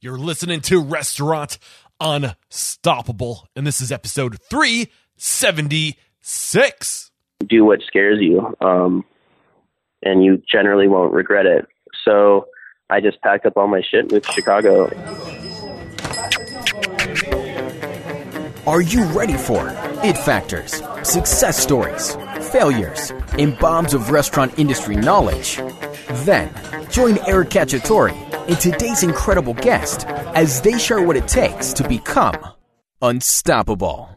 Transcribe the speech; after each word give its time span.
You're 0.00 0.16
listening 0.16 0.60
to 0.60 0.80
Restaurant 0.80 1.58
Unstoppable, 2.00 3.48
and 3.56 3.66
this 3.66 3.80
is 3.80 3.90
episode 3.90 4.38
376. 4.48 7.10
do 7.48 7.64
what 7.64 7.80
scares 7.84 8.20
you, 8.20 8.54
um, 8.60 9.04
and 10.04 10.24
you 10.24 10.40
generally 10.48 10.86
won't 10.86 11.12
regret 11.12 11.46
it. 11.46 11.66
So 12.04 12.46
I 12.88 13.00
just 13.00 13.20
packed 13.22 13.44
up 13.44 13.56
all 13.56 13.66
my 13.66 13.80
shit 13.80 14.02
and 14.02 14.12
moved 14.12 14.26
to 14.26 14.32
Chicago. 14.34 14.86
Are 18.68 18.80
you 18.80 19.02
ready 19.06 19.36
for 19.36 19.68
it 20.04 20.16
factors, 20.16 20.80
success 21.02 21.58
stories, 21.58 22.14
failures, 22.52 23.10
and 23.36 23.58
bombs 23.58 23.94
of 23.94 24.10
restaurant 24.10 24.56
industry 24.60 24.94
knowledge? 24.94 25.56
Then 26.24 26.52
join 26.88 27.18
Eric 27.26 27.48
Cacciatore 27.48 28.27
and 28.48 28.58
today's 28.58 29.02
incredible 29.02 29.54
guest 29.54 30.06
as 30.34 30.60
they 30.62 30.78
share 30.78 31.02
what 31.02 31.16
it 31.16 31.28
takes 31.28 31.72
to 31.74 31.86
become 31.86 32.36
unstoppable. 33.00 34.08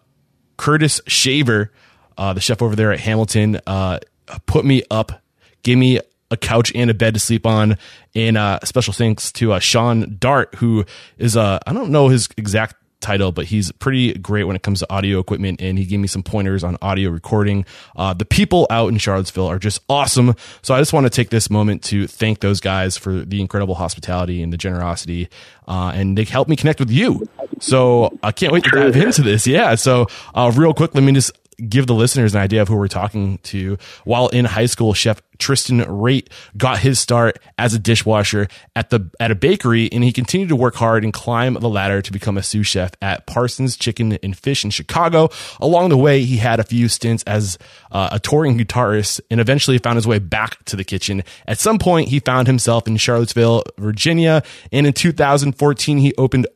Curtis 0.58 1.00
Shaver, 1.08 1.72
uh, 2.20 2.34
the 2.34 2.42
chef 2.42 2.62
over 2.62 2.76
there 2.76 2.92
at 2.92 3.00
Hamilton, 3.00 3.60
uh, 3.66 4.00
put 4.46 4.66
me 4.66 4.84
up, 4.92 5.24
gave 5.64 5.78
me 5.78 6.00
a 6.30 6.38
couch 6.38 6.72
and 6.76 6.92
a 6.92 6.94
bed 6.94 7.16
to 7.16 7.20
sleep 7.20 7.46
on. 7.46 7.78
And 8.14 8.38
uh, 8.38 8.60
special 8.64 8.94
thanks 8.94 9.32
to 9.34 9.54
uh, 9.54 9.60
Sean 9.60 10.18
Dart, 10.20 10.54
who 10.56 10.86
is 11.18 11.36
uh, 11.38 11.60
I 11.66 11.74
don't 11.74 11.92
know 11.92 12.10
his 12.10 12.30
exact 12.38 12.76
title, 13.00 13.32
but 13.32 13.46
he's 13.46 13.72
pretty 13.72 14.14
great 14.14 14.44
when 14.44 14.58
it 14.58 14.62
comes 14.62 14.80
to 14.80 14.94
audio 14.94 15.20
equipment, 15.20 15.62
and 15.62 15.78
he 15.78 15.86
gave 15.86 16.02
me 16.02 16.08
some 16.08 16.22
pointers 16.22 16.66
on 16.66 16.78
audio 16.82 17.10
recording. 17.10 17.66
Uh, 17.96 18.14
the 18.14 18.26
people 18.26 18.68
out 18.70 18.90
in 18.90 18.98
Charlottesville 18.98 19.48
are 19.48 19.58
just 19.58 19.80
awesome. 19.88 20.36
So 20.62 20.76
I 20.76 20.80
just 20.80 20.92
want 20.92 21.06
to 21.06 21.10
take 21.10 21.30
this 21.30 21.50
moment 21.50 21.84
to 21.86 22.08
thank 22.08 22.42
those 22.42 22.60
guys 22.60 22.98
for 22.98 23.22
the 23.22 23.40
incredible 23.40 23.76
hospitality 23.76 24.44
and 24.44 24.52
the 24.52 24.58
generosity, 24.58 25.30
uh, 25.68 25.94
and 25.96 26.18
they 26.18 26.26
helped 26.26 26.50
me 26.50 26.58
connect 26.58 26.82
with 26.82 26.92
you. 26.92 27.28
So 27.62 28.20
I 28.22 28.34
can't 28.34 28.52
wait 28.52 28.66
to 28.66 28.72
dive 28.72 28.96
into 28.98 29.22
this. 29.22 29.48
Yeah. 29.48 29.76
So 29.76 30.08
uh, 30.36 30.52
real 30.54 30.74
quick, 30.74 30.94
let 30.94 31.04
me 31.04 31.14
just 31.14 31.32
give 31.68 31.88
the 31.88 31.94
listeners 31.94 32.36
an 32.36 32.42
idea 32.42 32.62
of 32.62 32.68
who 32.68 32.76
we're 32.76 32.88
talking 32.88 33.40
to. 33.40 33.78
While 34.04 34.30
in 34.30 34.46
high 34.46 34.68
school, 34.68 34.94
Chef 34.94 35.22
Tristan 35.40 35.80
Wraight 35.80 36.28
got 36.58 36.80
his 36.80 37.00
start 37.00 37.40
as 37.58 37.74
a 37.74 37.80
dishwasher 37.80 38.48
at 38.76 38.90
the 38.90 39.10
at 39.20 39.32
a 39.32 39.36
bakery, 39.36 39.90
and 39.92 40.04
he 40.04 40.12
continued 40.12 40.50
to 40.50 40.56
work 40.56 40.76
hard 40.76 41.04
and 41.04 41.14
climb 41.14 41.54
the 41.56 41.70
ladder 41.70 42.02
to 42.02 42.12
become 42.12 42.38
a 42.38 42.44
sous 42.44 42.68
chef 42.68 42.92
at 43.02 43.26
Parsons 43.26 43.78
Chicken 43.78 44.14
and 44.22 44.38
Fish 44.38 44.64
in 44.64 44.70
Chicago. 44.70 45.30
Along 45.60 45.90
the 45.90 45.98
way, 45.98 46.24
he 46.24 46.38
had 46.38 46.60
a 46.60 46.64
few 46.64 46.88
stints 46.88 47.24
as 47.24 47.58
uh, 47.92 48.10
a 48.12 48.20
touring 48.20 48.58
guitarist, 48.58 49.22
and 49.32 49.40
eventually 49.40 49.78
found 49.78 49.96
his 49.96 50.06
way 50.06 50.20
back 50.20 50.64
to 50.66 50.76
the 50.76 50.84
kitchen. 50.84 51.24
At 51.48 51.58
some 51.58 51.80
point, 51.80 52.10
he 52.10 52.20
found 52.20 52.48
himself 52.48 52.88
in 52.88 52.98
Charlottesville, 52.98 53.64
Virginia, 53.78 54.44
and 54.72 54.86
in 54.86 54.94
2014, 54.94 55.98
he 55.98 56.14
opened 56.18 56.48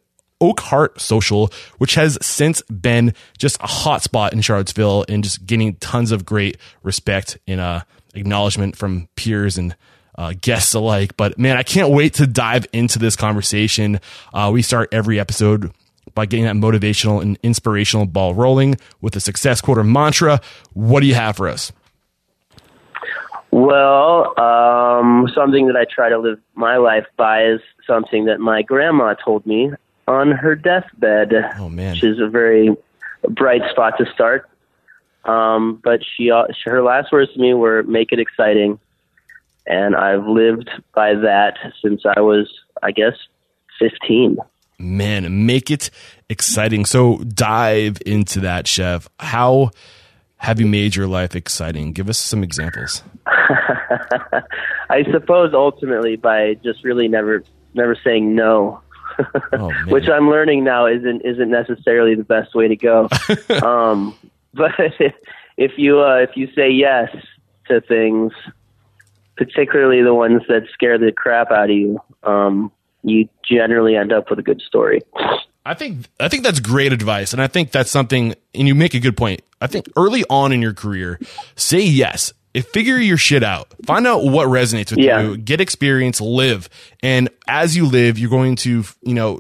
Oakhart 0.44 1.00
Social, 1.00 1.50
which 1.78 1.96
has 1.96 2.18
since 2.22 2.62
been 2.64 3.14
just 3.38 3.56
a 3.62 3.68
hotspot 3.68 4.34
in 4.34 4.42
Charlottesville 4.42 5.06
and 5.08 5.24
just 5.24 5.46
getting 5.46 5.76
tons 5.76 6.12
of 6.12 6.26
great 6.26 6.58
respect 6.84 7.38
and 7.48 7.62
uh, 7.62 7.82
acknowledgement 8.14 8.76
from 8.76 9.08
peers 9.16 9.58
and 9.58 9.76
uh, 10.16 10.34
guests 10.40 10.74
alike. 10.74 11.16
But 11.16 11.40
man, 11.40 11.56
I 11.56 11.64
can't 11.64 11.92
wait 11.92 12.16
to 12.16 12.28
dive 12.28 12.68
into 12.74 13.00
this 13.00 13.16
conversation. 13.16 14.02
Uh, 14.34 14.52
we 14.54 14.62
start 14.62 14.90
every 14.92 15.18
episode 15.20 15.72
by 16.14 16.26
getting 16.26 16.46
that 16.46 16.56
motivational 16.56 17.22
and 17.22 17.40
inspirational 17.42 18.06
ball 18.06 18.36
rolling 18.36 18.76
with 19.00 19.16
a 19.16 19.22
success 19.22 19.62
quote 19.62 19.78
or 19.78 19.84
mantra. 19.84 20.42
What 20.74 21.00
do 21.00 21.08
you 21.08 21.16
have 21.16 21.38
for 21.38 21.48
us? 21.48 21.72
well, 23.54 24.34
um, 24.40 25.30
something 25.36 25.68
that 25.68 25.76
I 25.76 25.86
try 25.86 26.10
to 26.10 26.18
live 26.18 26.40
my 26.56 26.78
life 26.78 27.06
by 27.18 27.46
is 27.46 27.62
something 27.86 28.26
that 28.26 28.40
my 28.40 28.64
grandma 28.64 29.14
told 29.14 29.46
me 29.46 29.72
on 30.08 30.32
her 30.32 30.56
deathbed, 30.56 31.34
Oh 31.58 31.70
man. 31.70 31.94
which 31.94 32.04
is 32.04 32.20
a 32.20 32.28
very 32.28 32.76
bright 33.30 33.62
spot 33.72 33.94
to 34.00 34.06
start. 34.14 34.50
Um, 35.26 35.80
but 35.84 36.02
she, 36.16 36.30
uh, 36.32 36.44
her 36.66 36.84
last 36.84 37.12
words 37.12 37.32
to 37.34 37.40
me 37.40 37.54
were 37.54 37.84
"Make 37.84 38.12
it 38.12 38.20
exciting," 38.20 38.78
and 39.66 39.96
I've 39.96 40.28
lived 40.28 40.70
by 40.94 41.14
that 41.14 41.54
since 41.82 42.02
I 42.06 42.20
was, 42.20 42.52
I 42.82 42.92
guess, 42.92 43.14
fifteen. 43.80 44.38
man, 44.78 45.46
make 45.46 45.72
it 45.72 45.90
exciting. 46.30 46.84
So 46.84 47.20
dive 47.20 48.00
into 48.06 48.42
that, 48.42 48.68
chef. 48.68 49.08
How 49.20 49.72
have 50.38 50.60
you 50.60 50.66
made 50.68 50.94
your 50.98 51.08
life 51.08 51.38
exciting? 51.38 51.94
Give 51.94 52.10
us 52.10 52.18
some 52.18 52.44
examples. 52.44 53.02
I 54.90 55.04
suppose 55.12 55.54
ultimately 55.54 56.18
by 56.18 56.56
just 56.64 56.84
really 56.84 57.08
never, 57.08 57.44
never 57.74 57.96
saying 58.04 58.36
no. 58.36 58.82
Oh, 59.54 59.72
which 59.88 60.08
I'm 60.10 60.30
learning 60.30 60.64
now 60.64 60.86
isn't 60.88 61.22
isn't 61.22 61.50
necessarily 61.50 62.16
the 62.16 62.24
best 62.24 62.56
way 62.56 62.68
to 62.68 62.76
go. 62.76 63.10
um, 63.64 64.16
but 64.54 64.72
if 65.58 65.72
you 65.78 66.02
uh, 66.02 66.18
if 66.18 66.36
you 66.36 66.48
say 66.56 66.70
yes 66.70 67.16
to 67.68 67.82
things, 67.82 68.34
particularly 69.36 70.02
the 70.02 70.14
ones 70.14 70.42
that 70.48 70.64
scare 70.74 70.98
the 70.98 71.12
crap 71.12 71.52
out 71.52 71.70
of 71.70 71.76
you, 71.76 72.00
um, 72.24 72.72
you 73.04 73.30
generally 73.48 73.96
end 73.96 74.12
up 74.12 74.30
with 74.30 74.40
a 74.40 74.44
good 74.44 74.62
story. 74.62 75.02
I 75.66 75.74
think 75.74 76.08
I 76.20 76.28
think 76.28 76.44
that's 76.44 76.60
great 76.60 76.94
advice, 76.94 77.34
and 77.34 77.42
I 77.42 77.48
think 77.48 77.72
that's 77.72 77.92
something. 77.92 78.36
And 78.54 78.68
you 78.68 78.76
make 78.76 78.94
a 78.94 79.00
good 79.00 79.18
point. 79.18 79.42
I 79.62 79.68
think 79.68 79.88
early 79.96 80.24
on 80.30 80.52
in 80.52 80.62
your 80.62 80.74
career, 80.74 81.20
say 81.56 81.82
yes. 81.82 82.34
If 82.54 82.68
figure 82.70 82.98
your 82.98 83.18
shit 83.18 83.44
out, 83.44 83.74
find 83.86 84.06
out 84.06 84.24
what 84.24 84.48
resonates 84.48 84.92
with 84.92 85.00
Yeah. 85.00 85.22
you, 85.22 85.38
get 85.38 85.60
experience, 85.62 86.22
live, 86.22 86.70
and 87.02 87.30
as 87.48 87.76
you 87.76 87.86
live, 87.88 88.20
you're 88.20 88.30
going 88.30 88.56
to 88.58 88.84
you 89.02 89.14
know 89.14 89.40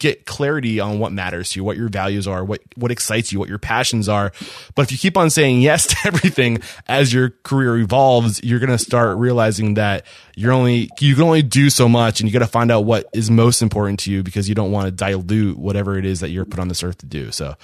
get 0.00 0.26
clarity 0.26 0.78
on 0.78 1.00
what 1.00 1.10
matters 1.10 1.50
to 1.50 1.58
you, 1.58 1.64
what 1.64 1.76
your 1.76 1.88
values 1.88 2.28
are, 2.28 2.44
what 2.44 2.60
what 2.76 2.92
excites 2.92 3.32
you, 3.32 3.40
what 3.40 3.48
your 3.48 3.58
passions 3.58 4.08
are. 4.08 4.30
But 4.76 4.82
if 4.82 4.92
you 4.92 4.98
keep 4.98 5.16
on 5.16 5.28
saying 5.30 5.60
yes 5.60 5.86
to 5.88 5.96
everything 6.06 6.60
as 6.86 7.12
your 7.12 7.30
career 7.42 7.76
evolves, 7.78 8.40
you're 8.44 8.60
going 8.60 8.70
to 8.70 8.78
start 8.78 9.18
realizing 9.18 9.74
that 9.74 10.06
you're 10.36 10.52
only 10.52 10.88
you 11.00 11.14
can 11.16 11.24
only 11.24 11.42
do 11.42 11.68
so 11.70 11.88
much 11.88 12.20
and 12.20 12.28
you 12.28 12.32
got 12.32 12.44
to 12.44 12.50
find 12.50 12.70
out 12.70 12.84
what 12.84 13.06
is 13.12 13.28
most 13.32 13.60
important 13.62 13.98
to 14.00 14.12
you 14.12 14.22
because 14.22 14.48
you 14.48 14.54
don't 14.54 14.70
want 14.70 14.86
to 14.86 14.92
dilute 14.92 15.58
whatever 15.58 15.98
it 15.98 16.04
is 16.04 16.20
that 16.20 16.30
you're 16.30 16.44
put 16.44 16.60
on 16.60 16.68
this 16.68 16.84
earth 16.84 16.98
to 16.98 17.06
do. 17.06 17.32
So 17.32 17.56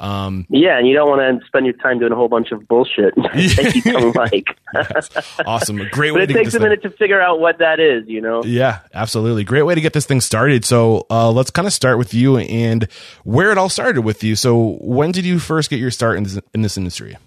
um, 0.00 0.46
yeah, 0.48 0.78
and 0.78 0.88
you 0.88 0.94
don't 0.94 1.10
want 1.10 1.40
to 1.40 1.46
spend 1.46 1.66
your 1.66 1.74
time 1.74 1.98
doing 1.98 2.10
a 2.10 2.16
whole 2.16 2.28
bunch 2.28 2.52
of 2.52 2.66
bullshit 2.66 3.14
that 3.16 3.72
you 3.74 3.92
don't 3.92 4.16
like. 4.16 4.46
awesome, 5.46 5.78
a 5.78 5.88
great 5.90 6.12
way. 6.12 6.22
To 6.22 6.26
begin. 6.26 6.36
But 6.36 6.40
it 6.40 6.44
takes 6.44 6.54
a 6.54 6.58
thing. 6.58 6.62
minute 6.62 6.82
to 6.82 6.90
figure 6.90 7.20
out 7.20 7.38
what 7.38 7.58
that 7.58 7.80
is, 7.80 8.08
you 8.08 8.22
know. 8.22 8.42
Yeah, 8.42 8.78
absolutely, 8.94 9.44
great 9.44 9.62
way 9.62 9.74
to 9.74 9.80
get 9.82 9.92
this 9.92 10.06
thing 10.06 10.22
started. 10.22 10.64
So 10.64 11.06
uh, 11.10 11.30
let's 11.30 11.50
kind 11.50 11.66
of 11.66 11.74
start 11.74 11.98
with 11.98 12.14
you 12.14 12.38
and 12.38 12.88
where 13.24 13.52
it 13.52 13.58
all 13.58 13.68
started 13.68 14.00
with 14.00 14.24
you. 14.24 14.36
So 14.36 14.78
when 14.80 15.12
did 15.12 15.26
you 15.26 15.38
first 15.38 15.68
get 15.68 15.78
your 15.78 15.90
start 15.90 16.16
in 16.16 16.22
this, 16.22 16.40
in 16.54 16.62
this 16.62 16.78
industry? 16.78 17.18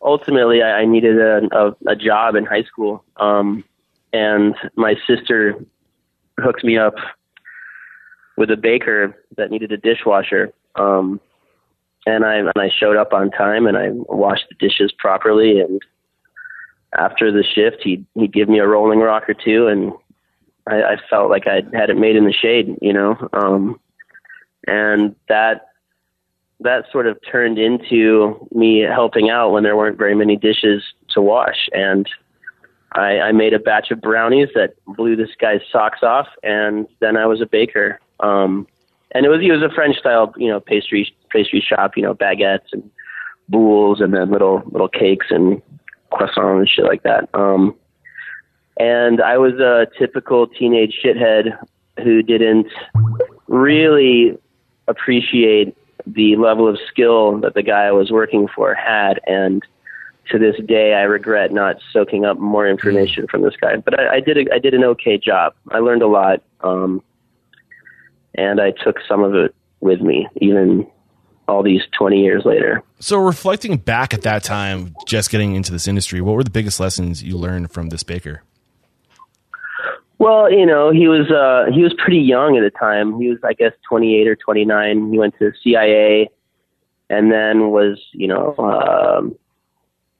Ultimately, 0.00 0.62
I, 0.62 0.78
I 0.78 0.84
needed 0.86 1.20
a, 1.20 1.40
a, 1.52 1.76
a, 1.88 1.96
job 1.96 2.36
in 2.36 2.46
high 2.46 2.62
school, 2.62 3.04
um, 3.16 3.64
and 4.14 4.54
my 4.76 4.94
sister 5.06 5.56
hooked 6.38 6.64
me 6.64 6.78
up 6.78 6.94
with 8.38 8.50
a 8.50 8.56
baker 8.56 9.14
that 9.36 9.50
needed 9.50 9.72
a 9.72 9.76
dishwasher 9.76 10.54
um, 10.76 11.20
and 12.06 12.24
I 12.24 12.36
and 12.36 12.52
I 12.56 12.70
showed 12.70 12.96
up 12.96 13.12
on 13.12 13.30
time 13.30 13.66
and 13.66 13.76
I 13.76 13.90
washed 13.90 14.44
the 14.48 14.54
dishes 14.54 14.92
properly. 14.96 15.60
And 15.60 15.82
after 16.96 17.32
the 17.32 17.42
shift, 17.42 17.82
he'd 17.82 18.06
he'd 18.14 18.32
give 18.32 18.48
me 18.48 18.58
a 18.58 18.66
rolling 18.66 19.00
rock 19.00 19.28
or 19.28 19.34
two, 19.34 19.66
and 19.66 19.92
I, 20.66 20.82
I 20.82 20.96
felt 21.10 21.30
like 21.30 21.46
I 21.46 21.62
had 21.72 21.90
it 21.90 21.96
made 21.96 22.16
in 22.16 22.24
the 22.24 22.32
shade, 22.32 22.76
you 22.80 22.92
know. 22.92 23.28
Um, 23.32 23.80
and 24.66 25.14
that 25.28 25.68
that 26.60 26.84
sort 26.90 27.06
of 27.06 27.18
turned 27.30 27.58
into 27.58 28.48
me 28.52 28.80
helping 28.80 29.28
out 29.28 29.50
when 29.50 29.62
there 29.62 29.76
weren't 29.76 29.98
very 29.98 30.14
many 30.14 30.36
dishes 30.36 30.82
to 31.10 31.20
wash. 31.20 31.68
And 31.72 32.08
I, 32.92 33.20
I 33.20 33.32
made 33.32 33.52
a 33.52 33.58
batch 33.58 33.90
of 33.90 34.00
brownies 34.00 34.48
that 34.54 34.74
blew 34.86 35.16
this 35.16 35.30
guy's 35.38 35.60
socks 35.70 36.02
off, 36.02 36.28
and 36.42 36.86
then 37.00 37.16
I 37.16 37.26
was 37.26 37.42
a 37.42 37.46
baker. 37.46 38.00
Um, 38.20 38.66
and 39.12 39.24
it 39.24 39.28
was 39.28 39.40
it 39.42 39.50
was 39.50 39.62
a 39.62 39.74
French 39.74 39.98
style, 39.98 40.32
you 40.36 40.48
know, 40.48 40.60
pastry 40.60 41.14
pastry 41.30 41.60
shop, 41.60 41.96
you 41.96 42.02
know, 42.02 42.14
baguettes 42.14 42.72
and 42.72 42.88
boules 43.48 44.00
and 44.00 44.12
then 44.12 44.30
little 44.30 44.62
little 44.66 44.88
cakes 44.88 45.26
and 45.30 45.62
croissants 46.12 46.58
and 46.58 46.68
shit 46.68 46.84
like 46.84 47.02
that. 47.02 47.28
Um, 47.34 47.74
and 48.78 49.22
I 49.22 49.38
was 49.38 49.54
a 49.54 49.86
typical 49.98 50.46
teenage 50.46 51.00
shithead 51.02 51.56
who 52.02 52.22
didn't 52.22 52.68
really 53.46 54.36
appreciate 54.88 55.76
the 56.06 56.36
level 56.36 56.68
of 56.68 56.78
skill 56.88 57.38
that 57.40 57.54
the 57.54 57.62
guy 57.62 57.84
I 57.84 57.92
was 57.92 58.10
working 58.10 58.48
for 58.54 58.74
had, 58.74 59.20
and 59.26 59.62
to 60.30 60.38
this 60.38 60.56
day, 60.66 60.94
I 60.94 61.02
regret 61.02 61.52
not 61.52 61.76
soaking 61.92 62.24
up 62.24 62.38
more 62.38 62.68
information 62.68 63.26
from 63.28 63.42
this 63.42 63.54
guy. 63.60 63.76
But 63.76 63.98
I, 63.98 64.16
I 64.16 64.20
did 64.20 64.36
a, 64.36 64.54
I 64.54 64.58
did 64.58 64.74
an 64.74 64.84
okay 64.84 65.18
job. 65.18 65.54
I 65.70 65.78
learned 65.78 66.02
a 66.02 66.08
lot. 66.08 66.42
Um, 66.60 67.02
and 68.36 68.60
I 68.60 68.70
took 68.70 68.96
some 69.08 69.22
of 69.22 69.34
it 69.34 69.54
with 69.80 70.00
me, 70.00 70.28
even 70.36 70.86
all 71.48 71.62
these 71.62 71.82
20 71.98 72.22
years 72.22 72.44
later. 72.44 72.82
So, 72.98 73.18
reflecting 73.18 73.76
back 73.76 74.14
at 74.14 74.22
that 74.22 74.42
time, 74.42 74.94
just 75.06 75.30
getting 75.30 75.54
into 75.54 75.72
this 75.72 75.88
industry, 75.88 76.20
what 76.20 76.34
were 76.34 76.44
the 76.44 76.50
biggest 76.50 76.80
lessons 76.80 77.22
you 77.22 77.36
learned 77.36 77.70
from 77.70 77.88
this 77.88 78.02
baker? 78.02 78.42
Well, 80.18 80.50
you 80.50 80.64
know, 80.64 80.90
he 80.90 81.08
was 81.08 81.30
uh, 81.30 81.70
he 81.72 81.82
was 81.82 81.94
pretty 81.94 82.20
young 82.20 82.56
at 82.56 82.62
the 82.62 82.70
time. 82.70 83.20
He 83.20 83.28
was, 83.28 83.38
I 83.44 83.52
guess, 83.52 83.72
28 83.88 84.26
or 84.26 84.36
29. 84.36 85.10
He 85.12 85.18
went 85.18 85.34
to 85.38 85.52
CIA, 85.62 86.30
and 87.10 87.30
then 87.30 87.70
was, 87.70 88.00
you 88.12 88.26
know, 88.26 88.54
um, 88.56 89.36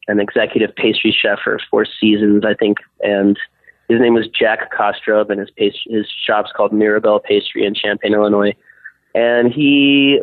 an 0.06 0.20
executive 0.20 0.74
pastry 0.76 1.16
chef 1.18 1.38
for 1.42 1.58
four 1.70 1.86
seasons, 1.98 2.44
I 2.44 2.54
think, 2.54 2.78
and 3.00 3.38
his 3.88 4.00
name 4.00 4.14
was 4.14 4.26
Jack 4.28 4.72
Kostrub, 4.72 5.30
and 5.30 5.40
his 5.40 5.50
pastry, 5.50 5.92
his 5.92 6.06
shop's 6.08 6.50
called 6.56 6.72
Mirabelle 6.72 7.20
Pastry 7.20 7.64
in 7.64 7.74
Champaign, 7.74 8.14
Illinois. 8.14 8.54
And 9.14 9.52
he 9.52 10.20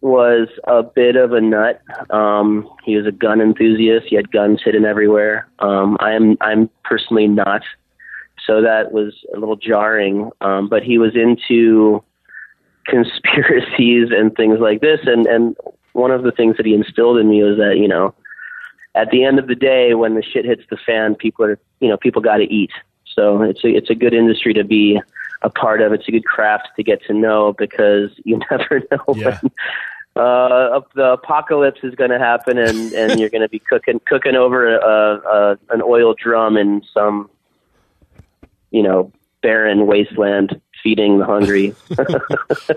was 0.00 0.48
a 0.64 0.82
bit 0.82 1.16
of 1.16 1.32
a 1.32 1.40
nut. 1.40 1.80
Um, 2.10 2.68
he 2.84 2.96
was 2.96 3.06
a 3.06 3.12
gun 3.12 3.40
enthusiast. 3.40 4.06
He 4.08 4.16
had 4.16 4.30
guns 4.30 4.60
hidden 4.64 4.84
everywhere. 4.84 5.48
Um, 5.58 5.96
I'm 6.00 6.36
I'm 6.40 6.70
personally 6.84 7.26
not, 7.26 7.62
so 8.46 8.60
that 8.62 8.92
was 8.92 9.14
a 9.34 9.38
little 9.38 9.56
jarring. 9.56 10.30
Um, 10.40 10.68
but 10.68 10.82
he 10.82 10.98
was 10.98 11.14
into 11.14 12.02
conspiracies 12.86 14.08
and 14.10 14.34
things 14.34 14.58
like 14.60 14.80
this. 14.80 15.00
And 15.04 15.26
and 15.26 15.56
one 15.92 16.10
of 16.10 16.22
the 16.22 16.32
things 16.32 16.56
that 16.56 16.66
he 16.66 16.74
instilled 16.74 17.18
in 17.18 17.28
me 17.28 17.42
was 17.42 17.56
that 17.58 17.78
you 17.78 17.88
know 17.88 18.14
at 18.98 19.10
the 19.10 19.24
end 19.24 19.38
of 19.38 19.46
the 19.46 19.54
day, 19.54 19.94
when 19.94 20.14
the 20.16 20.22
shit 20.22 20.44
hits 20.44 20.62
the 20.70 20.76
fan, 20.76 21.14
people 21.14 21.44
are, 21.44 21.58
you 21.80 21.88
know, 21.88 21.96
people 21.96 22.20
got 22.20 22.38
to 22.38 22.52
eat. 22.52 22.72
So 23.14 23.42
it's 23.42 23.64
a, 23.64 23.68
it's 23.68 23.90
a 23.90 23.94
good 23.94 24.12
industry 24.12 24.52
to 24.54 24.64
be 24.64 25.00
a 25.42 25.50
part 25.50 25.80
of. 25.80 25.92
It's 25.92 26.08
a 26.08 26.10
good 26.10 26.24
craft 26.24 26.68
to 26.76 26.82
get 26.82 27.02
to 27.04 27.14
know 27.14 27.54
because 27.56 28.10
you 28.24 28.40
never 28.50 28.82
know 28.90 29.14
yeah. 29.14 29.38
when 29.40 30.24
uh, 30.24 30.80
the 30.96 31.12
apocalypse 31.12 31.80
is 31.84 31.94
going 31.94 32.10
to 32.10 32.18
happen 32.18 32.58
and, 32.58 32.92
and 32.92 33.20
you're 33.20 33.30
going 33.30 33.42
to 33.42 33.48
be 33.48 33.60
cooking, 33.60 34.00
cooking 34.06 34.34
over 34.34 34.76
a, 34.76 34.80
a, 34.80 35.58
an 35.70 35.80
oil 35.80 36.14
drum 36.14 36.56
in 36.56 36.82
some, 36.92 37.30
you 38.72 38.82
know, 38.82 39.12
barren 39.42 39.86
wasteland 39.86 40.60
feeding 40.82 41.18
the 41.18 41.24
hungry. 41.24 41.74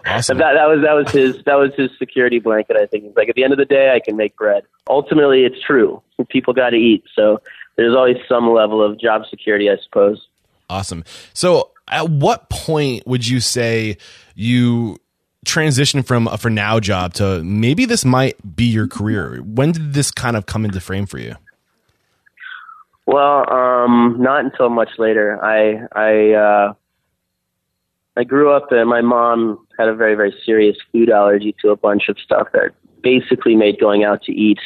awesome. 0.05 0.37
that 0.37 0.53
that 0.53 0.67
was 0.67 0.81
that 0.83 0.93
was 0.93 1.11
his 1.11 1.43
that 1.45 1.55
was 1.55 1.71
his 1.75 1.89
security 1.97 2.39
blanket. 2.39 2.77
I 2.77 2.85
think. 2.85 3.15
like 3.15 3.29
at 3.29 3.35
the 3.35 3.43
end 3.43 3.53
of 3.53 3.59
the 3.59 3.65
day, 3.65 3.93
I 3.93 3.99
can 3.99 4.15
make 4.15 4.35
bread. 4.35 4.63
Ultimately, 4.89 5.43
it's 5.43 5.61
true. 5.65 6.01
People 6.29 6.53
got 6.53 6.69
to 6.71 6.77
eat, 6.77 7.03
so 7.15 7.41
there's 7.77 7.95
always 7.95 8.17
some 8.27 8.51
level 8.51 8.83
of 8.83 8.99
job 8.99 9.23
security, 9.29 9.69
I 9.69 9.77
suppose. 9.83 10.27
Awesome. 10.69 11.03
So, 11.33 11.71
at 11.87 12.09
what 12.09 12.49
point 12.49 13.05
would 13.05 13.27
you 13.27 13.39
say 13.39 13.97
you 14.35 14.97
transition 15.45 16.03
from 16.03 16.27
a 16.27 16.37
for 16.37 16.49
now 16.49 16.79
job 16.79 17.13
to 17.15 17.43
maybe 17.43 17.85
this 17.85 18.05
might 18.05 18.55
be 18.55 18.65
your 18.65 18.87
career? 18.87 19.41
When 19.41 19.71
did 19.71 19.93
this 19.93 20.11
kind 20.11 20.37
of 20.37 20.45
come 20.45 20.65
into 20.65 20.79
frame 20.79 21.05
for 21.05 21.17
you? 21.17 21.35
Well, 23.05 23.51
um, 23.51 24.17
not 24.19 24.45
until 24.45 24.69
much 24.69 24.91
later. 24.97 25.43
I 25.43 25.81
I 25.93 26.31
uh, 26.33 26.73
I 28.17 28.23
grew 28.23 28.51
up 28.51 28.71
and 28.71 28.89
my 28.89 29.01
mom 29.01 29.65
had 29.77 29.87
a 29.87 29.95
very, 29.95 30.15
very 30.15 30.33
serious 30.45 30.77
food 30.91 31.09
allergy 31.09 31.55
to 31.61 31.69
a 31.69 31.77
bunch 31.77 32.09
of 32.09 32.17
stuff 32.19 32.49
that 32.53 32.71
basically 33.01 33.55
made 33.55 33.79
going 33.79 34.03
out 34.03 34.21
to 34.23 34.33
eat 34.33 34.59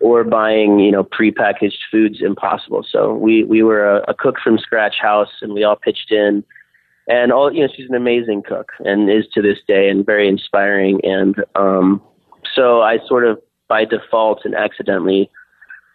or 0.00 0.24
buying, 0.24 0.80
you 0.80 0.90
know, 0.90 1.04
prepackaged 1.04 1.78
foods 1.90 2.18
impossible. 2.20 2.84
So 2.88 3.14
we, 3.14 3.44
we 3.44 3.62
were 3.62 3.98
a, 3.98 4.02
a 4.08 4.14
cook 4.14 4.36
from 4.42 4.58
scratch 4.58 4.96
house 5.00 5.30
and 5.40 5.54
we 5.54 5.62
all 5.62 5.76
pitched 5.76 6.10
in 6.10 6.44
and 7.06 7.32
all, 7.32 7.52
you 7.52 7.60
know, 7.60 7.72
she's 7.74 7.88
an 7.88 7.94
amazing 7.94 8.42
cook 8.42 8.72
and 8.80 9.10
is 9.10 9.26
to 9.34 9.42
this 9.42 9.58
day 9.68 9.88
and 9.88 10.04
very 10.04 10.28
inspiring. 10.28 11.00
And, 11.04 11.36
um, 11.54 12.02
so 12.54 12.82
I 12.82 12.98
sort 13.06 13.26
of 13.26 13.40
by 13.68 13.84
default 13.84 14.44
and 14.44 14.54
accidentally 14.54 15.30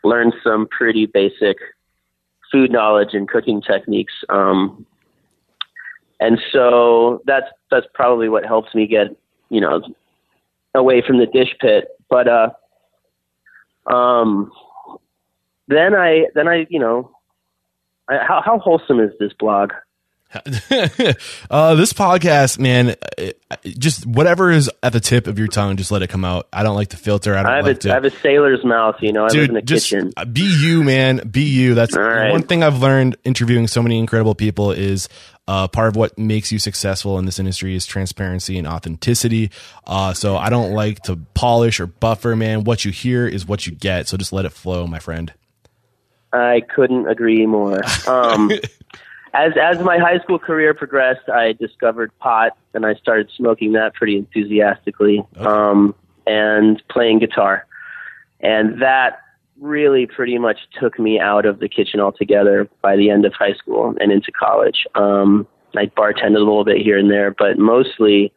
learned 0.03 0.33
some 0.43 0.67
pretty 0.67 1.05
basic 1.05 1.57
food 2.51 2.71
knowledge 2.71 3.09
and 3.13 3.27
cooking 3.27 3.61
techniques, 3.61 4.13
um, 4.29 4.85
and 6.19 6.39
so 6.51 7.21
that's 7.25 7.47
that's 7.71 7.87
probably 7.93 8.29
what 8.29 8.45
helps 8.45 8.73
me 8.75 8.87
get 8.87 9.15
you 9.49 9.61
know 9.61 9.81
away 10.75 11.01
from 11.01 11.17
the 11.17 11.25
dish 11.25 11.55
pit. 11.59 11.87
But 12.09 12.27
uh, 12.27 12.49
um, 13.91 14.51
then 15.67 15.95
I 15.95 16.25
then 16.35 16.47
I 16.47 16.67
you 16.69 16.79
know 16.79 17.11
I, 18.07 18.17
how 18.17 18.41
how 18.41 18.59
wholesome 18.59 18.99
is 18.99 19.11
this 19.19 19.33
blog? 19.33 19.71
uh, 21.49 21.73
this 21.73 21.91
podcast, 21.91 22.59
man, 22.59 22.95
just 23.63 24.05
whatever 24.05 24.51
is 24.51 24.69
at 24.83 24.93
the 24.93 24.99
tip 24.99 25.25
of 25.25 25.39
your 25.39 25.47
tongue, 25.47 25.75
just 25.75 25.91
let 25.91 26.03
it 26.03 26.07
come 26.07 26.23
out. 26.23 26.47
I 26.53 26.61
don't 26.61 26.75
like 26.75 26.89
to 26.89 26.97
filter. 26.97 27.35
I 27.35 27.41
don't 27.41 27.51
I 27.51 27.55
have 27.55 27.65
like 27.65 27.77
a, 27.77 27.79
to. 27.79 27.91
I 27.91 27.93
have 27.95 28.05
a 28.05 28.11
sailor's 28.11 28.63
mouth, 28.63 28.97
you 29.01 29.11
know. 29.11 29.25
I 29.25 29.29
Dude, 29.29 29.39
live 29.39 29.49
in 29.49 29.55
the 29.55 29.61
just 29.63 29.89
kitchen. 29.89 30.13
Be 30.31 30.41
you, 30.41 30.83
man. 30.83 31.27
Be 31.29 31.41
you. 31.41 31.73
That's 31.73 31.95
right. 31.95 32.31
one 32.31 32.43
thing 32.43 32.63
I've 32.63 32.79
learned 32.79 33.17
interviewing 33.23 33.67
so 33.67 33.81
many 33.81 33.97
incredible 33.97 34.35
people 34.35 34.71
is 34.71 35.09
uh, 35.47 35.67
part 35.67 35.87
of 35.87 35.95
what 35.95 36.15
makes 36.19 36.51
you 36.51 36.59
successful 36.59 37.17
in 37.17 37.25
this 37.25 37.39
industry 37.39 37.75
is 37.75 37.87
transparency 37.87 38.59
and 38.59 38.67
authenticity. 38.67 39.49
Uh, 39.87 40.13
so 40.13 40.37
I 40.37 40.51
don't 40.51 40.73
like 40.73 41.01
to 41.03 41.15
polish 41.33 41.79
or 41.79 41.87
buffer, 41.87 42.35
man. 42.35 42.65
What 42.65 42.85
you 42.85 42.91
hear 42.91 43.27
is 43.27 43.47
what 43.47 43.65
you 43.65 43.73
get. 43.73 44.07
So 44.07 44.15
just 44.15 44.31
let 44.31 44.45
it 44.45 44.51
flow, 44.51 44.85
my 44.85 44.99
friend. 44.99 45.33
I 46.31 46.61
couldn't 46.61 47.07
agree 47.07 47.47
more. 47.47 47.81
Um, 48.07 48.51
as 49.33 49.53
as 49.61 49.79
my 49.79 49.97
high 49.97 50.19
school 50.19 50.39
career 50.39 50.73
progressed, 50.73 51.29
I 51.29 51.53
discovered 51.53 52.17
pot 52.19 52.57
and 52.73 52.85
I 52.85 52.95
started 52.95 53.29
smoking 53.35 53.73
that 53.73 53.93
pretty 53.93 54.17
enthusiastically, 54.17 55.23
okay. 55.35 55.45
um, 55.45 55.95
and 56.25 56.81
playing 56.89 57.19
guitar, 57.19 57.65
and 58.39 58.81
that 58.81 59.21
really 59.59 60.05
pretty 60.05 60.37
much 60.37 60.57
took 60.79 60.97
me 60.97 61.19
out 61.19 61.45
of 61.45 61.59
the 61.59 61.67
kitchen 61.67 61.99
altogether 61.99 62.69
by 62.81 62.95
the 62.95 63.09
end 63.09 63.25
of 63.25 63.33
high 63.33 63.53
school 63.53 63.93
and 63.99 64.11
into 64.11 64.31
college. 64.31 64.85
Um, 64.95 65.47
I 65.75 65.87
bartended 65.87 66.37
a 66.37 66.39
little 66.39 66.63
bit 66.63 66.77
here 66.77 66.97
and 66.97 67.11
there, 67.11 67.31
but 67.31 67.57
mostly 67.59 68.31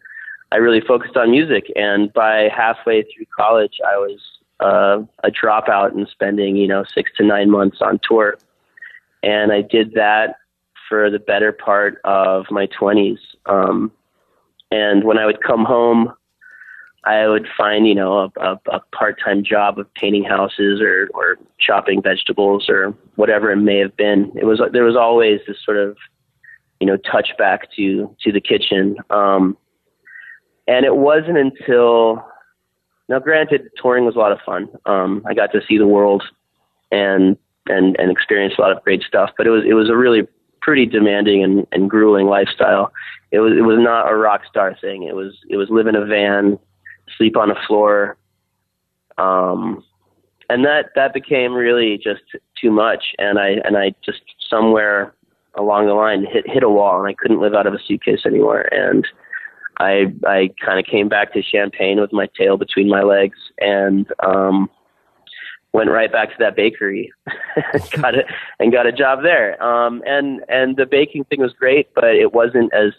I 0.51 0.57
really 0.57 0.81
focused 0.81 1.17
on 1.17 1.31
music. 1.31 1.73
And 1.77 2.13
by 2.13 2.51
halfway 2.55 3.03
through 3.03 3.27
college, 3.35 3.79
I 3.87 3.97
was 3.97 4.21
uh, 4.61 5.03
a 5.25 5.31
dropout 5.31 5.95
and 5.95 6.07
spending 6.09 6.57
you 6.57 6.69
know 6.69 6.85
six 6.95 7.11
to 7.17 7.25
nine 7.25 7.51
months 7.51 7.79
on 7.81 8.01
tour. 8.07 8.37
And 9.23 9.53
I 9.53 9.63
did 9.63 9.95
that 9.95 10.37
for 10.93 11.09
the 11.09 11.19
better 11.19 11.53
part 11.53 12.01
of 12.05 12.45
my 12.51 12.67
twenties. 12.67 13.19
Um, 13.47 13.91
and 14.71 15.05
when 15.05 15.17
I 15.17 15.25
would 15.25 15.43
come 15.43 15.65
home 15.65 16.13
I 17.05 17.27
would 17.27 17.49
find, 17.57 17.87
you 17.87 17.95
know, 17.95 18.13
a, 18.19 18.41
a, 18.41 18.61
a 18.71 18.81
part-time 18.97 19.43
job 19.43 19.79
of 19.79 19.93
painting 19.95 20.23
houses 20.23 20.81
or, 20.81 21.09
or 21.15 21.37
chopping 21.59 22.01
vegetables 22.01 22.69
or 22.69 22.95
whatever 23.17 23.51
it 23.51 23.57
may 23.57 23.79
have 23.79 23.97
been. 23.97 24.31
It 24.37 24.45
was 24.45 24.61
there 24.73 24.85
was 24.85 24.97
always 24.97 25.41
this 25.47 25.57
sort 25.65 25.79
of, 25.79 25.97
you 26.81 26.87
know, 26.87 26.97
touchback 26.97 27.59
to 27.77 28.15
to 28.23 28.33
the 28.33 28.41
kitchen. 28.41 28.97
Um, 29.11 29.57
and 30.69 30.87
it 30.87 30.97
wasn't 30.97 31.39
until 31.39 32.25
now, 33.09 33.19
granted, 33.19 33.63
touring 33.81 34.05
was 34.05 34.15
a 34.15 34.19
lot 34.21 34.33
of 34.33 34.39
fun. 34.47 34.69
Um, 34.87 35.25
I 35.27 35.35
got 35.35 35.51
to 35.53 35.61
see 35.69 35.79
the 35.79 35.89
world 35.89 36.23
and 36.93 37.37
and 37.67 37.97
and 37.99 38.13
experience 38.13 38.55
a 38.59 38.61
lot 38.61 38.71
of 38.71 38.85
great 38.85 39.03
stuff. 39.03 39.31
But 39.37 39.49
it 39.49 39.51
was 39.51 39.65
it 39.67 39.75
was 39.75 39.91
a 39.91 39.97
really 39.97 40.29
pretty 40.63 40.87
demanding 40.87 41.45
and, 41.45 41.67
and 41.73 41.91
grueling 41.91 42.27
lifestyle. 42.27 42.93
It 43.31 43.41
was 43.41 43.53
it 43.57 43.63
was 43.63 43.79
not 43.79 44.11
a 44.11 44.17
rock 44.17 44.43
star 44.49 44.77
thing. 44.81 45.03
It 45.03 45.15
was 45.15 45.37
it 45.51 45.57
was 45.57 45.69
live 45.69 45.87
in 45.87 45.97
a 45.97 46.07
van 46.07 46.59
sleep 47.17 47.37
on 47.37 47.51
a 47.51 47.67
floor. 47.67 48.17
Um, 49.19 49.85
and 50.49 50.65
that, 50.65 50.91
that 50.95 51.15
became 51.15 51.55
really 51.55 51.99
just 51.99 52.23
too 52.61 52.71
much. 52.71 53.15
And 53.19 53.39
I, 53.39 53.57
and 53.65 53.77
I 53.77 53.95
just 54.05 54.21
somewhere 54.49 55.15
along 55.55 55.87
the 55.87 55.95
line 55.95 56.27
hit, 56.31 56.49
hit 56.49 56.63
a 56.63 56.69
wall 56.69 56.99
and 57.01 57.09
I 57.09 57.15
couldn't 57.15 57.41
live 57.41 57.55
out 57.55 57.67
of 57.67 57.75
a 57.75 57.79
suitcase 57.87 58.21
anymore. 58.27 58.69
And 58.73 59.07
I, 59.79 60.13
I 60.27 60.51
kind 60.65 60.79
of 60.79 60.85
came 60.85 61.09
back 61.09 61.33
to 61.33 61.43
Champaign 61.43 62.01
with 62.01 62.13
my 62.13 62.29
tail 62.39 62.57
between 62.57 62.89
my 62.89 63.03
legs 63.03 63.39
and, 63.59 64.07
um, 64.25 64.69
went 65.73 65.91
right 65.91 66.13
back 66.13 66.31
to 66.31 66.37
that 66.39 66.55
bakery, 66.57 67.13
got 67.97 68.15
it, 68.15 68.27
and 68.59 68.73
got 68.73 68.87
a 68.87 68.93
job 68.93 69.23
there. 69.23 69.63
Um, 69.63 70.03
and 70.07 70.45
and 70.49 70.77
the 70.77 70.87
baking 70.87 71.25
thing 71.25 71.41
was 71.41 71.53
great, 71.53 71.93
but 71.95 72.15
it 72.15 72.33
wasn't 72.33 72.73
as 72.75 72.93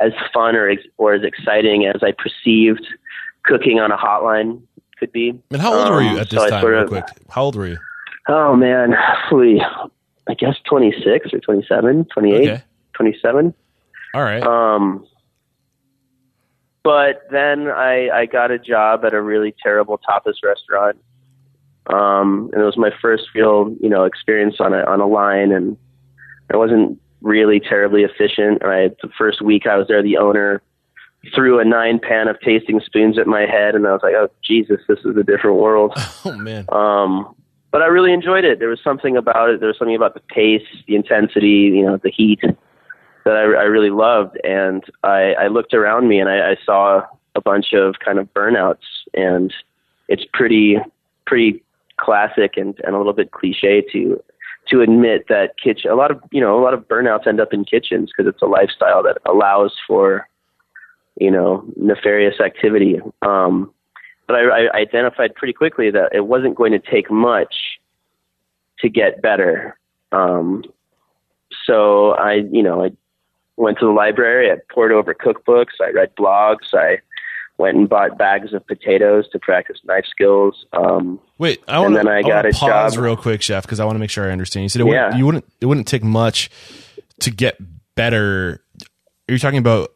as 0.00 0.12
fun 0.32 0.56
or 0.56 0.72
or 0.98 1.14
as 1.14 1.22
exciting 1.22 1.86
as 1.86 2.02
I 2.02 2.12
perceived 2.12 2.86
cooking 3.44 3.80
on 3.80 3.90
a 3.90 3.96
hotline 3.96 4.62
could 4.98 5.12
be. 5.12 5.40
And 5.50 5.60
how 5.60 5.74
old 5.74 5.88
um, 5.88 5.94
were 5.94 6.02
you 6.02 6.10
um, 6.10 6.18
at 6.18 6.30
this 6.30 6.40
so 6.40 6.48
time? 6.48 6.60
Sort 6.60 6.74
of, 6.74 6.90
real 6.92 7.02
quick, 7.02 7.16
how 7.28 7.44
old 7.44 7.56
were 7.56 7.66
you? 7.66 7.78
Oh 8.28 8.54
man, 8.56 8.94
we, 9.32 9.64
I 10.28 10.34
guess 10.34 10.56
twenty 10.64 10.92
six 11.04 11.32
or 11.32 11.40
27, 11.40 12.06
28, 12.06 12.48
okay. 12.48 12.64
27. 12.94 13.54
All 14.14 14.22
right. 14.22 14.42
Um, 14.42 15.06
but 16.84 17.22
then 17.30 17.68
I 17.68 18.10
I 18.10 18.26
got 18.26 18.50
a 18.50 18.58
job 18.58 19.04
at 19.04 19.14
a 19.14 19.20
really 19.20 19.54
terrible 19.62 19.98
tapas 19.98 20.34
restaurant. 20.44 20.98
Um, 21.86 22.50
and 22.52 22.62
it 22.62 22.64
was 22.64 22.76
my 22.76 22.90
first 23.00 23.24
real, 23.34 23.74
you 23.80 23.88
know, 23.88 24.04
experience 24.04 24.56
on 24.60 24.72
a 24.72 24.84
on 24.84 25.00
a 25.00 25.06
line, 25.06 25.52
and 25.52 25.76
I 26.52 26.56
wasn't 26.56 27.00
really 27.20 27.60
terribly 27.60 28.02
efficient. 28.02 28.64
I 28.64 28.90
the 29.02 29.10
first 29.18 29.42
week 29.42 29.66
I 29.66 29.76
was 29.76 29.88
there, 29.88 30.02
the 30.02 30.18
owner 30.18 30.62
threw 31.34 31.60
a 31.60 31.64
nine 31.64 32.00
pan 32.00 32.28
of 32.28 32.40
tasting 32.40 32.80
spoons 32.84 33.18
at 33.18 33.26
my 33.26 33.42
head, 33.42 33.74
and 33.74 33.86
I 33.86 33.92
was 33.92 34.00
like, 34.02 34.14
"Oh 34.14 34.28
Jesus, 34.44 34.80
this 34.88 35.00
is 35.00 35.16
a 35.16 35.22
different 35.22 35.58
world." 35.58 35.92
Oh 36.24 36.36
man. 36.36 36.66
Um, 36.70 37.34
but 37.72 37.82
I 37.82 37.86
really 37.86 38.12
enjoyed 38.12 38.44
it. 38.44 38.58
There 38.60 38.68
was 38.68 38.80
something 38.84 39.16
about 39.16 39.48
it. 39.48 39.58
There 39.58 39.66
was 39.66 39.78
something 39.78 39.96
about 39.96 40.14
the 40.14 40.20
pace, 40.20 40.62
the 40.86 40.94
intensity, 40.94 41.72
you 41.74 41.84
know, 41.84 41.96
the 41.96 42.10
heat 42.10 42.40
that 43.24 43.34
I, 43.34 43.40
I 43.40 43.64
really 43.64 43.90
loved. 43.90 44.38
And 44.44 44.84
I, 45.02 45.34
I 45.38 45.46
looked 45.48 45.72
around 45.74 46.06
me 46.06 46.20
and 46.20 46.28
I, 46.28 46.52
I 46.52 46.56
saw 46.64 47.02
a 47.34 47.40
bunch 47.40 47.72
of 47.72 47.94
kind 48.04 48.18
of 48.18 48.32
burnouts, 48.34 48.84
and 49.14 49.52
it's 50.08 50.24
pretty, 50.34 50.76
pretty 51.26 51.62
classic 52.02 52.56
and, 52.56 52.78
and 52.84 52.94
a 52.94 52.98
little 52.98 53.12
bit 53.12 53.30
cliche 53.30 53.82
to 53.92 54.22
to 54.68 54.80
admit 54.80 55.26
that 55.28 55.58
kitchen 55.62 55.90
a 55.90 55.94
lot 55.94 56.10
of 56.10 56.20
you 56.30 56.40
know 56.40 56.58
a 56.58 56.62
lot 56.62 56.74
of 56.74 56.86
burnouts 56.88 57.26
end 57.26 57.40
up 57.40 57.52
in 57.52 57.64
kitchens 57.64 58.10
because 58.10 58.28
it's 58.28 58.42
a 58.42 58.46
lifestyle 58.46 59.02
that 59.02 59.18
allows 59.26 59.72
for 59.86 60.28
you 61.16 61.30
know, 61.30 61.64
nefarious 61.76 62.40
activity. 62.40 63.00
Um, 63.22 63.72
but 64.26 64.36
I, 64.36 64.68
I 64.68 64.76
identified 64.76 65.34
pretty 65.34 65.52
quickly 65.52 65.90
that 65.90 66.14
it 66.14 66.26
wasn't 66.26 66.54
going 66.54 66.72
to 66.72 66.78
take 66.78 67.10
much 67.10 67.54
to 68.80 68.88
get 68.88 69.20
better. 69.20 69.78
Um, 70.10 70.64
so 71.66 72.12
I, 72.12 72.44
you 72.50 72.62
know, 72.62 72.84
I 72.84 72.90
went 73.56 73.78
to 73.78 73.86
the 73.86 73.92
library. 73.92 74.50
I 74.50 74.56
poured 74.72 74.92
over 74.92 75.14
cookbooks. 75.14 75.80
I 75.80 75.90
read 75.90 76.14
blogs. 76.16 76.72
I 76.72 76.98
went 77.58 77.76
and 77.76 77.88
bought 77.88 78.18
bags 78.18 78.52
of 78.52 78.66
potatoes 78.66 79.26
to 79.32 79.38
practice 79.38 79.78
knife 79.84 80.04
skills. 80.10 80.66
Um, 80.72 81.20
Wait, 81.38 81.62
I 81.68 81.78
want 81.80 81.94
to. 81.94 82.08
I, 82.08 82.18
I 82.18 82.22
got 82.22 82.46
a 82.46 82.52
pause 82.52 82.94
job. 82.94 83.04
real 83.04 83.16
quick, 83.16 83.42
chef, 83.42 83.64
because 83.64 83.80
I 83.80 83.84
want 83.84 83.96
to 83.96 84.00
make 84.00 84.10
sure 84.10 84.28
I 84.28 84.32
understand. 84.32 84.64
You 84.64 84.68
said 84.68 84.82
it 84.82 84.86
yeah. 84.86 85.04
wouldn't, 85.04 85.18
you 85.18 85.26
wouldn't. 85.26 85.44
It 85.60 85.66
wouldn't 85.66 85.86
take 85.86 86.04
much 86.04 86.50
to 87.20 87.30
get 87.30 87.56
better. 87.94 88.62
Are 89.28 89.32
you 89.32 89.38
talking 89.38 89.58
about 89.58 89.92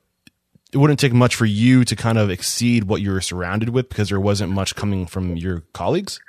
it 0.73 0.79
wouldn't 0.79 0.99
take 0.99 1.13
much 1.13 1.35
for 1.35 1.47
you 1.47 1.85
to 1.85 1.97
kind 1.97 2.19
of 2.19 2.31
exceed 2.31 2.85
what 2.85 3.01
you 3.01 3.11
were 3.11 3.21
surrounded 3.21 3.71
with 3.71 3.89
because 3.89 4.09
there 4.09 4.21
wasn't 4.21 4.53
much 4.53 4.75
coming 4.75 5.07
from 5.07 5.37
your 5.37 5.63
colleagues. 5.73 6.21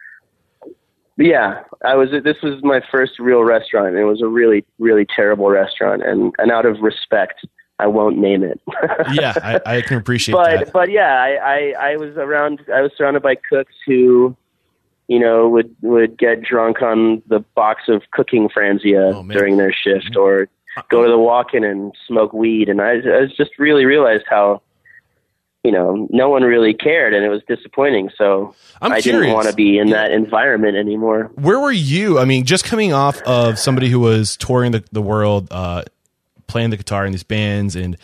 Yeah, 1.18 1.64
I 1.84 1.96
was. 1.96 2.10
This 2.24 2.38
was 2.44 2.64
my 2.64 2.80
first 2.92 3.20
real 3.20 3.44
restaurant. 3.44 3.96
It 3.96 4.06
was 4.06 4.22
a 4.22 4.28
really, 4.28 4.64
really 4.78 5.06
terrible 5.16 5.50
restaurant, 5.50 6.04
and 6.06 6.32
and 6.38 6.52
out 6.52 6.66
of 6.66 6.80
respect, 6.82 7.46
I 7.80 7.88
won't 7.88 8.18
name 8.18 8.44
it. 8.44 8.60
yeah, 9.14 9.34
I, 9.44 9.78
I, 9.78 9.82
can 9.82 9.98
appreciate 9.98 10.34
but, 10.34 10.66
that. 10.66 10.74
But 10.74 10.92
yeah, 10.92 11.14
I, 11.14 11.36
I 11.36 11.92
I 11.92 11.98
was 11.98 12.16
around. 12.18 12.62
I 12.74 12.82
was 12.82 12.92
surrounded 12.98 13.22
by 13.22 13.36
cooks 13.36 13.76
who, 13.86 14.36
you 15.08 15.20
know, 15.20 15.48
would 15.50 15.76
would 15.82 16.18
get 16.18 16.42
drunk 16.42 16.82
on 16.82 17.22
the 17.28 17.40
box 17.56 17.84
of 17.88 18.02
cooking 18.12 18.50
franzia 18.50 19.14
oh, 19.14 19.24
during 19.24 19.58
their 19.58 19.72
shift, 19.72 20.16
or 20.16 20.50
go 20.90 21.04
to 21.04 21.10
the 21.10 21.20
walk-in 21.20 21.64
and 21.64 21.94
smoke 22.08 22.34
weed, 22.34 22.70
and 22.70 22.82
I, 22.82 22.94
I 22.94 23.26
just 23.36 23.60
really 23.60 23.86
realized 23.86 24.26
how 24.28 24.62
you 25.64 25.72
know 25.72 26.08
no 26.10 26.30
one 26.30 26.44
really 26.44 26.74
cared, 26.74 27.14
and 27.14 27.24
it 27.24 27.30
was 27.30 27.44
disappointing. 27.48 28.10
So 28.18 28.56
I'm 28.82 28.92
I 28.92 29.02
did 29.02 29.14
not 29.14 29.36
want 29.36 29.50
to 29.50 29.54
be 29.54 29.78
in 29.78 29.92
that 29.92 30.12
environment 30.12 30.78
anymore. 30.78 31.32
Where 31.36 31.60
were 31.60 31.72
you? 31.72 32.18
I 32.18 32.26
mean, 32.26 32.46
just 32.46 32.64
coming 32.64 32.92
off 32.92 33.22
of 33.22 33.60
somebody 33.60 33.90
who 33.90 34.00
was 34.00 34.36
touring 34.38 34.72
the 34.72 34.84
the 34.92 35.02
world, 35.02 35.50
uh, 35.52 35.84
playing 36.48 36.70
the 36.70 36.78
guitar 36.78 37.06
in 37.06 37.12
these 37.12 37.24
bands, 37.24 37.76
and 37.76 37.98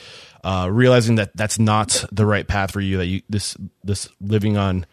uh, 0.44 0.68
realizing 0.72 1.16
that 1.16 1.36
that's 1.36 1.60
not 1.60 2.06
the 2.12 2.26
right 2.26 2.48
path 2.48 2.72
for 2.72 2.82
you. 2.82 2.98
That 2.98 3.06
you 3.06 3.22
this 3.30 3.58
this 3.84 4.10
living 4.22 4.58
on 4.58 4.86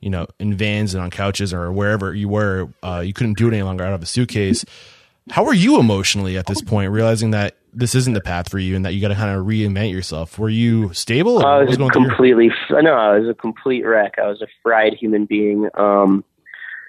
you 0.00 0.10
know 0.10 0.26
in 0.38 0.54
vans 0.54 0.94
and 0.94 1.02
on 1.02 1.10
couches 1.10 1.52
or 1.52 1.72
wherever 1.72 2.14
you 2.14 2.28
were, 2.28 2.68
uh, 2.82 3.02
you 3.04 3.12
couldn't 3.12 3.38
do 3.38 3.48
it 3.48 3.54
any 3.54 3.62
longer 3.62 3.84
out 3.84 3.94
of 3.94 4.02
a 4.02 4.06
suitcase. 4.06 4.64
How 5.30 5.44
are 5.44 5.54
you 5.54 5.78
emotionally 5.78 6.38
at 6.38 6.46
this 6.46 6.62
point, 6.62 6.90
realizing 6.90 7.32
that 7.32 7.56
this 7.72 7.94
isn't 7.94 8.14
the 8.14 8.20
path 8.20 8.50
for 8.50 8.58
you 8.58 8.74
and 8.76 8.84
that 8.84 8.94
you 8.94 9.00
got 9.00 9.08
to 9.08 9.14
kind 9.14 9.38
of 9.38 9.44
reinvent 9.46 9.92
yourself? 9.92 10.38
Were 10.38 10.48
you 10.48 10.92
stable? 10.94 11.44
I 11.44 11.62
was 11.62 11.76
completely. 11.76 12.50
No, 12.70 12.94
I 12.94 13.18
was 13.18 13.28
a 13.28 13.34
complete 13.34 13.84
wreck. 13.84 14.14
I 14.18 14.26
was 14.26 14.42
a 14.42 14.46
fried 14.62 14.94
human 14.94 15.26
being. 15.26 15.68
Um, 15.74 16.24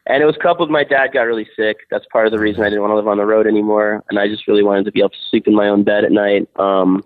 and 0.08 0.24
it 0.24 0.26
was 0.26 0.38
coupled. 0.42 0.72
My 0.72 0.84
dad 0.84 1.14
got 1.14 1.22
really 1.22 1.48
sick. 1.56 1.88
That's 1.92 2.06
part 2.12 2.26
of 2.26 2.32
the 2.32 2.40
reason 2.40 2.64
I 2.64 2.70
didn't 2.70 2.82
want 2.82 2.92
to 2.92 2.96
live 2.96 3.08
on 3.08 3.18
the 3.18 3.26
road 3.26 3.48
anymore. 3.48 4.04
And 4.10 4.20
I 4.20 4.28
just 4.28 4.48
really 4.48 4.64
wanted 4.64 4.86
to 4.86 4.92
be 4.92 5.00
able 5.00 5.10
to 5.10 5.16
sleep 5.30 5.48
in 5.48 5.56
my 5.56 5.68
own 5.68 5.84
bed 5.84 6.04
at 6.04 6.12
night. 6.12 6.48
Um, 6.58 7.04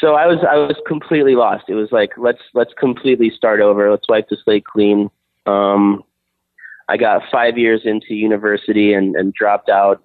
so 0.00 0.14
I 0.14 0.26
was 0.26 0.38
I 0.48 0.56
was 0.56 0.76
completely 0.86 1.34
lost. 1.34 1.64
It 1.68 1.74
was 1.74 1.92
like 1.92 2.12
let's 2.16 2.42
let's 2.52 2.72
completely 2.78 3.30
start 3.30 3.60
over. 3.60 3.90
Let's 3.90 4.08
wipe 4.08 4.28
the 4.28 4.36
slate 4.44 4.64
clean. 4.64 5.10
Um, 5.46 6.02
I 6.88 6.96
got 6.96 7.22
five 7.30 7.56
years 7.56 7.82
into 7.84 8.14
university 8.14 8.92
and, 8.92 9.16
and 9.16 9.32
dropped 9.32 9.68
out 9.68 10.02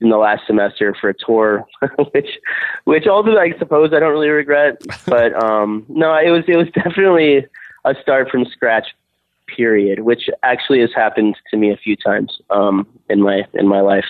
in 0.00 0.10
the 0.10 0.16
last 0.16 0.46
semester 0.46 0.94
for 1.00 1.10
a 1.10 1.14
tour, 1.14 1.64
which, 2.12 2.38
which 2.84 3.06
although 3.06 3.38
I 3.38 3.52
suppose 3.58 3.92
I 3.92 4.00
don't 4.00 4.12
really 4.12 4.28
regret, 4.28 4.82
but, 5.06 5.40
um, 5.42 5.86
no, 5.88 6.14
it 6.16 6.30
was, 6.30 6.44
it 6.48 6.56
was 6.56 6.68
definitely 6.74 7.46
a 7.84 7.94
start 8.02 8.30
from 8.30 8.44
scratch 8.46 8.88
period, 9.46 10.00
which 10.00 10.28
actually 10.42 10.80
has 10.80 10.90
happened 10.94 11.36
to 11.50 11.56
me 11.56 11.72
a 11.72 11.76
few 11.76 11.96
times, 11.96 12.38
um, 12.50 12.86
in 13.08 13.22
my, 13.22 13.44
in 13.54 13.66
my 13.68 13.80
life, 13.80 14.06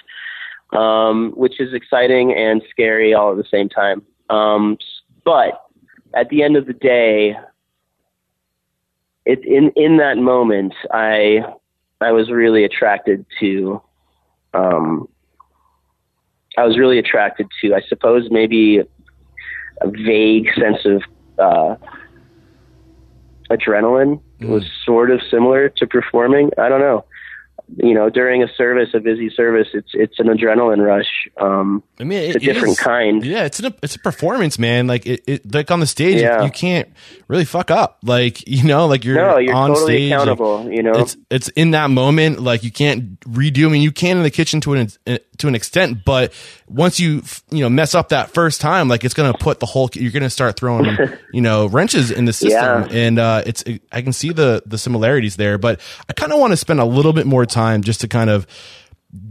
um, 0.72 1.32
which 1.36 1.60
is 1.60 1.72
exciting 1.74 2.32
and 2.34 2.62
scary 2.70 3.14
all 3.14 3.30
at 3.30 3.36
the 3.36 3.48
same 3.50 3.68
time. 3.68 4.02
Um, 4.30 4.78
but 5.24 5.62
at 6.14 6.28
the 6.30 6.42
end 6.42 6.56
of 6.56 6.66
the 6.66 6.72
day, 6.72 7.36
it 9.26 9.44
in 9.44 9.70
in 9.76 9.98
that 9.98 10.16
moment 10.16 10.72
I 10.92 11.44
I 12.00 12.12
was 12.12 12.30
really 12.30 12.64
attracted 12.64 13.26
to 13.40 13.82
um 14.54 15.08
I 16.56 16.64
was 16.64 16.78
really 16.78 16.98
attracted 16.98 17.48
to 17.60 17.74
I 17.74 17.80
suppose 17.88 18.28
maybe 18.30 18.78
a 18.78 19.90
vague 19.90 20.48
sense 20.54 20.84
of 20.84 21.02
uh 21.38 21.76
adrenaline 23.50 24.20
mm. 24.40 24.48
was 24.48 24.64
sort 24.84 25.10
of 25.10 25.20
similar 25.30 25.68
to 25.70 25.86
performing. 25.86 26.50
I 26.58 26.68
don't 26.68 26.80
know. 26.80 27.04
you 27.78 27.94
know, 27.94 28.08
during 28.08 28.44
a 28.44 28.48
service, 28.54 28.90
a 28.94 29.00
busy 29.00 29.28
service, 29.28 29.68
it's 29.74 29.90
it's 29.92 30.20
an 30.20 30.26
adrenaline 30.26 30.84
rush. 30.84 31.28
Um, 31.36 31.82
I 31.98 32.04
mean, 32.04 32.18
it's 32.22 32.36
a 32.36 32.38
different 32.38 32.78
is- 32.78 32.80
kind. 32.80 33.24
Yeah, 33.24 33.44
it's 33.44 33.60
a 33.60 33.74
it's 33.82 33.96
a 33.96 33.98
performance, 33.98 34.56
man. 34.56 34.86
Like 34.86 35.04
it, 35.04 35.24
it 35.26 35.52
like 35.54 35.70
on 35.72 35.80
the 35.80 35.86
stage, 35.86 36.20
Yeah. 36.20 36.44
you 36.44 36.50
can't 36.50 36.88
really 37.26 37.44
fuck 37.44 37.72
up. 37.72 37.98
Like 38.04 38.46
you 38.56 38.62
know, 38.62 38.86
like 38.86 39.04
you're 39.04 39.16
No, 39.16 39.38
you're 39.38 39.54
on 39.54 39.70
totally 39.70 40.10
stage, 40.10 40.26
like, 40.26 40.72
you 40.76 40.82
know, 40.82 40.92
it's 40.92 41.16
it's 41.28 41.48
in 41.56 41.72
that 41.72 41.90
moment 41.90 42.40
like 42.40 42.62
you 42.62 42.70
can't 42.70 43.18
redo 43.22 43.66
I 43.66 43.70
mean 43.70 43.82
you 43.82 43.90
can 43.90 44.18
in 44.18 44.22
the 44.22 44.30
kitchen 44.30 44.60
to 44.60 44.74
an 44.74 44.88
to 45.38 45.48
an 45.48 45.54
extent 45.56 46.04
but 46.04 46.32
once 46.68 46.98
you 46.98 47.22
you 47.50 47.60
know 47.60 47.68
mess 47.70 47.94
up 47.94 48.08
that 48.08 48.30
first 48.30 48.60
time 48.60 48.88
like 48.88 49.04
it's 49.04 49.14
going 49.14 49.32
to 49.32 49.38
put 49.38 49.60
the 49.60 49.66
whole 49.66 49.88
you're 49.94 50.10
going 50.10 50.22
to 50.22 50.30
start 50.30 50.56
throwing 50.56 50.86
you 51.32 51.40
know 51.40 51.66
wrenches 51.66 52.10
in 52.10 52.24
the 52.24 52.32
system 52.32 52.50
Yeah. 52.50 52.86
and 52.90 53.18
uh 53.18 53.42
it's 53.46 53.62
I 53.92 54.02
can 54.02 54.12
see 54.12 54.32
the 54.32 54.62
the 54.66 54.76
similarities 54.78 55.36
there 55.36 55.58
but 55.58 55.80
I 56.08 56.12
kind 56.12 56.32
of 56.32 56.40
want 56.40 56.52
to 56.52 56.56
spend 56.56 56.80
a 56.80 56.84
little 56.84 57.12
bit 57.12 57.26
more 57.26 57.46
time 57.46 57.82
just 57.82 58.00
to 58.00 58.08
kind 58.08 58.30
of 58.30 58.46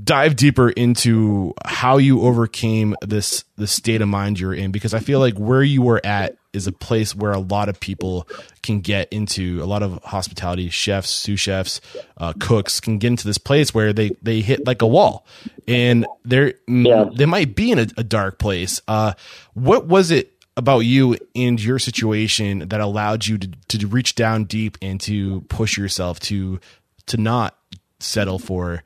dive 0.03 0.35
deeper 0.35 0.69
into 0.69 1.53
how 1.65 1.97
you 1.97 2.21
overcame 2.21 2.95
this 3.01 3.43
the 3.57 3.67
state 3.67 4.01
of 4.01 4.07
mind 4.07 4.39
you're 4.39 4.53
in 4.53 4.71
because 4.71 4.93
I 4.93 4.99
feel 4.99 5.19
like 5.19 5.35
where 5.37 5.61
you 5.61 5.81
were 5.81 6.01
at 6.05 6.37
is 6.55 6.67
a 6.67 6.71
place 6.71 7.15
where 7.15 7.31
a 7.31 7.39
lot 7.39 7.69
of 7.69 7.79
people 7.79 8.27
can 8.63 8.79
get 8.81 9.11
into 9.11 9.59
a 9.61 9.65
lot 9.65 9.83
of 9.83 10.01
hospitality 10.03 10.69
chefs 10.69 11.09
sous 11.09 11.39
chefs 11.39 11.81
uh, 12.17 12.33
cooks 12.39 12.79
can 12.79 12.97
get 12.97 13.07
into 13.09 13.27
this 13.27 13.37
place 13.37 13.73
where 13.73 13.93
they 13.93 14.11
they 14.21 14.41
hit 14.41 14.65
like 14.65 14.81
a 14.81 14.87
wall 14.87 15.25
and 15.67 16.05
they're 16.23 16.53
Yeah. 16.67 17.05
they 17.15 17.25
might 17.25 17.55
be 17.55 17.71
in 17.71 17.79
a, 17.79 17.87
a 17.97 18.03
dark 18.03 18.39
place 18.39 18.81
uh 18.87 19.13
what 19.53 19.85
was 19.87 20.11
it 20.11 20.31
about 20.57 20.79
you 20.79 21.17
and 21.35 21.61
your 21.61 21.77
situation 21.79 22.69
that 22.69 22.79
allowed 22.79 23.27
you 23.27 23.37
to, 23.37 23.49
to 23.77 23.87
reach 23.87 24.15
down 24.15 24.45
deep 24.45 24.77
and 24.81 25.01
to 25.01 25.41
push 25.49 25.77
yourself 25.77 26.19
to 26.21 26.59
to 27.07 27.17
not 27.17 27.57
settle 27.99 28.39
for 28.39 28.83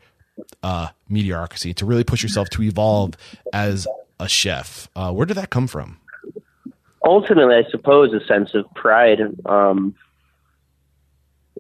uh, 0.64 0.88
mediocrity, 1.10 1.74
to 1.74 1.86
really 1.86 2.04
push 2.04 2.24
yourself 2.24 2.50
to 2.50 2.64
evolve 2.64 3.14
as 3.54 3.86
a 4.20 4.28
chef. 4.28 4.90
Uh, 4.96 5.12
where 5.12 5.26
did 5.26 5.36
that 5.36 5.50
come 5.50 5.68
from? 5.68 6.00
Ultimately, 7.04 7.56
I 7.56 7.70
suppose, 7.70 8.14
a 8.14 8.26
sense 8.26 8.54
of 8.54 8.66
pride. 8.76 9.20
Um, 9.46 9.96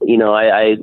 you 0.01 0.17
know, 0.17 0.33
I, 0.33 0.61
I, 0.61 0.77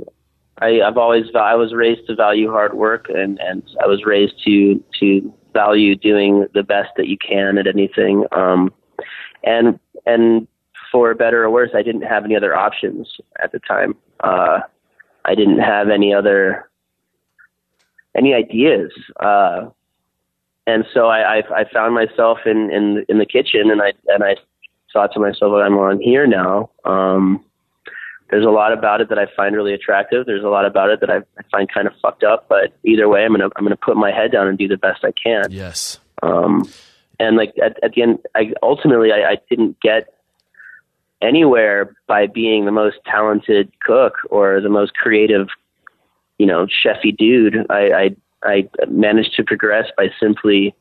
I, 0.59 0.83
I've 0.83 0.99
always, 0.99 1.27
I 1.35 1.55
was 1.55 1.75
raised 1.75 2.07
to 2.07 2.15
value 2.15 2.51
hard 2.51 2.75
work, 2.75 3.07
and 3.09 3.39
and 3.41 3.63
I 3.83 3.87
was 3.87 4.05
raised 4.05 4.43
to 4.45 4.83
to 5.01 5.35
value 5.53 5.97
doing 5.97 6.47
the 6.55 6.63
best 6.63 6.91
that 6.97 7.09
you 7.09 7.17
can 7.19 7.59
at 7.59 7.67
anything. 7.67 8.25
Um, 8.33 8.73
and 9.45 9.79
and 10.07 10.47
for 10.93 11.15
better 11.15 11.45
or 11.45 11.51
worse, 11.51 11.71
I 11.75 11.83
didn't 11.83 12.03
have 12.03 12.25
any 12.25 12.37
other 12.37 12.57
options 12.57 13.17
at 13.43 13.53
the 13.53 13.59
time. 13.61 13.97
Uh, 14.21 14.61
I 15.25 15.35
didn't 15.35 15.59
have 15.59 15.89
any 15.89 16.15
other 16.15 16.71
any 18.17 18.33
ideas. 18.35 18.93
Uh, 19.21 19.67
and 20.67 20.85
so 20.93 21.07
I, 21.07 21.39
I, 21.39 21.61
I 21.61 21.65
found 21.73 21.95
myself 21.95 22.39
in, 22.47 22.71
in 22.73 23.05
in 23.09 23.19
the 23.19 23.27
kitchen, 23.27 23.71
and 23.71 23.81
I 23.81 23.93
and 24.09 24.25
I 24.25 24.37
thought 24.93 25.13
to 25.13 25.21
myself, 25.21 25.53
well, 25.53 25.63
I'm 25.63 25.79
on 25.79 26.01
here 26.01 26.27
now. 26.27 26.71
Um, 26.85 27.45
there's 28.31 28.45
a 28.45 28.51
lot 28.51 28.73
about 28.73 29.01
it 29.01 29.09
that 29.11 29.19
I 29.19 29.27
find 29.37 29.55
really 29.55 29.73
attractive. 29.73 30.27
There's 30.27 30.43
a 30.43 30.49
lot 30.49 30.65
about 30.65 30.91
it 30.91 31.01
that 31.01 31.11
I, 31.11 31.19
I 31.19 31.43
find 31.51 31.73
kind 31.73 31.87
of 31.87 31.93
fucked 32.03 32.25
up. 32.25 32.49
But 32.49 32.77
either 32.85 33.09
way, 33.09 33.25
I'm 33.25 33.33
gonna 33.33 33.49
I'm 33.57 33.65
gonna 33.65 33.77
put 33.77 33.97
my 33.97 34.11
head 34.11 34.33
down 34.33 34.49
and 34.49 34.59
do 34.59 34.67
the 34.67 34.77
best 34.77 35.05
I 35.05 35.13
can. 35.13 35.45
Yes. 35.51 36.01
Um, 36.23 36.69
and 37.21 37.37
like 37.37 37.55
at, 37.63 37.83
at 37.85 37.93
the 37.93 38.03
end, 38.03 38.19
I 38.35 38.53
ultimately 38.63 39.13
I, 39.13 39.33
I 39.33 39.37
didn't 39.49 39.81
get 39.81 40.13
anywhere 41.23 41.95
by 42.07 42.27
being 42.27 42.65
the 42.65 42.73
most 42.73 42.97
talented 43.07 43.73
cook 43.81 44.15
or 44.31 44.61
the 44.61 44.69
most 44.69 44.95
creative, 44.95 45.49
you 46.39 46.47
know, 46.47 46.67
chefy 46.67 47.17
dude. 47.17 47.67
I, 47.71 47.93
I 47.93 48.17
I 48.43 48.69
managed 48.89 49.35
to 49.37 49.45
progress 49.45 49.91
by 49.97 50.11
simply 50.21 50.75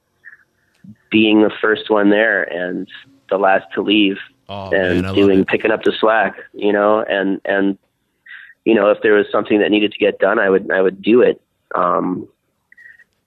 being 1.09 1.41
the 1.41 1.51
first 1.61 1.89
one 1.89 2.09
there 2.09 2.43
and 2.43 2.87
the 3.29 3.37
last 3.37 3.65
to 3.73 3.81
leave 3.81 4.17
Oh, 4.47 4.69
and 4.71 5.01
man, 5.01 5.15
doing 5.15 5.45
picking 5.45 5.71
up 5.71 5.83
the 5.83 5.93
slack, 5.99 6.35
you 6.53 6.71
know, 6.71 7.03
and 7.03 7.41
and 7.45 7.77
you 8.63 8.75
know 8.75 8.91
if 8.91 9.01
there 9.01 9.13
was 9.13 9.25
something 9.31 9.59
that 9.59 9.71
needed 9.71 9.91
to 9.91 9.97
get 9.97 10.19
done, 10.19 10.37
I 10.37 10.49
would 10.49 10.69
I 10.71 10.81
would 10.81 11.01
do 11.01 11.21
it. 11.21 11.41
Um, 11.73 12.27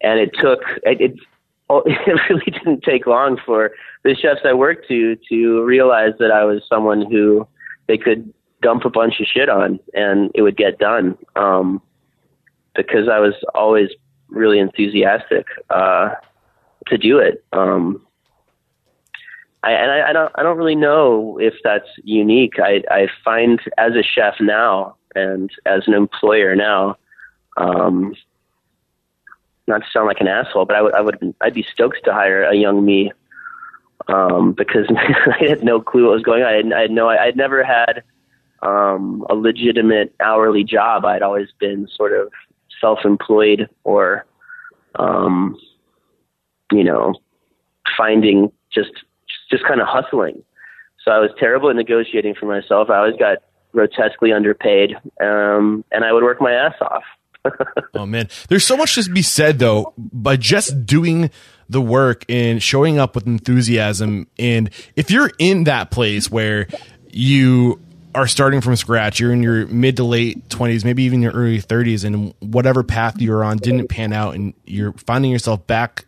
and 0.00 0.20
it 0.20 0.30
took 0.40 0.60
it, 0.84 1.00
it 1.00 1.14
oh, 1.68 1.82
it 1.86 2.20
really 2.30 2.50
didn't 2.52 2.84
take 2.84 3.06
long 3.06 3.36
for 3.44 3.72
the 4.04 4.14
chefs 4.14 4.42
I 4.44 4.52
worked 4.52 4.86
to 4.88 5.16
to 5.28 5.62
realize 5.64 6.12
that 6.20 6.30
I 6.30 6.44
was 6.44 6.62
someone 6.68 7.10
who 7.10 7.48
they 7.88 7.98
could 7.98 8.32
dump 8.62 8.84
a 8.84 8.90
bunch 8.90 9.18
of 9.20 9.26
shit 9.26 9.48
on 9.48 9.80
and 9.94 10.30
it 10.34 10.42
would 10.42 10.56
get 10.56 10.78
done. 10.78 11.18
Um, 11.34 11.82
because 12.76 13.08
I 13.08 13.18
was 13.18 13.34
always 13.56 13.88
really 14.28 14.58
enthusiastic 14.58 15.46
uh, 15.70 16.10
to 16.86 16.98
do 16.98 17.18
it. 17.18 17.44
Um, 17.52 18.04
I, 19.62 19.72
and 19.72 19.90
I, 19.90 20.10
I 20.10 20.12
don't 20.12 20.32
I 20.36 20.42
don't 20.42 20.56
really 20.56 20.76
know 20.76 21.38
if 21.38 21.54
that's 21.64 21.88
unique. 22.04 22.60
I, 22.60 22.82
I 22.90 23.08
find 23.24 23.60
as 23.76 23.94
a 23.94 24.02
chef 24.02 24.34
now 24.40 24.96
and 25.14 25.50
as 25.66 25.82
an 25.86 25.94
employer 25.94 26.54
now, 26.54 26.96
um, 27.56 28.14
not 29.66 29.82
to 29.82 29.90
sound 29.92 30.06
like 30.06 30.20
an 30.20 30.28
asshole, 30.28 30.64
but 30.64 30.76
I 30.76 30.82
would 30.82 30.94
I 30.94 31.00
would 31.00 31.34
I'd 31.40 31.54
be 31.54 31.66
stoked 31.72 32.04
to 32.04 32.12
hire 32.12 32.44
a 32.44 32.54
young 32.54 32.84
me 32.84 33.12
um, 34.06 34.52
because 34.52 34.86
I 34.96 35.44
had 35.44 35.64
no 35.64 35.80
clue 35.80 36.04
what 36.04 36.14
was 36.14 36.22
going 36.22 36.42
on. 36.42 36.48
I 36.48 36.56
had, 36.56 36.72
I 36.72 36.80
had 36.82 36.90
no 36.90 37.08
I 37.08 37.26
had 37.26 37.36
never 37.36 37.64
had 37.64 38.02
um, 38.62 39.26
a 39.28 39.34
legitimate 39.34 40.14
hourly 40.20 40.64
job. 40.64 41.04
I'd 41.04 41.22
always 41.22 41.48
been 41.58 41.88
sort 41.88 42.12
of 42.12 42.32
self-employed 42.80 43.68
or 43.84 44.24
um, 44.98 45.56
you 46.72 46.84
know 46.84 47.14
finding 47.96 48.52
just 48.72 48.90
just 49.50 49.64
kind 49.64 49.80
of 49.80 49.86
hustling. 49.88 50.42
So 51.04 51.10
I 51.10 51.18
was 51.18 51.30
terrible 51.38 51.70
at 51.70 51.76
negotiating 51.76 52.34
for 52.38 52.46
myself. 52.46 52.90
I 52.90 52.98
always 52.98 53.16
got 53.16 53.38
grotesquely 53.72 54.32
underpaid, 54.32 54.94
um, 55.22 55.84
and 55.90 56.04
I 56.04 56.12
would 56.12 56.22
work 56.22 56.40
my 56.40 56.52
ass 56.52 56.74
off. 56.80 57.04
Oh 57.94 58.04
man, 58.06 58.28
there's 58.48 58.66
so 58.66 58.76
much 58.76 58.94
to 58.94 59.10
be 59.10 59.22
said 59.22 59.58
though 59.58 59.94
by 59.96 60.36
just 60.36 60.84
doing 60.86 61.30
the 61.68 61.80
work 61.80 62.24
and 62.28 62.62
showing 62.62 62.98
up 62.98 63.14
with 63.14 63.26
enthusiasm. 63.26 64.26
And 64.38 64.70
if 64.94 65.10
you're 65.10 65.30
in 65.38 65.64
that 65.64 65.90
place 65.90 66.30
where 66.30 66.68
you 67.10 67.80
are 68.14 68.26
starting 68.26 68.60
from 68.60 68.76
scratch, 68.76 69.20
you're 69.20 69.32
in 69.32 69.42
your 69.42 69.66
mid 69.66 69.96
to 69.96 70.04
late 70.04 70.48
20s, 70.48 70.84
maybe 70.84 71.04
even 71.04 71.22
your 71.22 71.32
early 71.32 71.60
30s, 71.60 72.04
and 72.04 72.34
whatever 72.40 72.82
path 72.82 73.20
you're 73.20 73.44
on 73.44 73.58
didn't 73.58 73.88
pan 73.88 74.12
out, 74.12 74.34
and 74.34 74.54
you're 74.64 74.92
finding 74.92 75.30
yourself 75.30 75.66
back 75.66 76.04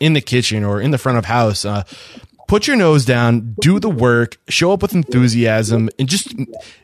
in 0.00 0.12
the 0.12 0.20
kitchen 0.20 0.64
or 0.64 0.80
in 0.80 0.90
the 0.90 0.98
front 0.98 1.18
of 1.18 1.24
house. 1.24 1.64
Uh, 1.64 1.82
put 2.48 2.66
your 2.66 2.76
nose 2.76 3.04
down, 3.04 3.54
do 3.60 3.78
the 3.78 3.90
work, 3.90 4.38
show 4.48 4.72
up 4.72 4.82
with 4.82 4.94
enthusiasm, 4.94 5.88
and 5.98 6.08
just 6.08 6.34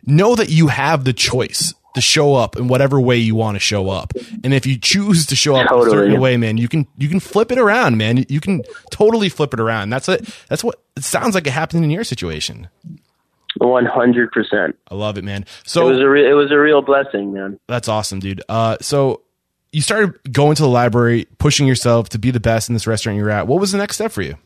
know 0.05 0.35
that 0.35 0.49
you 0.49 0.69
have 0.69 1.05
the 1.05 1.13
choice 1.13 1.75
to 1.95 2.01
show 2.03 2.35
up 2.35 2.57
in 2.57 2.69
whatever 2.69 3.01
way 3.01 3.17
you 3.17 3.35
want 3.35 3.57
to 3.57 3.59
show 3.59 3.89
up. 3.89 4.13
And 4.45 4.53
if 4.53 4.67
you 4.67 4.79
choose 4.79 5.27
to 5.27 5.37
show 5.37 5.57
up 5.57 5.71
a 5.71 5.91
certain 5.91 6.21
way, 6.21 6.37
man, 6.37 6.59
you 6.59 6.69
can 6.69 6.87
you 6.99 7.09
can 7.09 7.21
flip 7.21 7.51
it 7.51 7.59
around, 7.59 7.97
man. 7.97 8.25
You 8.29 8.39
can 8.39 8.63
totally 8.91 9.31
flip 9.31 9.55
it 9.55 9.61
around. 9.61 9.89
That's 9.91 10.09
it. 10.09 10.29
That's 10.49 10.63
what 10.63 10.83
it 10.95 11.05
sounds 11.05 11.35
like 11.35 11.47
it 11.47 11.53
happened 11.53 11.85
in 11.85 11.91
your 11.91 12.05
situation. 12.05 12.69
One 13.59 13.87
hundred 13.87 14.33
percent. 14.33 14.77
I 14.91 14.95
love 14.95 15.17
it, 15.17 15.25
man. 15.25 15.47
So 15.65 15.89
It 15.89 15.93
was 15.93 16.01
a 16.01 16.09
re- 16.09 16.29
it 16.31 16.35
was 16.35 16.51
a 16.51 16.59
real 16.59 16.83
blessing, 16.83 17.33
man. 17.33 17.59
That's 17.69 17.89
awesome, 17.89 18.21
dude. 18.21 18.43
Uh, 18.49 18.77
so 18.81 19.23
you 19.73 19.81
started 19.81 20.15
going 20.33 20.57
to 20.57 20.63
the 20.63 20.69
library, 20.69 21.27
pushing 21.39 21.67
yourself 21.67 22.09
to 22.11 22.19
be 22.19 22.31
the 22.31 22.41
best 22.41 22.69
in 22.69 22.75
this 22.75 22.87
restaurant 22.87 23.19
you're 23.19 23.31
at. 23.31 23.47
What 23.47 23.61
was 23.61 23.73
the 23.73 23.79
next 23.79 23.97
step 23.97 24.13
for 24.13 24.23
you? 24.23 24.37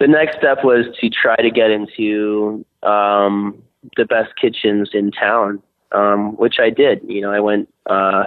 The 0.00 0.08
next 0.08 0.38
step 0.38 0.64
was 0.64 0.86
to 1.00 1.08
try 1.08 1.36
to 1.36 1.50
get 1.50 1.70
into 1.70 2.64
um, 2.82 3.62
the 3.96 4.04
best 4.04 4.34
kitchens 4.40 4.90
in 4.92 5.12
town, 5.12 5.62
um, 5.92 6.36
which 6.36 6.56
I 6.58 6.70
did. 6.70 7.02
You 7.06 7.20
know, 7.20 7.30
I 7.32 7.40
went. 7.40 7.72
Uh, 7.88 8.24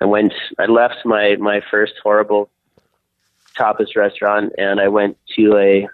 I 0.00 0.04
went. 0.04 0.32
I 0.58 0.66
left 0.66 1.04
my 1.04 1.36
my 1.36 1.60
first 1.70 1.94
horrible 2.02 2.50
tapas 3.56 3.94
restaurant, 3.96 4.52
and 4.58 4.80
I 4.80 4.88
went 4.88 5.16
to 5.36 5.56
a 5.56 5.88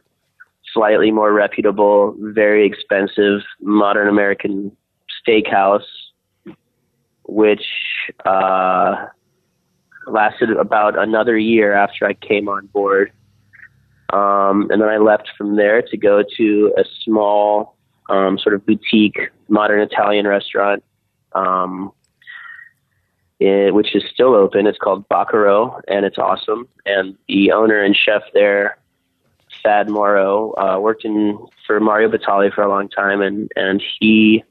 slightly 0.74 1.10
more 1.10 1.32
reputable, 1.32 2.14
very 2.18 2.66
expensive 2.66 3.40
modern 3.60 4.08
American 4.08 4.76
steakhouse, 5.26 5.86
which 7.22 7.64
uh, 8.26 9.06
lasted 10.06 10.50
about 10.50 10.98
another 10.98 11.38
year 11.38 11.72
after 11.72 12.06
I 12.06 12.12
came 12.12 12.48
on 12.48 12.66
board. 12.66 13.12
Um, 14.12 14.68
and 14.70 14.82
then 14.82 14.88
I 14.88 14.98
left 14.98 15.30
from 15.38 15.56
there 15.56 15.80
to 15.80 15.96
go 15.96 16.22
to 16.36 16.74
a 16.76 16.84
small, 17.04 17.76
um, 18.10 18.38
sort 18.38 18.54
of 18.54 18.66
boutique 18.66 19.18
modern 19.48 19.80
Italian 19.80 20.26
restaurant, 20.26 20.84
um, 21.32 21.90
it, 23.40 23.74
which 23.74 23.94
is 23.96 24.02
still 24.12 24.34
open. 24.34 24.66
It's 24.66 24.78
called 24.78 25.08
Bacaro, 25.08 25.80
and 25.88 26.04
it's 26.04 26.18
awesome. 26.18 26.68
And 26.86 27.16
the 27.28 27.52
owner 27.52 27.82
and 27.82 27.96
chef 27.96 28.22
there, 28.34 28.78
Thad 29.64 29.88
Morrow, 29.88 30.52
uh, 30.58 30.78
worked 30.78 31.04
in 31.04 31.38
for 31.66 31.80
Mario 31.80 32.08
Batali 32.10 32.52
for 32.52 32.62
a 32.62 32.68
long 32.68 32.88
time, 32.88 33.20
and 33.20 33.50
and 33.56 33.82
he 33.98 34.44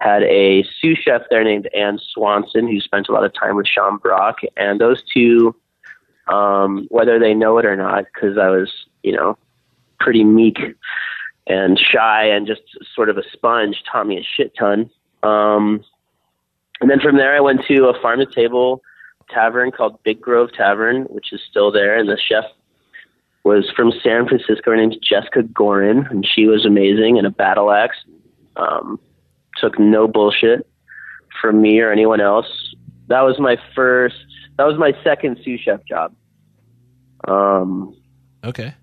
had 0.00 0.22
a 0.24 0.64
sous 0.80 0.98
chef 0.98 1.22
there 1.30 1.44
named 1.44 1.68
Ann 1.74 1.98
Swanson 2.12 2.68
who 2.68 2.80
spent 2.80 3.08
a 3.08 3.12
lot 3.12 3.24
of 3.24 3.32
time 3.32 3.56
with 3.56 3.66
Sean 3.66 3.98
Brock, 3.98 4.40
and 4.56 4.80
those 4.80 5.02
two, 5.02 5.54
um, 6.28 6.86
whether 6.90 7.18
they 7.18 7.34
know 7.34 7.58
it 7.58 7.64
or 7.64 7.76
not, 7.76 8.04
because 8.12 8.36
I 8.38 8.48
was, 8.48 8.70
you 9.02 9.12
know, 9.12 9.36
pretty 10.00 10.24
meek 10.24 10.58
and 11.46 11.78
shy 11.78 12.24
and 12.26 12.46
just 12.46 12.62
sort 12.94 13.08
of 13.08 13.16
a 13.16 13.22
sponge, 13.32 13.82
taught 13.90 14.06
me 14.06 14.18
a 14.18 14.22
shit 14.22 14.54
ton. 14.56 14.90
Um, 15.22 15.82
and 16.80 16.90
then 16.90 17.00
from 17.00 17.16
there, 17.16 17.34
I 17.34 17.40
went 17.40 17.62
to 17.66 17.86
a 17.86 18.00
farm 18.00 18.20
to 18.20 18.26
table 18.26 18.82
tavern 19.30 19.72
called 19.72 20.02
Big 20.04 20.20
Grove 20.20 20.52
Tavern, 20.52 21.04
which 21.04 21.32
is 21.32 21.40
still 21.48 21.72
there, 21.72 21.96
and 21.98 22.08
the 22.08 22.18
chef 22.18 22.44
was 23.48 23.70
from 23.74 23.92
San 24.04 24.28
Francisco. 24.28 24.70
Her 24.70 24.76
name's 24.76 24.98
Jessica 24.98 25.42
Gorin, 25.42 26.08
and 26.10 26.26
she 26.26 26.46
was 26.46 26.66
amazing 26.66 27.16
and 27.16 27.26
a 27.26 27.30
battle 27.30 27.72
axe. 27.72 27.96
Um, 28.56 29.00
took 29.56 29.78
no 29.78 30.06
bullshit 30.06 30.68
from 31.40 31.62
me 31.62 31.80
or 31.80 31.90
anyone 31.90 32.20
else. 32.20 32.46
That 33.06 33.22
was 33.22 33.38
my 33.38 33.56
first. 33.74 34.16
That 34.58 34.64
was 34.64 34.76
my 34.78 34.92
second 35.02 35.38
sous 35.42 35.60
chef 35.60 35.80
job. 35.86 36.14
Um, 37.26 37.96
Okay. 38.44 38.74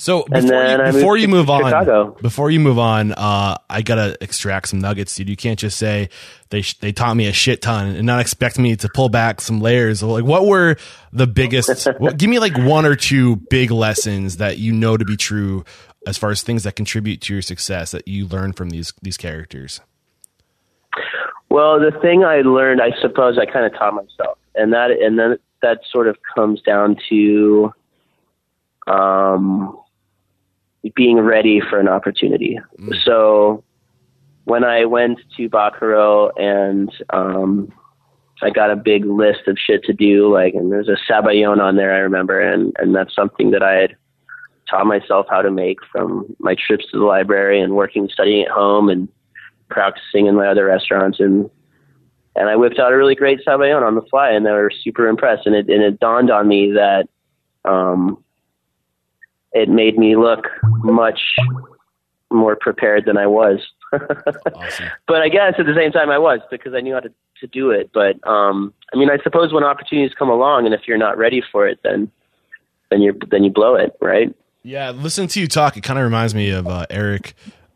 So 0.00 0.22
before 0.22 0.64
you, 0.64 0.92
before 0.92 1.16
you 1.16 1.26
move 1.26 1.50
on, 1.50 1.64
Chicago. 1.64 2.16
before 2.22 2.52
you 2.52 2.60
move 2.60 2.78
on, 2.78 3.10
uh, 3.12 3.58
I 3.68 3.82
gotta 3.82 4.16
extract 4.20 4.68
some 4.68 4.78
nuggets, 4.78 5.16
dude. 5.16 5.28
You 5.28 5.36
can't 5.36 5.58
just 5.58 5.76
say 5.76 6.08
they 6.50 6.62
sh- 6.62 6.78
they 6.78 6.92
taught 6.92 7.16
me 7.16 7.26
a 7.26 7.32
shit 7.32 7.60
ton 7.62 7.88
and 7.96 8.06
not 8.06 8.20
expect 8.20 8.60
me 8.60 8.76
to 8.76 8.88
pull 8.94 9.08
back 9.08 9.40
some 9.40 9.60
layers. 9.60 10.00
Like, 10.00 10.24
what 10.24 10.46
were 10.46 10.76
the 11.12 11.26
biggest? 11.26 11.88
what, 11.98 12.16
give 12.16 12.30
me 12.30 12.38
like 12.38 12.56
one 12.56 12.86
or 12.86 12.94
two 12.94 13.36
big 13.50 13.72
lessons 13.72 14.36
that 14.36 14.58
you 14.58 14.72
know 14.72 14.96
to 14.96 15.04
be 15.04 15.16
true 15.16 15.64
as 16.06 16.16
far 16.16 16.30
as 16.30 16.42
things 16.42 16.62
that 16.62 16.76
contribute 16.76 17.20
to 17.22 17.32
your 17.32 17.42
success 17.42 17.90
that 17.90 18.06
you 18.06 18.28
learn 18.28 18.52
from 18.52 18.70
these 18.70 18.92
these 19.02 19.16
characters. 19.16 19.80
Well, 21.48 21.80
the 21.80 21.90
thing 22.00 22.22
I 22.22 22.42
learned, 22.42 22.80
I 22.80 22.92
suppose, 23.00 23.36
I 23.36 23.46
kind 23.46 23.66
of 23.66 23.72
taught 23.72 23.94
myself, 23.94 24.38
and 24.54 24.72
that 24.72 24.92
and 24.92 25.18
then 25.18 25.38
that 25.60 25.80
sort 25.90 26.06
of 26.06 26.16
comes 26.36 26.62
down 26.62 26.96
to 27.08 27.72
um, 28.86 29.76
being 30.94 31.18
ready 31.18 31.60
for 31.60 31.78
an 31.78 31.88
opportunity. 31.88 32.58
So 33.04 33.64
when 34.44 34.64
I 34.64 34.84
went 34.84 35.18
to 35.36 35.48
Bacaro 35.48 36.30
and 36.38 36.90
um, 37.10 37.72
I 38.42 38.50
got 38.50 38.70
a 38.70 38.76
big 38.76 39.04
list 39.04 39.46
of 39.46 39.58
shit 39.58 39.84
to 39.84 39.92
do, 39.92 40.32
like, 40.32 40.54
and 40.54 40.72
there's 40.72 40.88
a 40.88 40.96
sabayon 41.10 41.60
on 41.60 41.76
there, 41.76 41.94
I 41.94 41.98
remember, 41.98 42.40
and 42.40 42.72
and 42.78 42.94
that's 42.94 43.14
something 43.14 43.50
that 43.50 43.62
I 43.62 43.74
had 43.74 43.96
taught 44.68 44.86
myself 44.86 45.26
how 45.28 45.42
to 45.42 45.50
make 45.50 45.78
from 45.90 46.34
my 46.38 46.54
trips 46.54 46.86
to 46.90 46.98
the 46.98 47.04
library 47.04 47.60
and 47.60 47.74
working, 47.74 48.08
studying 48.12 48.44
at 48.44 48.50
home, 48.50 48.88
and 48.88 49.08
practicing 49.68 50.26
in 50.26 50.34
my 50.34 50.46
other 50.46 50.66
restaurants. 50.66 51.20
And 51.20 51.50
and 52.36 52.48
I 52.48 52.56
whipped 52.56 52.78
out 52.78 52.92
a 52.92 52.96
really 52.96 53.14
great 53.14 53.40
sabayon 53.44 53.82
on 53.82 53.96
the 53.96 54.02
fly 54.02 54.30
and 54.30 54.46
they 54.46 54.50
were 54.50 54.70
super 54.82 55.08
impressed. 55.08 55.46
And 55.46 55.54
it 55.54 55.68
and 55.68 55.82
it 55.82 56.00
dawned 56.00 56.30
on 56.30 56.48
me 56.48 56.72
that 56.72 57.08
um 57.64 58.22
it 59.52 59.68
made 59.68 59.98
me 59.98 60.16
look 60.16 60.46
much 60.62 61.20
more 62.30 62.56
prepared 62.56 63.04
than 63.06 63.16
I 63.16 63.26
was. 63.26 63.60
Awesome. 63.92 64.88
but 65.06 65.22
I 65.22 65.28
guess 65.28 65.54
at 65.58 65.66
the 65.66 65.74
same 65.74 65.92
time 65.92 66.10
I 66.10 66.18
was 66.18 66.40
because 66.50 66.74
I 66.74 66.80
knew 66.80 66.94
how 66.94 67.00
to, 67.00 67.12
to 67.40 67.46
do 67.46 67.70
it. 67.70 67.90
But 67.92 68.16
um 68.28 68.74
I 68.92 68.98
mean 68.98 69.10
I 69.10 69.18
suppose 69.22 69.52
when 69.52 69.64
opportunities 69.64 70.14
come 70.18 70.28
along 70.28 70.66
and 70.66 70.74
if 70.74 70.82
you're 70.86 70.98
not 70.98 71.16
ready 71.16 71.42
for 71.52 71.66
it 71.66 71.80
then 71.82 72.10
then 72.90 73.00
you 73.00 73.18
then 73.30 73.44
you 73.44 73.50
blow 73.50 73.74
it, 73.74 73.96
right? 74.00 74.34
Yeah, 74.62 74.90
Listen 74.90 75.28
to 75.28 75.40
you 75.40 75.46
talk, 75.46 75.76
it 75.76 75.82
kind 75.82 75.98
of 75.98 76.04
reminds 76.04 76.34
me 76.34 76.50
of 76.50 76.66
uh, 76.66 76.86
Eric 76.90 77.34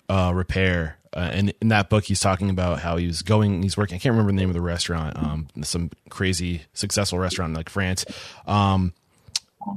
uh, 0.09 0.31
Ripert. 0.33 0.95
Uh, 1.15 1.31
and 1.33 1.55
in 1.61 1.69
that 1.69 1.91
book, 1.91 2.05
he's 2.05 2.21
talking 2.21 2.49
about 2.49 2.81
how 2.81 2.97
he 2.97 3.07
was 3.07 3.23
going, 3.23 3.63
he's 3.63 3.77
working, 3.77 3.97
I 3.97 3.99
can't 3.99 4.13
remember 4.13 4.33
the 4.33 4.37
name 4.37 4.49
of 4.49 4.55
the 4.55 4.63
restaurant, 4.63 5.17
um, 5.17 5.47
some 5.63 5.91
crazy 6.09 6.63
successful 6.73 7.19
restaurant 7.19 7.51
in 7.51 7.55
like 7.55 7.69
France. 7.69 8.05
Um, 8.47 8.95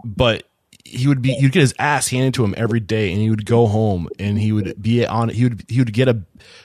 but 0.04 0.44
he 0.86 1.08
would 1.08 1.22
be, 1.22 1.34
he'd 1.34 1.52
get 1.52 1.62
his 1.62 1.74
ass 1.80 2.08
handed 2.08 2.36
to 2.36 2.44
him 2.44 2.54
every 2.56 2.80
day 2.80 3.12
and 3.12 3.20
he 3.20 3.30
would 3.30 3.46
go 3.46 3.66
home 3.66 4.08
and 4.20 4.40
he 4.40 4.52
would 4.52 4.82
be 4.82 5.06
on, 5.06 5.30
he 5.30 5.44
would, 5.44 5.66
he 5.68 5.80
would 5.80 5.92
get 5.92 6.08
a, 6.08 6.22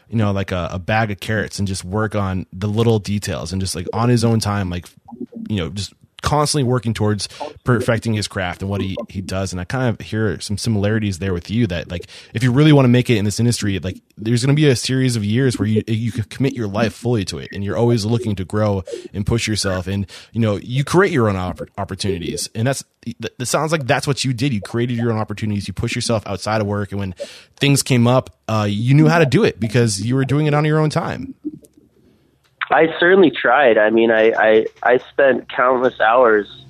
you 0.09 0.17
know, 0.17 0.31
like 0.31 0.53
a, 0.53 0.69
a 0.73 0.79
bag 0.79 1.11
of 1.11 1.19
carrots 1.21 1.59
and 1.59 1.67
just 1.67 1.85
work 1.85 2.15
on 2.15 2.47
the 2.53 2.69
little 2.69 2.99
details 2.99 3.53
and 3.53 3.61
just 3.61 3.75
like 3.75 3.87
on 3.93 4.09
his 4.09 4.25
own 4.25 4.39
time, 4.39 4.69
like, 4.71 4.87
you 5.49 5.57
know, 5.57 5.71
just 5.71 5.95
constantly 6.23 6.63
working 6.63 6.95
towards 6.95 7.29
perfecting 7.65 8.15
his 8.15 8.29
craft 8.29 8.63
and 8.63 8.71
what 8.71 8.81
he, 8.81 8.97
he 9.09 9.21
does. 9.21 9.53
And 9.53 9.61
I 9.61 9.65
kind 9.65 9.89
of 9.89 10.05
hear 10.05 10.41
some 10.41 10.59
similarities 10.59 11.19
there 11.19 11.33
with 11.33 11.51
you 11.51 11.67
that 11.69 11.91
like, 11.91 12.07
if 12.35 12.43
you 12.43 12.53
really 12.53 12.73
want 12.73 12.85
to 12.85 12.91
make 12.91 13.11
it 13.11 13.17
in 13.17 13.25
this 13.25 13.41
industry, 13.41 13.79
like 13.79 14.01
there's 14.17 14.45
going 14.45 14.55
to 14.55 14.61
be 14.61 14.69
a 14.69 14.77
series 14.77 15.17
of 15.17 15.25
years 15.25 15.59
where 15.59 15.69
you, 15.69 15.83
you 15.87 16.13
can 16.13 16.25
commit 16.25 16.55
your 16.55 16.69
life 16.69 16.95
fully 16.95 17.25
to 17.27 17.39
it 17.39 17.49
and 17.53 17.65
you're 17.65 17.77
always 17.77 18.05
looking 18.05 18.37
to 18.37 18.45
grow 18.45 18.83
and 19.13 19.27
push 19.27 19.47
yourself. 19.47 19.87
And, 19.87 20.07
you 20.33 20.41
know, 20.41 20.57
you 20.57 20.85
create 20.85 21.13
your 21.13 21.29
own 21.29 21.37
oppor- 21.37 21.69
opportunities. 21.79 22.49
And 22.55 22.67
that's, 22.67 22.85
that 23.21 23.47
sounds 23.47 23.73
like 23.73 23.87
that's 23.87 24.07
what 24.07 24.25
you 24.25 24.33
did. 24.33 24.53
You 24.53 24.61
created 24.61 24.97
your 24.97 25.11
own 25.11 25.19
opportunities. 25.19 25.67
You 25.67 25.75
push 25.75 25.95
yourself 25.95 26.27
outside 26.27 26.61
of 26.61 26.67
work. 26.67 26.93
And 26.93 27.01
when 27.01 27.15
things 27.57 27.83
came 27.83 28.07
up, 28.07 28.37
uh, 28.47 28.67
you 28.69 28.95
knew 28.95 29.09
how 29.09 29.19
to 29.19 29.27
do 29.27 29.45
it 29.45 29.59
because 29.59 30.05
you 30.05 30.15
were 30.15 30.25
doing 30.25 30.47
it 30.47 30.55
on 30.55 30.65
your 30.65 30.79
own 30.79 30.91
time. 30.91 31.35
I 32.71 32.87
certainly 32.99 33.31
tried. 33.31 33.79
I 33.79 33.91
mean, 33.91 34.11
I, 34.11 34.33
I, 34.33 34.67
I 34.83 34.99
spent 35.11 35.49
countless 35.49 36.01
hours 36.01 36.65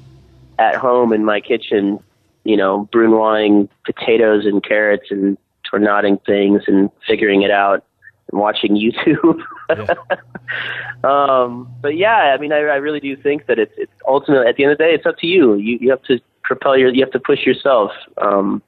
at 0.58 0.76
home 0.76 1.12
in 1.12 1.24
my 1.24 1.40
kitchen, 1.40 1.98
you 2.44 2.56
know, 2.56 2.88
brunoising 2.92 3.68
potatoes 3.84 4.46
and 4.46 4.62
carrots 4.62 5.10
and 5.10 5.36
tornading 5.70 6.18
things 6.24 6.62
and 6.66 6.90
figuring 7.06 7.42
it 7.42 7.50
out 7.50 7.84
and 8.30 8.40
watching 8.40 8.74
YouTube. 8.76 9.42
um, 11.04 11.72
but 11.80 11.96
yeah, 11.96 12.34
I 12.34 12.38
mean, 12.38 12.52
I, 12.52 12.58
I 12.58 12.76
really 12.76 13.00
do 13.00 13.16
think 13.16 13.46
that 13.46 13.58
it's, 13.58 13.74
it's 13.76 13.92
ultimately 14.06 14.46
at 14.46 14.56
the 14.56 14.64
end 14.64 14.72
of 14.72 14.78
the 14.78 14.84
day, 14.84 14.94
it's 14.94 15.06
up 15.06 15.18
to 15.18 15.26
you. 15.26 15.54
You, 15.56 15.78
you 15.80 15.90
have 15.90 16.02
to 16.04 16.20
propel 16.42 16.76
your, 16.76 16.92
you 16.92 17.02
have 17.04 17.12
to 17.12 17.20
push 17.20 17.44
yourself. 17.44 17.92
Um, 18.18 18.62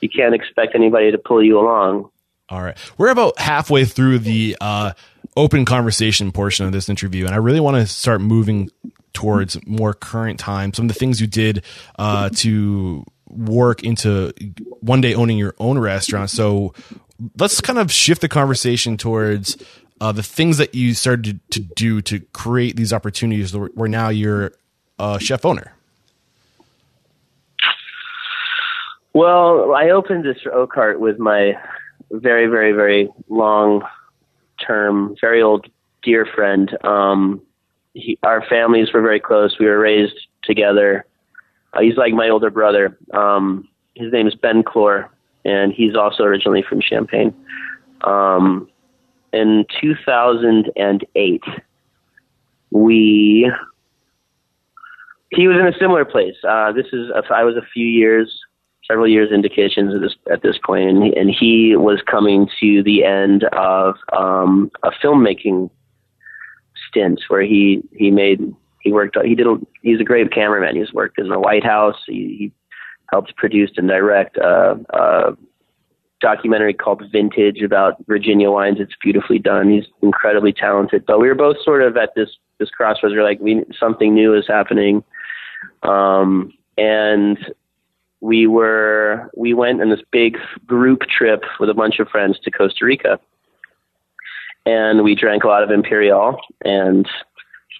you 0.00 0.08
can't 0.08 0.34
expect 0.34 0.74
anybody 0.74 1.10
to 1.10 1.18
pull 1.18 1.42
you 1.42 1.58
along. 1.58 2.10
All 2.50 2.62
right. 2.62 2.76
We're 2.98 3.08
about 3.08 3.38
halfway 3.38 3.86
through 3.86 4.18
the 4.18 4.56
uh, 4.60 4.92
open 5.36 5.64
conversation 5.64 6.32
portion 6.32 6.66
of 6.66 6.72
this 6.72 6.88
interview, 6.88 7.26
and 7.26 7.34
I 7.34 7.38
really 7.38 7.60
want 7.60 7.76
to 7.76 7.86
start 7.86 8.20
moving 8.20 8.70
towards 9.12 9.64
more 9.66 9.94
current 9.94 10.38
time. 10.38 10.72
Some 10.74 10.86
of 10.86 10.88
the 10.88 10.98
things 10.98 11.20
you 11.20 11.26
did 11.26 11.64
uh, 11.98 12.30
to 12.36 13.04
work 13.28 13.82
into 13.82 14.32
one 14.80 15.00
day 15.00 15.14
owning 15.14 15.38
your 15.38 15.54
own 15.58 15.78
restaurant. 15.78 16.30
So 16.30 16.74
let's 17.38 17.60
kind 17.60 17.78
of 17.78 17.90
shift 17.90 18.20
the 18.20 18.28
conversation 18.28 18.96
towards 18.96 19.56
uh, 20.00 20.12
the 20.12 20.22
things 20.22 20.58
that 20.58 20.74
you 20.74 20.94
started 20.94 21.40
to 21.50 21.60
do 21.60 22.00
to 22.02 22.20
create 22.32 22.76
these 22.76 22.92
opportunities 22.92 23.56
where 23.56 23.88
now 23.88 24.08
you're 24.08 24.52
a 24.98 25.18
chef 25.20 25.44
owner. 25.44 25.72
Well, 29.12 29.74
I 29.74 29.90
opened 29.90 30.24
this 30.24 30.38
Oakhart 30.52 30.98
with 30.98 31.20
my 31.20 31.52
very, 32.10 32.46
very, 32.46 32.72
very 32.72 33.08
long 33.28 33.82
term, 34.58 35.16
very 35.20 35.42
old 35.42 35.66
dear 36.02 36.26
friend. 36.26 36.76
Um, 36.84 37.40
he, 37.94 38.18
our 38.22 38.44
families 38.48 38.92
were 38.92 39.02
very 39.02 39.20
close. 39.20 39.56
We 39.58 39.66
were 39.66 39.78
raised 39.78 40.28
together. 40.42 41.06
Uh, 41.72 41.80
he's 41.80 41.96
like 41.96 42.12
my 42.12 42.28
older 42.28 42.50
brother. 42.50 42.96
Um, 43.12 43.68
his 43.94 44.12
name 44.12 44.26
is 44.26 44.34
Ben 44.34 44.62
Clore, 44.62 45.08
and 45.44 45.72
he's 45.72 45.94
also 45.94 46.24
originally 46.24 46.62
from 46.62 46.80
Champaign. 46.80 47.34
Um, 48.02 48.68
in 49.32 49.64
2008, 49.80 51.42
we 52.70 53.50
he 55.30 55.48
was 55.48 55.56
in 55.56 55.66
a 55.66 55.76
similar 55.78 56.04
place. 56.04 56.36
Uh, 56.48 56.72
this 56.72 56.86
is 56.92 57.10
I 57.30 57.42
was 57.44 57.56
a 57.56 57.66
few 57.72 57.86
years 57.86 58.43
several 58.86 59.08
years 59.08 59.30
indications 59.32 59.94
at 59.94 60.00
this 60.00 60.14
at 60.30 60.42
this 60.42 60.56
point, 60.64 60.90
and 60.90 61.02
he, 61.02 61.16
and 61.16 61.30
he 61.30 61.76
was 61.76 62.02
coming 62.10 62.48
to 62.60 62.82
the 62.82 63.04
end 63.04 63.44
of 63.52 63.96
um, 64.16 64.70
a 64.82 64.90
filmmaking 64.90 65.70
stint 66.88 67.20
where 67.28 67.42
he 67.42 67.82
he 67.92 68.10
made 68.10 68.40
he 68.80 68.92
worked 68.92 69.16
he 69.24 69.34
did 69.34 69.46
a, 69.46 69.56
he's 69.82 70.00
a 70.00 70.04
great 70.04 70.32
cameraman. 70.32 70.76
He's 70.76 70.92
worked 70.92 71.18
in 71.18 71.28
the 71.28 71.40
White 71.40 71.64
House. 71.64 71.96
He, 72.06 72.36
he 72.38 72.52
helped 73.10 73.36
produce 73.36 73.70
and 73.76 73.88
direct 73.88 74.36
a, 74.36 74.78
a 74.90 75.36
documentary 76.20 76.74
called 76.74 77.02
Vintage 77.12 77.60
about 77.62 77.96
Virginia 78.06 78.50
wines. 78.50 78.78
It's 78.80 78.94
beautifully 79.02 79.38
done. 79.38 79.70
He's 79.70 79.84
incredibly 80.02 80.52
talented. 80.52 81.04
But 81.06 81.20
we 81.20 81.28
were 81.28 81.34
both 81.34 81.56
sort 81.62 81.82
of 81.82 81.96
at 81.96 82.14
this 82.14 82.30
this 82.58 82.70
crossroads. 82.70 83.14
We're 83.14 83.24
like, 83.24 83.40
we 83.40 83.64
something 83.78 84.14
new 84.14 84.34
is 84.34 84.46
happening, 84.46 85.02
um, 85.82 86.52
and 86.76 87.38
we 88.20 88.46
were 88.46 89.30
we 89.36 89.54
went 89.54 89.80
on 89.82 89.90
this 89.90 90.02
big 90.10 90.38
group 90.66 91.02
trip 91.02 91.42
with 91.60 91.68
a 91.70 91.74
bunch 91.74 91.98
of 91.98 92.08
friends 92.08 92.38
to 92.40 92.50
Costa 92.50 92.84
Rica, 92.84 93.18
and 94.66 95.02
we 95.04 95.14
drank 95.14 95.44
a 95.44 95.48
lot 95.48 95.62
of 95.62 95.70
Imperial 95.70 96.38
and 96.64 97.08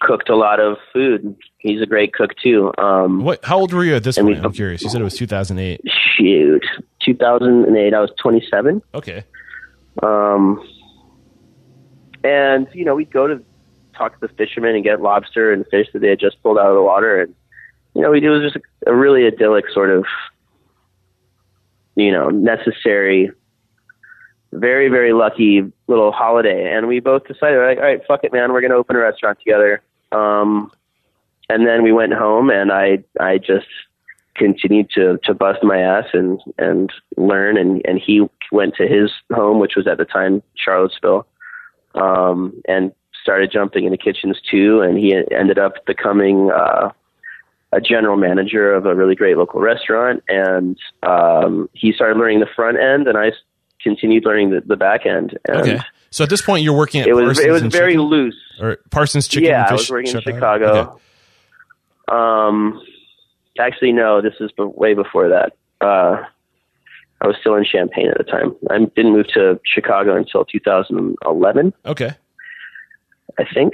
cooked 0.01 0.29
a 0.29 0.35
lot 0.35 0.59
of 0.59 0.77
food. 0.93 1.35
He's 1.57 1.81
a 1.81 1.85
great 1.85 2.13
cook 2.13 2.31
too. 2.41 2.71
Um, 2.77 3.23
What? 3.23 3.43
How 3.43 3.57
old 3.57 3.73
were 3.73 3.83
you 3.83 3.95
at 3.95 4.03
this 4.03 4.17
point? 4.17 4.27
we- 4.39 4.43
I'm 4.43 4.51
curious. 4.51 4.83
You 4.83 4.89
said 4.89 5.01
it 5.01 5.05
was 5.05 5.17
2008. 5.17 5.81
shoot, 6.15 6.65
2008. 7.03 7.93
I 7.93 7.99
was 7.99 8.11
27. 8.21 8.81
Okay. 8.93 9.23
Um, 10.03 10.61
and 12.23 12.67
you 12.73 12.83
know 12.85 12.95
we'd 12.95 13.11
go 13.11 13.27
to 13.27 13.41
talk 13.97 14.19
to 14.19 14.27
the 14.27 14.33
fishermen 14.33 14.75
and 14.75 14.83
get 14.83 15.01
lobster 15.01 15.53
and 15.53 15.65
fish 15.67 15.87
that 15.93 15.99
they 15.99 16.09
had 16.09 16.19
just 16.19 16.41
pulled 16.43 16.57
out 16.57 16.67
of 16.67 16.75
the 16.75 16.81
water, 16.83 17.21
and 17.21 17.33
you 17.95 18.01
know, 18.01 18.13
it 18.13 18.27
was 18.27 18.41
just 18.41 18.63
a, 18.85 18.93
really 18.93 19.25
idyllic 19.25 19.65
sort 19.73 19.89
of, 19.89 20.05
you 21.95 22.11
know, 22.11 22.29
necessary, 22.29 23.31
very 24.51 24.89
very 24.89 25.13
lucky 25.13 25.71
little 25.87 26.11
holiday. 26.11 26.73
And 26.73 26.87
we 26.87 26.99
both 26.99 27.25
decided, 27.25 27.57
like, 27.59 27.77
all 27.77 27.83
right, 27.83 28.01
fuck 28.05 28.23
it, 28.23 28.33
man, 28.33 28.51
we're 28.51 28.61
gonna 28.61 28.75
open 28.75 28.97
a 28.97 28.99
restaurant 28.99 29.39
together. 29.39 29.81
Um, 30.11 30.71
and 31.49 31.65
then 31.65 31.83
we 31.83 31.93
went 31.93 32.13
home, 32.13 32.49
and 32.49 32.71
I 32.71 33.03
I 33.19 33.37
just 33.37 33.67
continued 34.35 34.89
to 34.91 35.17
to 35.23 35.33
bust 35.33 35.63
my 35.63 35.79
ass 35.79 36.05
and 36.13 36.41
and 36.57 36.91
learn 37.15 37.57
and 37.57 37.81
and 37.85 37.99
he 38.05 38.21
went 38.51 38.75
to 38.75 38.85
his 38.85 39.09
home 39.33 39.59
which 39.59 39.77
was 39.77 39.87
at 39.87 39.97
the 39.97 40.03
time 40.03 40.43
Charlottesville 40.55 41.25
um 41.95 42.53
and 42.67 42.91
started 43.21 43.49
jumping 43.49 43.85
into 43.85 43.97
kitchens 43.97 44.37
too 44.51 44.81
and 44.81 44.97
he 44.97 45.15
ended 45.31 45.57
up 45.57 45.85
becoming 45.85 46.51
uh 46.51 46.89
a 47.75 47.81
general 47.81 48.15
manager 48.17 48.73
of 48.73 48.85
a 48.85 48.95
really 48.95 49.15
great 49.15 49.37
local 49.37 49.59
restaurant 49.59 50.23
and 50.29 50.77
um 51.03 51.69
he 51.73 51.91
started 51.91 52.17
learning 52.17 52.39
the 52.39 52.47
front 52.55 52.77
end 52.79 53.07
and 53.07 53.17
I 53.17 53.31
continued 53.81 54.23
learning 54.25 54.51
the, 54.51 54.61
the 54.65 54.77
back 54.77 55.05
end 55.05 55.37
and 55.47 55.57
Okay. 55.61 55.79
So 56.11 56.23
at 56.23 56.29
this 56.29 56.41
point, 56.41 56.63
you're 56.63 56.77
working 56.77 57.01
at 57.01 57.07
it 57.07 57.13
was 57.13 57.37
Parsons 57.37 57.45
it 57.45 57.51
was 57.51 57.61
very 57.73 57.93
Chicken- 57.93 58.01
loose 58.05 58.37
or 58.61 58.77
Parsons 58.89 59.27
Chicken. 59.27 59.49
yeah, 59.49 59.61
and 59.63 59.69
I 59.71 59.73
was 59.73 59.89
working 59.89 60.15
in 60.15 60.21
Chicago? 60.21 60.71
Okay. 60.79 61.01
Um, 62.07 62.81
actually, 63.59 63.91
no, 63.91 64.21
this 64.21 64.33
is 64.39 64.49
way 64.57 64.93
before 64.93 65.27
that. 65.29 65.53
Uh, 65.81 66.23
I 67.21 67.27
was 67.27 67.35
still 67.41 67.55
in 67.55 67.65
Champaign 67.65 68.09
at 68.09 68.17
the 68.17 68.23
time. 68.23 68.55
I 68.69 68.77
didn't 68.95 69.11
move 69.13 69.27
to 69.33 69.59
Chicago 69.65 70.15
until 70.15 70.45
2011, 70.45 71.73
Okay. 71.85 72.11
I 73.37 73.43
think. 73.53 73.73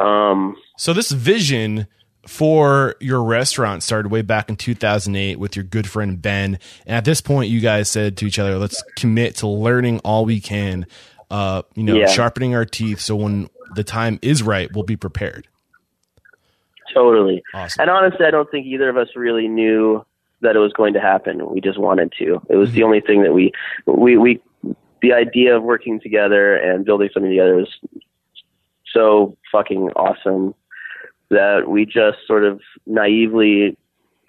Um, 0.00 0.56
So 0.76 0.92
this 0.92 1.10
vision 1.10 1.86
for 2.28 2.94
your 3.00 3.22
restaurant 3.24 3.82
started 3.82 4.10
way 4.10 4.22
back 4.22 4.48
in 4.50 4.56
2008 4.56 5.38
with 5.38 5.56
your 5.56 5.64
good 5.64 5.88
friend 5.88 6.20
Ben. 6.20 6.58
And 6.86 6.96
at 6.96 7.04
this 7.04 7.20
point, 7.20 7.50
you 7.50 7.60
guys 7.60 7.88
said 7.88 8.16
to 8.18 8.26
each 8.26 8.38
other, 8.38 8.58
"Let's 8.58 8.82
commit 8.96 9.36
to 9.36 9.48
learning 9.48 10.00
all 10.00 10.24
we 10.24 10.40
can. 10.40 10.86
Uh, 11.30 11.62
you 11.74 11.82
know, 11.82 11.96
Yeah. 11.96 12.06
sharpening 12.06 12.54
our 12.54 12.64
teeth 12.64 13.00
so 13.00 13.16
when 13.16 13.48
the 13.74 13.84
time 13.84 14.18
is 14.22 14.42
right, 14.42 14.70
we'll 14.72 14.84
be 14.84 14.96
prepared." 14.96 15.48
totally. 16.94 17.42
Awesome. 17.54 17.82
And 17.82 17.90
honestly, 17.90 18.24
I 18.26 18.30
don't 18.30 18.50
think 18.50 18.66
either 18.66 18.88
of 18.88 18.96
us 18.96 19.08
really 19.14 19.46
knew 19.46 20.04
that 20.40 20.56
it 20.56 20.58
was 20.58 20.72
going 20.72 20.94
to 20.94 21.00
happen. 21.00 21.46
We 21.50 21.60
just 21.60 21.78
wanted 21.78 22.12
to. 22.18 22.40
It 22.48 22.56
was 22.56 22.72
the 22.72 22.82
only 22.82 23.00
thing 23.00 23.22
that 23.22 23.32
we, 23.34 23.52
we, 23.86 24.16
we, 24.16 24.40
the 25.02 25.12
idea 25.12 25.54
of 25.56 25.62
working 25.62 26.00
together 26.00 26.56
and 26.56 26.84
building 26.84 27.10
something 27.12 27.30
together 27.30 27.56
was 27.56 27.68
so 28.92 29.36
fucking 29.52 29.90
awesome 29.96 30.54
that 31.30 31.68
we 31.68 31.84
just 31.84 32.18
sort 32.26 32.44
of 32.44 32.60
naively 32.86 33.76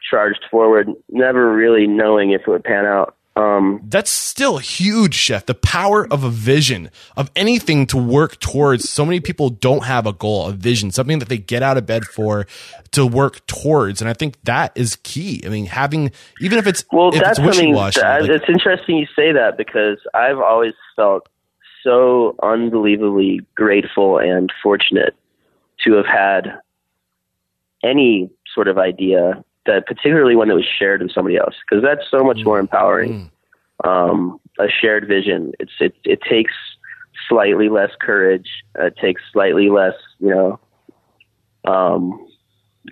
charged 0.09 0.43
forward, 0.49 0.89
never 1.09 1.53
really 1.53 1.87
knowing 1.87 2.31
if 2.31 2.41
it 2.41 2.47
would 2.47 2.63
pan 2.63 2.85
out. 2.85 3.15
Um, 3.35 3.81
That's 3.87 4.11
still 4.11 4.57
huge, 4.57 5.13
chef. 5.13 5.45
The 5.45 5.53
power 5.53 6.05
of 6.11 6.25
a 6.25 6.29
vision, 6.29 6.89
of 7.15 7.31
anything 7.37 7.85
to 7.87 7.97
work 7.97 8.37
towards. 8.39 8.89
So 8.89 9.05
many 9.05 9.21
people 9.21 9.49
don't 9.49 9.85
have 9.85 10.05
a 10.05 10.11
goal, 10.11 10.47
a 10.47 10.51
vision, 10.51 10.91
something 10.91 11.19
that 11.19 11.29
they 11.29 11.37
get 11.37 11.63
out 11.63 11.77
of 11.77 11.85
bed 11.85 12.03
for 12.03 12.47
to 12.91 13.05
work 13.05 13.45
towards. 13.47 14.01
And 14.01 14.09
I 14.09 14.13
think 14.13 14.41
that 14.43 14.73
is 14.75 14.97
key. 15.03 15.41
I 15.45 15.49
mean, 15.49 15.67
having, 15.67 16.11
even 16.41 16.57
if 16.57 16.67
it's, 16.67 16.83
well, 16.91 17.09
if 17.13 17.21
that's 17.21 17.39
it's 17.39 17.55
something. 17.55 17.73
that- 17.73 18.21
like- 18.23 18.29
it's 18.29 18.49
interesting 18.49 18.97
you 18.97 19.07
say 19.15 19.31
that 19.31 19.55
because 19.57 19.99
I've 20.13 20.39
always 20.39 20.73
felt 20.97 21.29
so 21.81 22.35
unbelievably 22.43 23.41
grateful 23.55 24.17
and 24.17 24.51
fortunate 24.61 25.15
to 25.85 25.93
have 25.93 26.05
had 26.05 26.59
any 27.83 28.29
sort 28.53 28.67
of 28.67 28.77
idea 28.77 29.43
that, 29.65 29.85
particularly 29.87 30.35
when 30.35 30.49
it 30.49 30.53
was 30.53 30.65
shared 30.65 31.01
with 31.01 31.11
somebody 31.13 31.37
else, 31.37 31.55
because 31.69 31.83
that's 31.83 32.09
so 32.09 32.23
much 32.23 32.39
more 32.43 32.59
empowering. 32.59 33.31
Um, 33.83 34.39
a 34.59 34.67
shared 34.69 35.07
vision. 35.07 35.53
It's 35.59 35.71
it 35.79 35.95
it 36.03 36.19
takes 36.21 36.53
slightly 37.29 37.69
less 37.69 37.91
courage. 38.01 38.49
It 38.77 38.95
takes 38.97 39.21
slightly 39.31 39.69
less, 39.69 39.93
you 40.19 40.29
know, 40.29 40.59
um, 41.65 42.27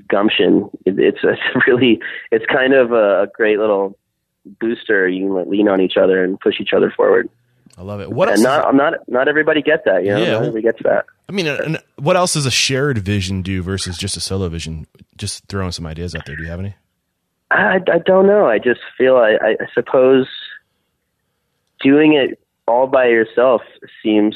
gumption. 0.07 0.69
It, 0.85 0.97
it's 0.99 1.19
it's 1.23 1.67
really 1.67 1.99
it's 2.31 2.45
kind 2.45 2.73
of 2.73 2.91
a, 2.91 3.23
a 3.23 3.27
great 3.27 3.59
little 3.59 3.97
booster. 4.59 5.07
You 5.09 5.27
can 5.27 5.49
lean 5.49 5.67
on 5.67 5.81
each 5.81 5.97
other 5.97 6.23
and 6.23 6.39
push 6.39 6.59
each 6.61 6.71
other 6.73 6.89
forward. 6.95 7.29
I 7.77 7.81
love 7.81 7.99
it. 7.99 8.11
What 8.11 8.29
else? 8.29 8.37
is- 8.39 8.43
not 8.43 8.73
not 8.73 8.93
not 9.07 9.27
everybody 9.27 9.61
gets 9.61 9.83
that. 9.85 10.03
You 10.05 10.11
know, 10.11 10.17
Yeah, 10.19 10.31
not 10.31 10.37
everybody 10.43 10.61
gets 10.63 10.81
that. 10.83 11.05
I 11.29 11.33
mean, 11.33 11.47
and 11.47 11.83
what 11.97 12.15
else 12.15 12.33
does 12.33 12.45
a 12.45 12.51
shared 12.51 12.99
vision 12.99 13.41
do 13.41 13.61
versus 13.61 13.97
just 13.97 14.15
a 14.15 14.21
solo 14.21 14.47
vision? 14.47 14.87
Just 15.17 15.45
throwing 15.47 15.71
some 15.71 15.85
ideas 15.85 16.15
out 16.15 16.25
there. 16.25 16.35
Do 16.35 16.43
you 16.43 16.49
have 16.49 16.59
any? 16.59 16.75
I, 17.51 17.79
I 17.91 17.99
don't 17.99 18.27
know. 18.27 18.47
I 18.47 18.59
just 18.59 18.79
feel 18.97 19.17
I, 19.17 19.37
I 19.41 19.55
suppose 19.73 20.27
doing 21.81 22.13
it 22.13 22.39
all 22.67 22.87
by 22.87 23.07
yourself 23.07 23.61
seems 24.03 24.35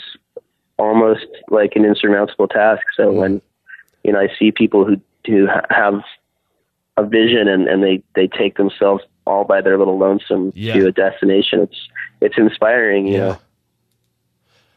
almost 0.78 1.28
like 1.50 1.76
an 1.76 1.86
insurmountable 1.86 2.48
task. 2.48 2.84
So 2.96 3.08
mm-hmm. 3.08 3.18
when 3.18 3.42
you 4.04 4.14
know 4.14 4.20
I 4.20 4.28
see 4.38 4.52
people 4.52 4.86
who 4.86 5.00
who 5.26 5.48
have 5.70 6.02
a 6.98 7.06
vision 7.06 7.48
and, 7.48 7.68
and 7.68 7.84
they 7.84 8.04
they 8.16 8.28
take 8.28 8.58
themselves 8.58 9.04
all 9.26 9.44
by 9.44 9.62
their 9.62 9.78
little 9.78 9.98
lonesome 9.98 10.52
Yeah. 10.56 10.74
to 10.74 10.88
a 10.88 10.92
destination, 10.92 11.62
it's 11.62 11.88
it's 12.20 12.38
inspiring. 12.38 13.08
You 13.08 13.18
know. 13.18 13.40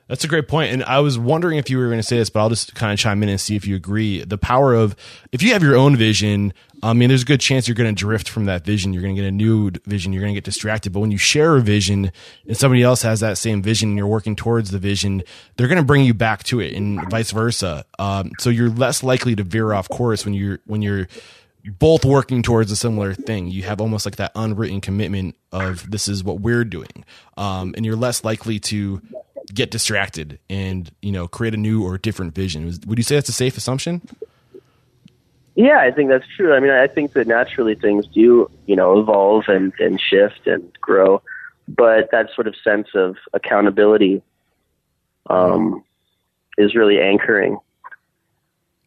That's 0.08 0.22
a 0.22 0.28
great 0.28 0.48
point. 0.48 0.70
And 0.72 0.84
I 0.84 1.00
was 1.00 1.18
wondering 1.18 1.56
if 1.56 1.70
you 1.70 1.78
were 1.78 1.86
going 1.86 1.98
to 1.98 2.02
say 2.02 2.18
this, 2.18 2.28
but 2.28 2.40
I'll 2.40 2.50
just 2.50 2.74
kind 2.74 2.92
of 2.92 2.98
chime 2.98 3.22
in 3.22 3.30
and 3.30 3.40
see 3.40 3.56
if 3.56 3.66
you 3.66 3.74
agree. 3.74 4.22
The 4.22 4.36
power 4.36 4.74
of, 4.74 4.94
if 5.32 5.42
you 5.42 5.54
have 5.54 5.62
your 5.62 5.76
own 5.76 5.96
vision, 5.96 6.52
I 6.82 6.92
mean, 6.92 7.08
there's 7.08 7.22
a 7.22 7.26
good 7.26 7.40
chance 7.40 7.66
you're 7.66 7.74
going 7.74 7.94
to 7.94 7.98
drift 7.98 8.28
from 8.28 8.44
that 8.44 8.66
vision. 8.66 8.92
You're 8.92 9.02
going 9.02 9.16
to 9.16 9.22
get 9.22 9.26
a 9.26 9.32
new 9.32 9.70
vision. 9.86 10.12
You're 10.12 10.20
going 10.20 10.34
to 10.34 10.36
get 10.36 10.44
distracted. 10.44 10.92
But 10.92 11.00
when 11.00 11.10
you 11.10 11.16
share 11.16 11.56
a 11.56 11.60
vision 11.62 12.12
and 12.46 12.56
somebody 12.56 12.82
else 12.82 13.00
has 13.00 13.20
that 13.20 13.38
same 13.38 13.62
vision 13.62 13.90
and 13.90 13.98
you're 13.98 14.06
working 14.06 14.36
towards 14.36 14.70
the 14.70 14.78
vision, 14.78 15.22
they're 15.56 15.68
going 15.68 15.78
to 15.78 15.84
bring 15.84 16.04
you 16.04 16.12
back 16.12 16.42
to 16.44 16.60
it 16.60 16.74
and 16.74 17.10
vice 17.10 17.30
versa. 17.30 17.86
Um, 17.98 18.32
so 18.38 18.50
you're 18.50 18.68
less 18.68 19.02
likely 19.02 19.34
to 19.36 19.42
veer 19.42 19.72
off 19.72 19.88
course 19.88 20.26
when 20.26 20.34
you're, 20.34 20.58
when 20.66 20.82
you're, 20.82 21.08
both 21.78 22.04
working 22.04 22.42
towards 22.42 22.70
a 22.70 22.76
similar 22.76 23.14
thing. 23.14 23.48
You 23.48 23.62
have 23.62 23.80
almost 23.80 24.04
like 24.04 24.16
that 24.16 24.32
unwritten 24.34 24.82
commitment 24.82 25.34
of 25.50 25.90
this 25.90 26.08
is 26.08 26.22
what 26.22 26.40
we're 26.40 26.62
doing. 26.62 27.06
Um, 27.38 27.72
and 27.74 27.86
you're 27.86 27.96
less 27.96 28.22
likely 28.22 28.60
to 28.60 29.00
get 29.52 29.70
distracted 29.70 30.38
and, 30.48 30.90
you 31.02 31.12
know, 31.12 31.28
create 31.28 31.54
a 31.54 31.58
new 31.58 31.84
or 31.84 31.98
different 31.98 32.34
vision. 32.34 32.72
Would 32.86 32.98
you 32.98 33.04
say 33.04 33.16
that's 33.16 33.28
a 33.28 33.32
safe 33.32 33.56
assumption? 33.56 34.00
Yeah, 35.54 35.78
I 35.78 35.92
think 35.92 36.08
that's 36.08 36.26
true. 36.36 36.54
I 36.54 36.60
mean, 36.60 36.72
I 36.72 36.88
think 36.88 37.12
that 37.12 37.26
naturally 37.26 37.74
things 37.74 38.06
do, 38.08 38.50
you 38.66 38.74
know, 38.74 38.98
evolve 38.98 39.44
and, 39.48 39.72
and 39.78 40.00
shift 40.00 40.46
and 40.46 40.72
grow, 40.80 41.22
but 41.68 42.10
that 42.10 42.30
sort 42.34 42.46
of 42.48 42.56
sense 42.64 42.88
of 42.94 43.16
accountability 43.32 44.22
um, 45.30 45.84
is 46.58 46.74
really 46.74 47.00
anchoring. 47.00 47.58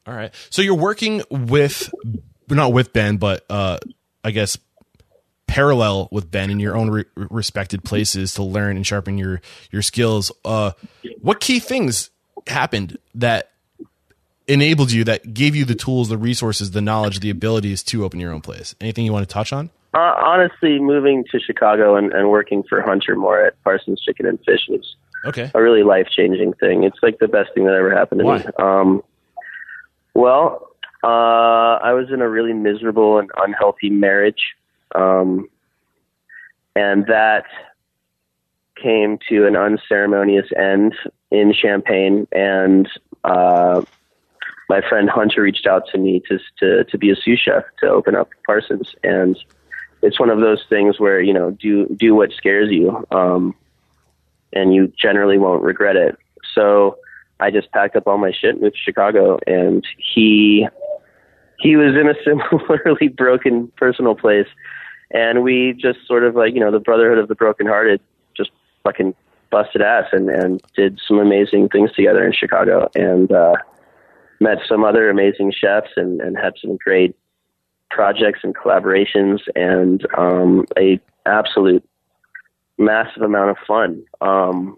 All 0.06 0.14
right. 0.14 0.34
So 0.50 0.62
you're 0.62 0.76
working 0.76 1.22
with, 1.30 1.90
not 2.50 2.74
with 2.74 2.92
Ben, 2.92 3.18
but 3.18 3.46
uh, 3.50 3.78
I 4.24 4.32
guess 4.32 4.58
parallel 5.48 6.08
with 6.12 6.30
Ben 6.30 6.50
in 6.50 6.60
your 6.60 6.76
own 6.76 6.90
re- 6.90 7.06
respected 7.16 7.84
places 7.84 8.34
to 8.36 8.44
learn 8.44 8.76
and 8.76 8.86
sharpen 8.86 9.18
your 9.18 9.42
your 9.72 9.82
skills. 9.82 10.32
Uh, 10.46 10.72
what 11.22 11.40
key 11.40 11.60
things 11.60 12.10
happened 12.48 12.98
that 13.16 13.52
enabled 14.48 14.92
you, 14.92 15.04
that 15.04 15.34
gave 15.34 15.56
you 15.56 15.66
the 15.66 15.76
tools, 15.76 16.10
the 16.10 16.18
resources, 16.18 16.72
the 16.72 16.82
knowledge, 16.82 17.20
the 17.20 17.30
abilities 17.30 17.84
to 17.84 18.04
open 18.06 18.20
your 18.20 18.32
own 18.32 18.42
place? 18.42 18.76
Anything 18.80 19.06
you 19.06 19.12
want 19.14 19.28
to 19.28 19.34
touch 19.34 19.52
on? 19.52 19.70
Uh, 19.94 20.14
honestly, 20.22 20.80
moving 20.80 21.24
to 21.32 21.40
Chicago 21.40 21.96
and, 21.96 22.14
and 22.14 22.30
working 22.30 22.62
for 22.70 22.82
Hunter 22.82 23.16
Moore 23.16 23.46
at 23.46 23.62
Parsons 23.64 24.02
Chicken 24.02 24.26
and 24.26 24.40
Fish 24.46 24.62
was 24.70 24.96
Okay. 25.26 25.50
a 25.56 25.62
really 25.62 25.82
life 25.84 26.08
changing 26.16 26.54
thing. 26.54 26.84
It's 26.84 27.00
like 27.02 27.20
the 27.20 27.28
best 27.28 27.50
thing 27.56 27.66
that 27.66 27.74
ever 27.74 27.94
happened 27.94 28.20
to 28.20 28.26
Why? 28.26 28.38
me. 28.38 28.46
Um, 28.60 29.02
well, 30.14 30.70
uh, 31.04 31.08
I 31.82 31.94
was 31.94 32.08
in 32.14 32.22
a 32.22 32.30
really 32.30 32.54
miserable 32.54 33.18
and 33.20 33.30
unhealthy 33.38 33.90
marriage, 33.90 34.56
um, 34.96 35.48
and 36.76 37.06
that 37.08 37.46
came 38.82 39.18
to 39.30 39.48
an 39.48 39.56
unceremonious 39.56 40.48
end 40.56 40.96
in 41.32 41.54
Champaign. 41.54 42.28
And 42.32 42.88
uh, 43.24 43.82
my 44.70 44.82
friend 44.88 45.10
Hunter 45.10 45.42
reached 45.42 45.66
out 45.66 45.84
to 45.92 45.98
me 45.98 46.22
to 46.28 46.40
to 46.60 46.84
to 46.86 46.98
be 46.98 47.10
a 47.12 47.16
sous 47.16 47.40
chef 47.40 47.64
to 47.80 47.90
open 47.90 48.16
up 48.16 48.30
Parsons, 48.46 48.96
and 49.04 49.38
it's 50.02 50.20
one 50.20 50.30
of 50.30 50.40
those 50.40 50.64
things 50.70 51.00
where 51.00 51.22
you 51.22 51.34
know 51.34 51.52
do 51.52 51.88
do 51.96 52.16
what 52.16 52.32
scares 52.32 52.70
you. 52.72 53.06
Um, 53.12 53.56
and 54.54 54.74
you 54.74 54.92
generally 55.00 55.38
won't 55.38 55.64
regret 55.64 55.96
it. 55.96 56.18
So 56.56 56.98
I 57.40 57.52
just 57.52 57.72
packed 57.72 57.96
up 57.96 58.08
all 58.08 58.18
my 58.18 58.32
shit 58.32 58.52
and 58.52 58.62
moved 58.62 58.76
to 58.76 58.82
Chicago 58.82 59.40
and 59.46 59.86
he 59.98 60.68
he 61.60 61.76
was 61.76 61.96
in 61.96 62.08
a 62.08 62.16
similarly 62.24 63.08
broken 63.10 63.72
personal 63.78 64.16
place 64.16 64.48
and 65.12 65.44
we 65.44 65.74
just 65.74 66.00
sort 66.06 66.24
of 66.24 66.36
like, 66.36 66.54
you 66.54 66.60
know, 66.60 66.72
the 66.72 66.80
brotherhood 66.80 67.18
of 67.18 67.28
the 67.28 67.36
brokenhearted 67.36 68.02
just 68.36 68.52
fucking 68.84 69.16
busted 69.50 69.82
ass 69.82 70.06
and, 70.12 70.30
and 70.30 70.62
did 70.76 71.00
some 71.08 71.20
amazing 71.20 71.70
things 71.70 71.92
together 71.94 72.26
in 72.26 72.34
Chicago 72.34 72.90
and 72.96 73.32
uh, 73.32 73.56
met 74.40 74.58
some 74.68 74.84
other 74.84 75.10
amazing 75.10 75.52
chefs 75.52 75.92
and, 75.96 76.22
and 76.22 76.38
had 76.38 76.54
some 76.62 76.78
great 76.78 77.16
projects 77.90 78.40
and 78.44 78.56
collaborations 78.56 79.40
and 79.56 80.06
um, 80.18 80.66
a 80.78 81.00
absolute 81.26 81.88
massive 82.78 83.24
amount 83.24 83.50
of 83.50 83.58
fun. 83.66 84.04
Um, 84.22 84.78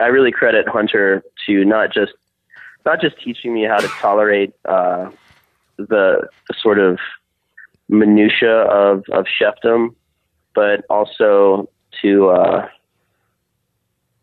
I 0.00 0.06
really 0.06 0.32
credit 0.32 0.68
Hunter 0.68 1.22
to 1.46 1.64
not 1.64 1.92
just 1.92 2.12
not 2.84 3.00
just 3.00 3.18
teaching 3.22 3.54
me 3.54 3.64
how 3.64 3.78
to 3.78 3.88
tolerate 3.88 4.52
uh, 4.66 5.10
the, 5.78 6.28
the 6.48 6.54
sort 6.60 6.78
of 6.78 6.98
minutia 7.88 8.62
of 8.62 9.04
of 9.12 9.26
chefdom, 9.26 9.94
but 10.54 10.84
also 10.88 11.68
to 12.02 12.28
uh, 12.30 12.68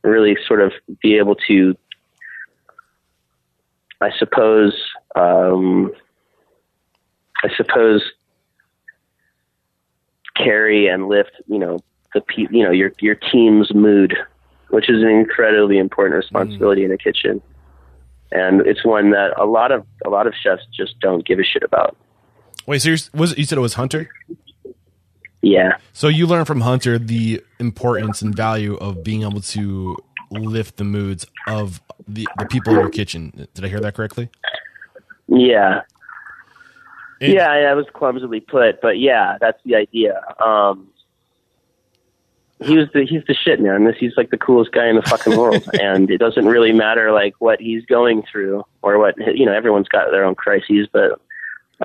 really 0.03 0.37
sort 0.47 0.61
of 0.61 0.71
be 1.01 1.17
able 1.17 1.35
to, 1.47 1.75
I 4.01 4.09
suppose, 4.17 4.73
um, 5.15 5.91
I 7.43 7.49
suppose, 7.55 8.03
carry 10.35 10.87
and 10.87 11.07
lift, 11.07 11.31
you 11.47 11.59
know, 11.59 11.79
the 12.13 12.21
pe- 12.21 12.47
you 12.51 12.63
know 12.63 12.71
your 12.71 12.91
your 12.99 13.15
team's 13.15 13.73
mood, 13.73 14.15
which 14.69 14.89
is 14.89 15.01
an 15.01 15.09
incredibly 15.09 15.77
important 15.77 16.15
responsibility 16.15 16.81
mm. 16.81 16.85
in 16.85 16.91
a 16.91 16.97
kitchen, 16.97 17.41
and 18.31 18.61
it's 18.67 18.83
one 18.83 19.11
that 19.11 19.33
a 19.39 19.45
lot 19.45 19.71
of 19.71 19.85
a 20.05 20.09
lot 20.09 20.27
of 20.27 20.33
chefs 20.35 20.63
just 20.75 20.99
don't 20.99 21.25
give 21.25 21.39
a 21.39 21.43
shit 21.43 21.63
about. 21.63 21.95
Wait, 22.71 22.81
so 22.81 22.95
was 23.13 23.37
you 23.37 23.43
said 23.43 23.57
it 23.57 23.61
was 23.61 23.73
Hunter? 23.73 24.09
Yeah. 25.41 25.73
So 25.91 26.07
you 26.07 26.25
learned 26.25 26.47
from 26.47 26.61
Hunter 26.61 26.97
the 26.97 27.43
importance 27.59 28.21
and 28.21 28.33
value 28.33 28.75
of 28.75 29.03
being 29.03 29.23
able 29.23 29.41
to 29.41 29.97
lift 30.29 30.77
the 30.77 30.85
moods 30.85 31.25
of 31.47 31.81
the, 32.07 32.25
the 32.37 32.45
people 32.45 32.71
in 32.71 32.79
your 32.79 32.89
kitchen. 32.89 33.49
Did 33.53 33.65
I 33.65 33.67
hear 33.67 33.81
that 33.81 33.93
correctly? 33.93 34.29
Yeah. 35.27 35.81
And, 37.19 37.33
yeah, 37.33 37.61
that 37.61 37.75
was 37.75 37.87
clumsily 37.93 38.39
put, 38.39 38.79
but 38.79 38.97
yeah, 38.97 39.37
that's 39.41 39.61
the 39.65 39.75
idea. 39.75 40.21
Um, 40.39 40.87
he 42.63 42.77
was 42.77 42.87
the 42.93 43.05
he's 43.05 43.25
the 43.27 43.33
shit 43.33 43.59
man. 43.59 43.83
This 43.83 43.97
he's 43.99 44.15
like 44.15 44.29
the 44.29 44.37
coolest 44.37 44.71
guy 44.71 44.87
in 44.87 44.95
the 44.95 45.01
fucking 45.01 45.37
world, 45.37 45.61
and 45.81 46.09
it 46.09 46.19
doesn't 46.19 46.45
really 46.45 46.71
matter 46.71 47.11
like 47.11 47.33
what 47.39 47.59
he's 47.59 47.83
going 47.85 48.23
through 48.31 48.63
or 48.81 48.97
what 48.97 49.17
you 49.35 49.45
know. 49.45 49.51
Everyone's 49.51 49.89
got 49.89 50.09
their 50.11 50.23
own 50.23 50.35
crises, 50.35 50.87
but 50.89 51.19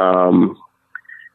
um, 0.01 0.57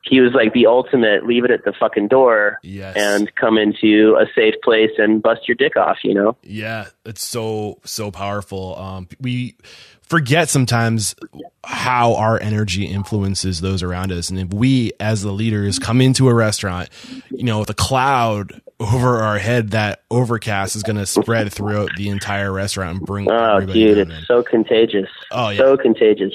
he 0.04 0.20
was 0.20 0.34
like 0.34 0.54
the 0.54 0.66
ultimate 0.66 1.26
leave 1.26 1.46
it 1.46 1.52
at 1.52 1.64
the 1.64 1.74
fucking 1.80 2.08
door 2.08 2.60
yes. 2.64 2.96
and 2.96 3.34
come 3.36 3.58
into 3.58 4.18
a 4.20 4.26
safe 4.36 4.56
place 4.64 4.92
and 4.98 5.22
bust 5.22 5.48
your 5.48 5.56
dick 5.56 5.76
off, 5.76 5.98
you 6.04 6.14
know? 6.14 6.36
Yeah, 6.44 6.88
it's 7.06 7.26
so 7.26 7.80
so 7.84 8.12
powerful. 8.12 8.76
Um 8.78 9.08
we 9.20 9.56
forget 10.02 10.50
sometimes 10.50 11.16
how 11.64 12.16
our 12.16 12.40
energy 12.42 12.86
influences 12.86 13.62
those 13.62 13.84
around 13.84 14.12
us 14.12 14.30
and 14.30 14.40
if 14.40 14.54
we 14.54 14.92
as 15.00 15.22
the 15.22 15.32
leaders 15.32 15.80
come 15.80 16.02
into 16.02 16.28
a 16.28 16.34
restaurant, 16.34 16.90
you 17.30 17.44
know, 17.44 17.60
with 17.60 17.70
a 17.70 17.76
cloud 17.76 18.62
over 18.80 19.20
our 19.20 19.38
head 19.38 19.72
that 19.72 20.02
overcast 20.10 20.76
is 20.76 20.82
going 20.82 20.96
to 20.96 21.06
spread 21.06 21.54
throughout 21.54 21.92
the 21.98 22.10
entire 22.10 22.52
restaurant 22.52 22.98
and 22.98 23.06
bring 23.06 23.30
Oh, 23.30 23.60
dude, 23.60 24.00
it's 24.00 24.12
in. 24.12 24.26
so 24.26 24.42
contagious. 24.42 25.08
Oh, 25.30 25.50
yeah. 25.50 25.60
So 25.60 25.78
contagious 25.78 26.34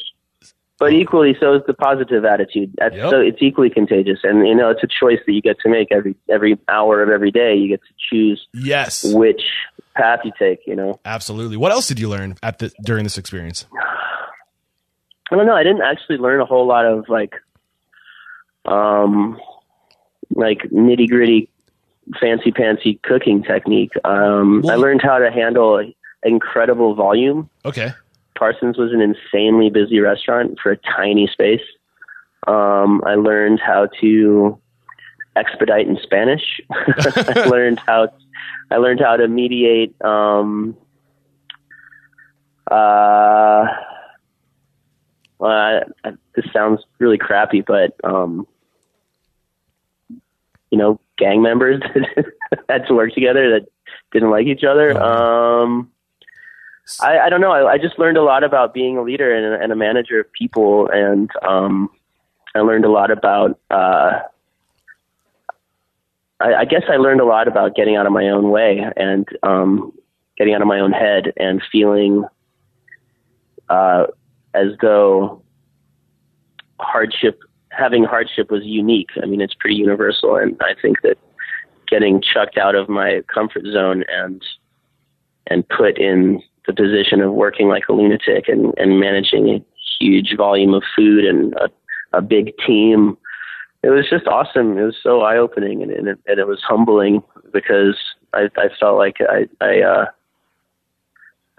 but 0.79 0.93
equally 0.93 1.37
so 1.41 1.55
is 1.55 1.63
the 1.67 1.75
positive 1.75 2.25
attitude. 2.25 2.75
That's 2.77 2.95
yep. 2.95 3.11
so 3.11 3.21
it's 3.21 3.39
equally 3.41 3.71
contagious, 3.71 4.21
and 4.23 4.47
you 4.47 4.55
know 4.55 4.71
it's 4.71 4.83
a 4.83 4.87
choice 4.87 5.19
that 5.27 5.33
you 5.33 5.41
get 5.41 5.59
to 5.61 5.69
make 5.69 5.89
every 5.91 6.15
every 6.29 6.59
hour 6.69 7.03
of 7.03 7.09
every 7.09 7.31
day. 7.31 7.55
You 7.55 7.69
get 7.69 7.81
to 7.83 7.95
choose 8.11 8.47
yes 8.53 9.05
which 9.05 9.43
path 9.95 10.21
you 10.25 10.33
take. 10.39 10.61
You 10.67 10.77
know, 10.77 11.01
absolutely. 11.05 11.57
What 11.57 11.73
else 11.73 11.89
did 11.89 11.99
you 11.99 12.09
learn 12.09 12.37
at 12.43 12.59
the 12.59 12.71
during 12.83 13.05
this 13.05 13.19
experience? 13.19 13.67
I 15.31 15.35
don't 15.35 15.47
know. 15.47 15.57
I 15.57 15.63
didn't 15.63 15.83
actually 15.83 16.19
learn 16.19 16.41
a 16.41 16.45
whole 16.45 16.67
lot 16.67 16.85
of 16.85 17.09
like, 17.09 17.35
um, 18.65 19.41
like 20.35 20.59
nitty 20.73 21.09
gritty, 21.09 21.49
fancy 22.21 22.53
pantsy 22.53 23.03
cooking 23.03 23.43
technique. 23.43 23.93
Um, 24.05 24.65
I 24.69 24.77
learned 24.77 25.03
how 25.03 25.19
to 25.19 25.31
handle 25.33 25.85
incredible 26.23 26.95
volume. 26.95 27.51
Okay. 27.65 27.93
Parsons 28.37 28.79
was 28.79 28.93
an 28.93 29.01
insanely 29.01 29.71
busy 29.71 30.01
restaurant 30.01 30.59
for 30.63 30.73
a 30.73 30.77
tiny 30.77 31.27
space. 31.27 31.63
Um, 32.47 33.03
I 33.05 33.15
learned 33.15 33.61
how 33.61 33.89
to 34.01 34.59
expedite 35.35 35.89
in 35.89 35.99
Spanish. 36.03 36.61
I 36.71 37.47
learned 37.51 37.81
how 37.87 38.09
I 38.71 38.77
learned 38.77 39.01
how 39.01 39.17
to 39.17 39.29
mediate. 39.29 40.01
Um, 40.03 40.77
uh, 42.71 43.67
well, 45.39 45.51
I, 45.51 45.83
I, 46.05 46.13
this 46.35 46.47
sounds 46.53 46.81
really 46.99 47.19
crappy, 47.19 47.61
but 47.61 47.95
um, 48.05 48.47
you 50.71 50.79
know, 50.79 51.01
gang 51.17 51.43
members 51.43 51.81
that 52.51 52.65
had 52.69 52.87
to 52.87 52.95
work 52.95 53.13
together 53.13 53.51
that 53.51 53.67
didn't 54.13 54.31
like 54.31 54.47
each 54.47 54.65
other. 54.65 55.01
Um, 55.01 55.91
I, 57.01 57.19
I 57.19 57.29
don't 57.29 57.41
know. 57.41 57.53
I, 57.53 57.73
I 57.73 57.79
just 57.79 57.99
learned 57.99 58.17
a 58.17 58.23
lot 58.23 58.45
about 58.45 58.73
being 58.73 58.97
a 58.97 59.03
leader 59.03 59.35
and 59.35 59.55
a, 59.55 59.63
and 59.63 59.73
a 59.73 59.77
manager 59.77 60.21
of 60.21 60.33
people, 60.33 60.89
and 60.93 61.31
um, 61.47 61.91
I 62.55 62.61
learned 62.61 62.85
a 62.85 62.91
lot 62.91 63.11
about. 63.11 63.59
Uh, 63.71 64.21
I, 66.41 66.55
I 66.55 66.65
guess 66.65 66.83
I 66.89 66.97
learned 66.97 67.21
a 67.21 67.25
lot 67.25 67.49
about 67.49 67.75
getting 67.75 67.97
out 67.97 68.07
of 68.07 68.13
my 68.13 68.29
own 68.29 68.51
way 68.51 68.85
and 68.97 69.27
um, 69.43 69.93
getting 70.37 70.55
out 70.55 70.63
of 70.63 70.69
my 70.69 70.79
own 70.79 70.93
head 70.93 71.33
and 71.37 71.63
feeling 71.73 72.25
uh, 73.69 74.07
as 74.55 74.69
though 74.81 75.43
hardship, 76.79 77.41
having 77.71 78.05
hardship, 78.05 78.51
was 78.51 78.63
unique. 78.65 79.11
I 79.21 79.27
mean, 79.27 79.41
it's 79.41 79.55
pretty 79.55 79.77
universal, 79.77 80.37
and 80.37 80.57
I 80.61 80.75
think 80.81 81.03
that 81.03 81.19
getting 81.89 82.23
chucked 82.23 82.59
out 82.59 82.75
of 82.75 82.89
my 82.89 83.23
comfort 83.33 83.65
zone 83.65 84.05
and 84.09 84.43
and 85.49 85.69
put 85.69 85.99
in 85.99 86.43
the 86.67 86.73
position 86.73 87.21
of 87.21 87.33
working 87.33 87.69
like 87.69 87.85
a 87.89 87.93
lunatic 87.93 88.49
and, 88.49 88.75
and 88.77 89.01
managing 89.01 89.49
a 89.49 89.65
huge 90.01 90.37
volume 90.37 90.75
of 90.75 90.83
food 90.97 91.25
and 91.25 91.55
a, 91.55 91.69
a 92.13 92.21
big 92.21 92.53
team. 92.67 93.17
It 93.83 93.91
was 93.91 94.09
just 94.11 94.27
awesome. 94.27 94.77
It 94.79 94.83
was 94.83 94.97
so 95.03 95.21
eye 95.23 95.37
opening 95.37 95.83
and, 95.83 95.93
and, 95.93 96.09
it, 96.09 96.19
and 96.27 96.39
it 96.39 96.47
was 96.47 96.63
humbling 96.67 97.23
because 97.53 97.97
I, 98.33 98.49
I 98.57 98.69
felt 98.81 98.99
like 98.99 99.19
I, 99.21 99.47
I, 99.65 99.81
uh, 99.81 100.07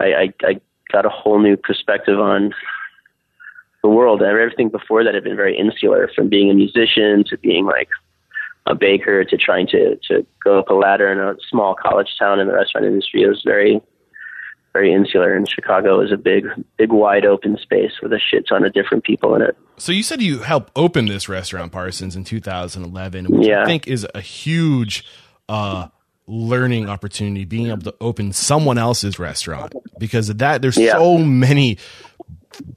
I, 0.00 0.06
I, 0.06 0.34
I 0.44 0.60
got 0.92 1.06
a 1.06 1.10
whole 1.10 1.38
new 1.38 1.56
perspective 1.56 2.20
on 2.20 2.52
the 3.82 3.88
world. 3.88 4.20
And 4.20 4.30
everything 4.30 4.68
before 4.68 5.04
that 5.04 5.14
had 5.14 5.24
been 5.24 5.36
very 5.36 5.58
insular 5.58 6.10
from 6.14 6.28
being 6.28 6.50
a 6.50 6.54
musician 6.54 7.24
to 7.28 7.38
being 7.38 7.64
like 7.64 7.88
a 8.66 8.74
baker 8.74 9.24
to 9.24 9.36
trying 9.36 9.66
to, 9.68 9.96
to 10.08 10.26
go 10.44 10.58
up 10.58 10.68
a 10.68 10.74
ladder 10.74 11.10
in 11.10 11.18
a 11.18 11.34
small 11.48 11.74
college 11.74 12.14
town 12.18 12.38
in 12.40 12.48
the 12.48 12.54
restaurant 12.54 12.86
industry. 12.86 13.22
It 13.22 13.28
was 13.28 13.42
very, 13.44 13.80
very 14.72 14.92
insular, 14.92 15.34
and 15.34 15.48
Chicago 15.48 16.00
is 16.00 16.12
a 16.12 16.16
big, 16.16 16.46
big, 16.76 16.92
wide 16.92 17.24
open 17.24 17.56
space 17.58 17.92
with 18.02 18.12
a 18.12 18.18
shit 18.18 18.46
ton 18.48 18.64
of 18.64 18.72
different 18.72 19.04
people 19.04 19.34
in 19.34 19.42
it. 19.42 19.56
So 19.76 19.92
you 19.92 20.02
said 20.02 20.20
you 20.22 20.40
helped 20.40 20.72
open 20.76 21.06
this 21.06 21.28
restaurant, 21.28 21.72
Parsons, 21.72 22.16
in 22.16 22.24
2011, 22.24 23.26
which 23.26 23.46
yeah. 23.46 23.62
I 23.62 23.66
think 23.66 23.86
is 23.86 24.06
a 24.14 24.20
huge 24.20 25.04
uh, 25.48 25.88
learning 26.26 26.88
opportunity. 26.88 27.44
Being 27.44 27.68
able 27.68 27.82
to 27.82 27.94
open 28.00 28.32
someone 28.32 28.78
else's 28.78 29.18
restaurant 29.18 29.74
because 29.98 30.28
of 30.28 30.38
that, 30.38 30.62
there's 30.62 30.76
yeah. 30.76 30.92
so 30.92 31.18
many 31.18 31.78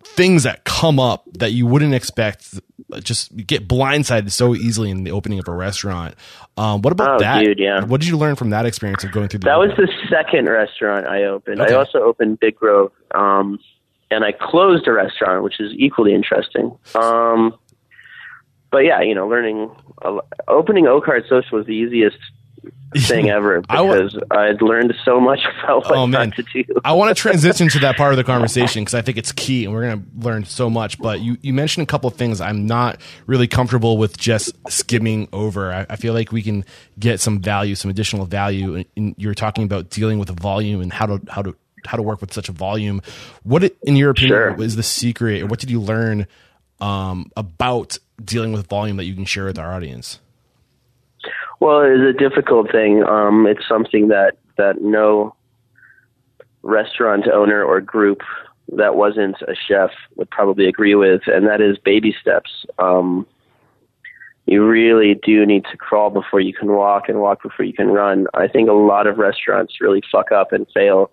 things 0.03 0.43
that 0.43 0.63
come 0.63 0.99
up 0.99 1.25
that 1.33 1.51
you 1.51 1.65
wouldn't 1.65 1.93
expect 1.93 2.59
just 2.99 3.35
get 3.35 3.67
blindsided 3.67 4.31
so 4.31 4.55
easily 4.55 4.89
in 4.89 5.03
the 5.03 5.11
opening 5.11 5.39
of 5.39 5.47
a 5.47 5.53
restaurant. 5.53 6.15
Um, 6.57 6.81
what 6.81 6.91
about 6.91 7.15
oh, 7.15 7.19
that? 7.19 7.43
Dude, 7.43 7.59
yeah. 7.59 7.83
What 7.83 8.01
did 8.01 8.09
you 8.09 8.17
learn 8.17 8.35
from 8.35 8.49
that 8.49 8.65
experience 8.65 9.03
of 9.03 9.11
going 9.11 9.29
through? 9.29 9.39
The 9.39 9.45
that 9.45 9.59
was 9.59 9.71
the 9.77 9.87
second 10.09 10.49
restaurant 10.49 11.07
I 11.07 11.23
opened. 11.23 11.61
Okay. 11.61 11.73
I 11.73 11.77
also 11.77 11.99
opened 11.99 12.39
Big 12.39 12.55
Grove, 12.55 12.91
um, 13.15 13.59
and 14.09 14.23
I 14.25 14.31
closed 14.31 14.87
a 14.87 14.91
restaurant, 14.91 15.43
which 15.43 15.59
is 15.59 15.71
equally 15.75 16.13
interesting. 16.13 16.77
Um, 16.95 17.57
but 18.71 18.79
yeah, 18.79 19.01
you 19.01 19.15
know, 19.15 19.27
learning 19.27 19.69
uh, 20.01 20.19
opening 20.47 20.87
Oakhart 20.87 21.23
Social 21.29 21.57
was 21.57 21.67
the 21.67 21.73
easiest 21.73 22.17
thing 22.97 23.29
ever 23.29 23.61
because 23.61 24.17
I 24.29 24.49
would 24.49 24.61
learned 24.61 24.93
so 25.03 25.19
much 25.19 25.39
about 25.63 25.85
what 25.85 25.95
oh, 25.95 26.07
man. 26.07 26.31
to 26.31 26.43
do. 26.43 26.63
I 26.83 26.93
want 26.93 27.15
to 27.15 27.19
transition 27.19 27.69
to 27.69 27.79
that 27.79 27.97
part 27.97 28.13
of 28.13 28.17
the 28.17 28.23
conversation 28.31 28.83
because 28.83 28.93
I 28.93 29.01
think 29.01 29.17
it's 29.17 29.31
key 29.31 29.65
and 29.65 29.73
we're 29.73 29.83
going 29.83 30.01
to 30.01 30.27
learn 30.27 30.45
so 30.45 30.69
much. 30.69 30.99
But 30.99 31.21
you, 31.21 31.37
you 31.41 31.53
mentioned 31.53 31.83
a 31.83 31.87
couple 31.87 32.07
of 32.07 32.15
things 32.15 32.41
I'm 32.41 32.65
not 32.65 32.99
really 33.27 33.47
comfortable 33.47 33.97
with 33.97 34.17
just 34.17 34.53
skimming 34.69 35.27
over. 35.33 35.71
I, 35.71 35.85
I 35.89 35.95
feel 35.95 36.13
like 36.13 36.31
we 36.31 36.41
can 36.41 36.65
get 36.99 37.19
some 37.19 37.39
value, 37.39 37.75
some 37.75 37.91
additional 37.91 38.25
value. 38.25 38.83
And, 38.95 39.15
you're 39.17 39.33
talking 39.33 39.63
about 39.63 39.89
dealing 39.89 40.19
with 40.19 40.29
volume 40.29 40.81
and 40.81 40.91
how 40.91 41.05
to 41.05 41.21
how 41.29 41.41
to 41.41 41.55
how 41.85 41.97
to 41.97 42.03
work 42.03 42.21
with 42.21 42.33
such 42.33 42.49
a 42.49 42.51
volume. 42.51 43.01
What, 43.43 43.63
in 43.83 43.95
your 43.95 44.11
opinion, 44.11 44.29
sure. 44.29 44.63
is 44.63 44.75
the 44.75 44.83
secret, 44.83 45.41
or 45.41 45.47
what 45.47 45.59
did 45.59 45.69
you 45.69 45.81
learn 45.81 46.27
um, 46.79 47.31
about 47.35 47.97
dealing 48.23 48.53
with 48.53 48.67
volume 48.67 48.97
that 48.97 49.05
you 49.05 49.15
can 49.15 49.25
share 49.25 49.45
with 49.45 49.59
our 49.59 49.73
audience? 49.73 50.19
Well, 51.61 51.81
it's 51.81 52.17
a 52.17 52.19
difficult 52.19 52.71
thing. 52.71 53.03
Um, 53.03 53.45
it's 53.45 53.67
something 53.69 54.07
that 54.07 54.37
that 54.57 54.81
no 54.81 55.35
restaurant 56.63 57.27
owner 57.27 57.63
or 57.63 57.79
group 57.79 58.21
that 58.75 58.95
wasn't 58.95 59.35
a 59.43 59.53
chef 59.67 59.91
would 60.15 60.29
probably 60.31 60.67
agree 60.67 60.95
with, 60.95 61.21
and 61.27 61.45
that 61.45 61.61
is 61.61 61.77
baby 61.77 62.15
steps. 62.19 62.65
Um, 62.79 63.27
you 64.47 64.65
really 64.65 65.13
do 65.23 65.45
need 65.45 65.65
to 65.71 65.77
crawl 65.77 66.09
before 66.09 66.39
you 66.39 66.51
can 66.51 66.71
walk 66.71 67.07
and 67.07 67.19
walk 67.21 67.43
before 67.43 67.63
you 67.63 67.73
can 67.73 67.89
run. 67.89 68.25
I 68.33 68.47
think 68.47 68.67
a 68.67 68.73
lot 68.73 69.05
of 69.05 69.19
restaurants 69.19 69.79
really 69.79 70.01
fuck 70.11 70.31
up 70.31 70.51
and 70.51 70.65
fail 70.73 71.11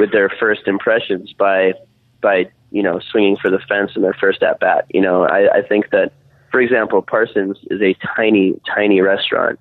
with 0.00 0.10
their 0.10 0.28
first 0.28 0.62
impressions 0.66 1.32
by 1.32 1.74
by 2.20 2.50
you 2.72 2.82
know 2.82 2.98
swinging 3.12 3.36
for 3.40 3.48
the 3.48 3.60
fence 3.68 3.92
in 3.94 4.02
their 4.02 4.16
first 4.20 4.42
at 4.42 4.58
bat. 4.58 4.86
You 4.92 5.02
know, 5.02 5.22
I, 5.22 5.58
I 5.58 5.62
think 5.62 5.90
that, 5.90 6.10
for 6.50 6.60
example, 6.60 7.00
Parsons 7.00 7.58
is 7.70 7.80
a 7.80 7.94
tiny 8.16 8.60
tiny 8.74 9.00
restaurant 9.00 9.60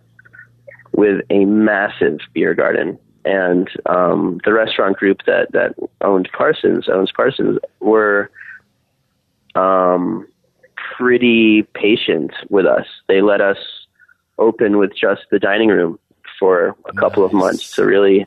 with 0.98 1.22
a 1.30 1.46
massive 1.46 2.20
beer 2.34 2.54
garden, 2.54 3.00
and 3.24 3.70
um, 3.86 4.42
the 4.44 4.52
restaurant 4.52 4.98
group 4.98 5.22
that 5.26 5.54
that 5.54 5.76
owned 6.02 6.30
Parsons 6.36 6.90
owns 6.90 7.12
Parsons 7.16 7.60
were. 7.80 8.30
Um, 9.56 10.28
pretty 10.96 11.64
patient 11.74 12.32
with 12.50 12.66
us. 12.66 12.86
They 13.08 13.22
let 13.22 13.42
us 13.42 13.58
open 14.40 14.78
with 14.78 14.92
just 14.96 15.24
the 15.32 15.40
dining 15.40 15.70
room 15.70 16.00
for 16.40 16.76
a 16.86 16.94
couple 16.94 17.24
nice. 17.24 17.32
of 17.32 17.34
months 17.34 17.76
to 17.76 17.86
really 17.86 18.26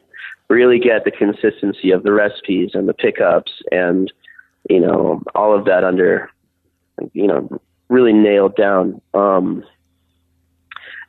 really 0.49 0.81
get 0.81 1.05
the 1.05 1.11
consistency 1.13 1.93
of 1.93 2.03
the 2.03 2.13
recipes 2.13 2.71
and 2.75 2.89
the 2.89 2.95
pickups 2.95 3.53
and 3.71 4.13
you 4.69 4.81
know 4.81 5.23
all 5.35 5.57
of 5.57 5.65
that 5.65 5.85
under 5.85 6.29
you 7.13 7.27
know 7.27 7.49
really 7.89 8.13
nailed 8.13 8.57
down 8.57 9.01
um 9.15 9.63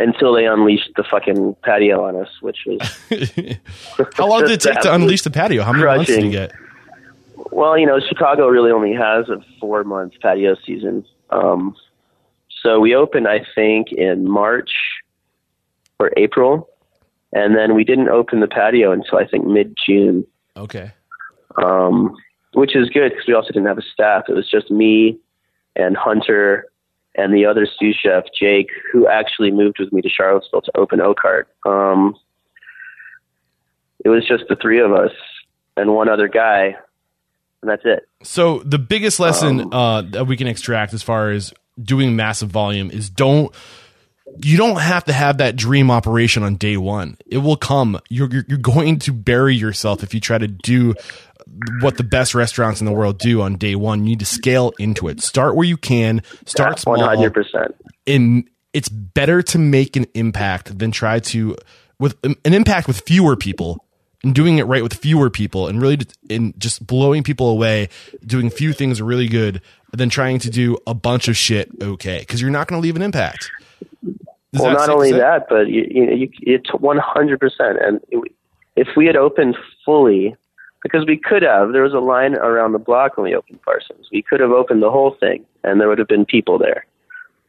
until 0.02 0.34
they 0.34 0.46
unleashed 0.46 0.92
the 0.96 1.04
fucking 1.04 1.56
patio 1.64 2.04
on 2.04 2.16
us 2.16 2.30
which 2.42 2.60
was 2.66 2.80
how 4.16 4.28
long 4.28 4.42
did 4.42 4.52
it 4.52 4.62
take 4.62 4.80
to 4.80 4.94
unleash 4.94 5.22
the 5.22 5.32
patio 5.32 5.64
how 5.64 5.72
many 5.72 5.84
crushing. 5.84 5.98
months 5.98 6.12
did 6.12 6.24
you 6.26 6.32
get 6.32 6.52
well 7.52 7.78
you 7.78 7.86
know 7.86 8.00
chicago 8.00 8.48
really 8.48 8.72
only 8.72 8.94
has 8.94 9.30
a 9.30 9.44
four 9.60 9.84
month 9.84 10.14
patio 10.22 10.56
season 10.66 11.06
um, 11.32 11.76
so 12.62 12.80
we 12.80 12.96
opened, 12.96 13.28
I 13.28 13.46
think, 13.56 13.92
in 13.92 14.30
March 14.30 14.72
or 16.00 16.12
April, 16.18 16.70
and 17.34 17.56
then 17.56 17.76
we 17.76 17.84
didn't 17.84 18.10
open 18.10 18.40
the 18.40 18.48
patio 18.48 18.92
until 18.92 19.18
I 19.18 19.26
think 19.26 19.46
mid 19.46 19.76
June. 19.86 20.26
Okay. 20.56 20.92
Um, 21.62 22.16
which 22.54 22.76
is 22.76 22.90
good 22.90 23.12
because 23.12 23.28
we 23.28 23.34
also 23.34 23.48
didn't 23.48 23.68
have 23.68 23.78
a 23.78 23.84
staff. 23.94 24.26
It 24.28 24.34
was 24.34 24.50
just 24.50 24.70
me 24.70 25.18
and 25.76 25.96
Hunter 25.98 26.66
and 27.16 27.34
the 27.34 27.46
other 27.46 27.68
sous 27.80 27.96
chef 27.96 28.26
Jake, 28.38 28.70
who 28.92 29.08
actually 29.08 29.52
moved 29.52 29.78
with 29.80 29.92
me 29.92 30.02
to 30.02 30.10
Charlottesville 30.10 30.62
to 30.62 30.78
open 30.78 31.02
Oakhart. 31.02 31.50
Um, 31.66 32.16
it 34.04 34.10
was 34.10 34.28
just 34.28 34.46
the 34.50 34.56
three 34.56 34.80
of 34.80 34.92
us 34.92 35.12
and 35.78 35.94
one 35.94 36.10
other 36.10 36.28
guy 36.28 36.76
and 37.62 37.70
that's 37.70 37.84
it. 37.86 38.08
So 38.24 38.60
the 38.60 38.80
biggest 38.80 39.20
lesson 39.20 39.62
um, 39.62 39.74
uh, 39.74 40.02
that 40.02 40.26
we 40.26 40.38
can 40.38 40.48
extract 40.48 40.94
as 40.94 41.04
far 41.04 41.32
as 41.32 41.54
doing 41.82 42.16
massive 42.16 42.50
volume 42.50 42.92
is 42.92 43.10
don't 43.10 43.54
you 44.44 44.56
don't 44.58 44.80
have 44.80 45.04
to 45.06 45.14
have 45.14 45.40
that 45.40 45.56
dream 45.58 45.92
operation 45.92 46.44
on 46.44 46.56
day 46.56 46.78
one. 46.78 47.18
It 47.26 47.40
will 47.40 47.58
come. 47.58 48.00
You're, 48.10 48.30
you're, 48.30 48.46
you're 48.48 48.58
going 48.58 49.00
to 49.00 49.12
bury 49.12 49.56
yourself 49.56 50.04
if 50.04 50.14
you 50.14 50.22
try 50.22 50.38
to 50.38 50.48
do 50.48 50.94
what 51.82 51.98
the 51.98 52.04
best 52.04 52.36
restaurants 52.36 52.80
in 52.82 52.86
the 52.86 52.92
world 52.92 53.18
do 53.20 53.42
on 53.42 53.56
day 53.56 53.76
one. 53.76 54.00
You 54.00 54.12
need 54.12 54.20
to 54.20 54.26
scale 54.26 54.74
into 54.80 55.08
it. 55.08 55.22
Start 55.22 55.56
where 55.56 55.68
you 55.68 55.78
can. 55.78 56.22
Start 56.46 56.80
small. 56.80 56.98
One 56.98 57.18
hundred 57.18 57.34
percent. 57.34 57.76
And 58.08 58.50
it's 58.74 58.90
better 58.90 59.42
to 59.42 59.58
make 59.58 59.96
an 59.96 60.06
impact 60.14 60.78
than 60.78 60.92
try 60.92 61.20
to 61.20 61.56
with 62.00 62.18
um, 62.24 62.36
an 62.46 62.54
impact 62.54 62.88
with 62.88 63.02
fewer 63.02 63.36
people 63.36 63.86
and 64.24 64.36
doing 64.36 64.58
it 64.58 64.64
right 64.64 64.84
with 64.84 64.94
fewer 64.94 65.30
people 65.30 65.68
and 65.68 65.82
really 65.82 66.00
in 66.30 66.54
just 66.58 66.86
blowing 66.86 67.24
people 67.24 67.50
away, 67.50 67.90
doing 68.26 68.50
few 68.50 68.74
things 68.74 69.02
really 69.02 69.28
good, 69.28 69.62
than 69.94 70.10
trying 70.10 70.40
to 70.40 70.50
do 70.50 70.78
a 70.88 70.94
bunch 70.94 71.28
of 71.28 71.36
shit 71.36 71.70
okay 71.82 72.20
because 72.20 72.42
you're 72.42 72.52
not 72.52 72.68
going 72.68 72.82
to 72.82 72.84
leave 72.84 72.96
an 72.96 73.02
impact. 73.02 73.50
Well, 74.54 74.74
not 74.74 74.90
only 74.90 75.14
that, 75.14 75.48
but 75.48 75.68
you, 75.70 75.86
you, 75.90 76.12
you, 76.12 76.30
it's 76.42 76.70
100%. 76.72 77.88
And 77.88 78.02
if 78.76 78.88
we 78.98 79.06
had 79.06 79.16
opened 79.16 79.56
fully, 79.86 80.36
because 80.82 81.06
we 81.06 81.18
could 81.18 81.44
have, 81.44 81.74
there 81.74 81.84
was 81.84 81.94
a 81.94 82.00
line 82.00 82.36
around 82.36 82.72
the 82.72 82.80
block 82.80 83.18
when 83.18 83.26
we 83.26 83.36
opened 83.36 83.62
Parsons. 83.62 84.10
We 84.12 84.22
could 84.22 84.40
have 84.40 84.52
opened 84.52 84.82
the 84.82 84.92
whole 84.92 85.16
thing, 85.20 85.46
and 85.64 85.80
there 85.80 85.88
would 85.88 86.00
have 86.00 86.08
been 86.08 86.26
people 86.26 86.58
there 86.58 86.86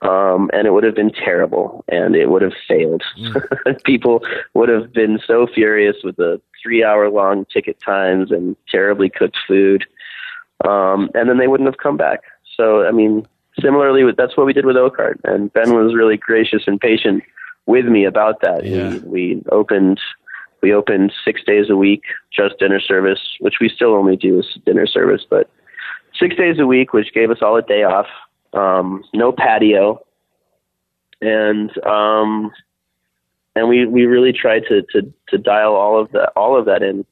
um, 0.02 0.50
and 0.52 0.66
it 0.66 0.72
would 0.72 0.84
have 0.84 0.96
been 0.96 1.12
terrible 1.12 1.84
and 1.88 2.16
it 2.16 2.28
would 2.28 2.42
have 2.42 2.54
failed. 2.66 3.02
Mm. 3.18 3.82
People 3.84 4.24
would 4.54 4.68
have 4.68 4.92
been 4.92 5.20
so 5.24 5.46
furious 5.46 5.96
with 6.02 6.16
the 6.16 6.40
three 6.60 6.84
hour 6.84 7.08
long 7.08 7.44
ticket 7.46 7.78
times 7.80 8.30
and 8.30 8.56
terribly 8.68 9.08
cooked 9.08 9.38
food. 9.46 9.84
Um, 10.64 11.10
and 11.14 11.28
then 11.28 11.38
they 11.38 11.46
wouldn't 11.46 11.68
have 11.68 11.78
come 11.78 11.96
back. 11.96 12.20
So, 12.56 12.84
I 12.84 12.90
mean, 12.90 13.26
similarly, 13.60 14.02
with, 14.04 14.16
that's 14.16 14.36
what 14.36 14.46
we 14.46 14.52
did 14.52 14.66
with 14.66 14.76
Oakhart. 14.76 15.20
And 15.24 15.52
Ben 15.52 15.74
was 15.74 15.94
really 15.94 16.16
gracious 16.16 16.64
and 16.66 16.80
patient 16.80 17.22
with 17.66 17.86
me 17.86 18.04
about 18.04 18.40
that. 18.42 18.64
Yeah. 18.64 18.98
We, 19.04 19.36
we 19.36 19.42
opened, 19.50 20.00
we 20.62 20.72
opened 20.72 21.12
six 21.24 21.42
days 21.44 21.68
a 21.68 21.76
week, 21.76 22.04
just 22.32 22.58
dinner 22.58 22.80
service, 22.80 23.20
which 23.40 23.54
we 23.60 23.68
still 23.68 23.94
only 23.94 24.16
do 24.16 24.38
is 24.38 24.46
dinner 24.64 24.86
service, 24.86 25.26
but 25.28 25.50
six 26.18 26.36
days 26.36 26.58
a 26.58 26.66
week, 26.66 26.92
which 26.92 27.12
gave 27.12 27.30
us 27.30 27.38
all 27.42 27.56
a 27.56 27.62
day 27.62 27.82
off 27.82 28.06
um, 28.54 29.02
no 29.14 29.32
patio, 29.32 30.04
and 31.20 31.70
um, 31.86 32.50
and 33.54 33.68
we 33.68 33.86
we 33.86 34.04
really 34.06 34.32
tried 34.32 34.64
to, 34.68 34.82
to 34.92 35.12
to 35.28 35.38
dial 35.38 35.74
all 35.74 35.98
of 36.00 36.10
that 36.12 36.32
all 36.36 36.58
of 36.58 36.66
that 36.66 36.82
in 36.82 37.04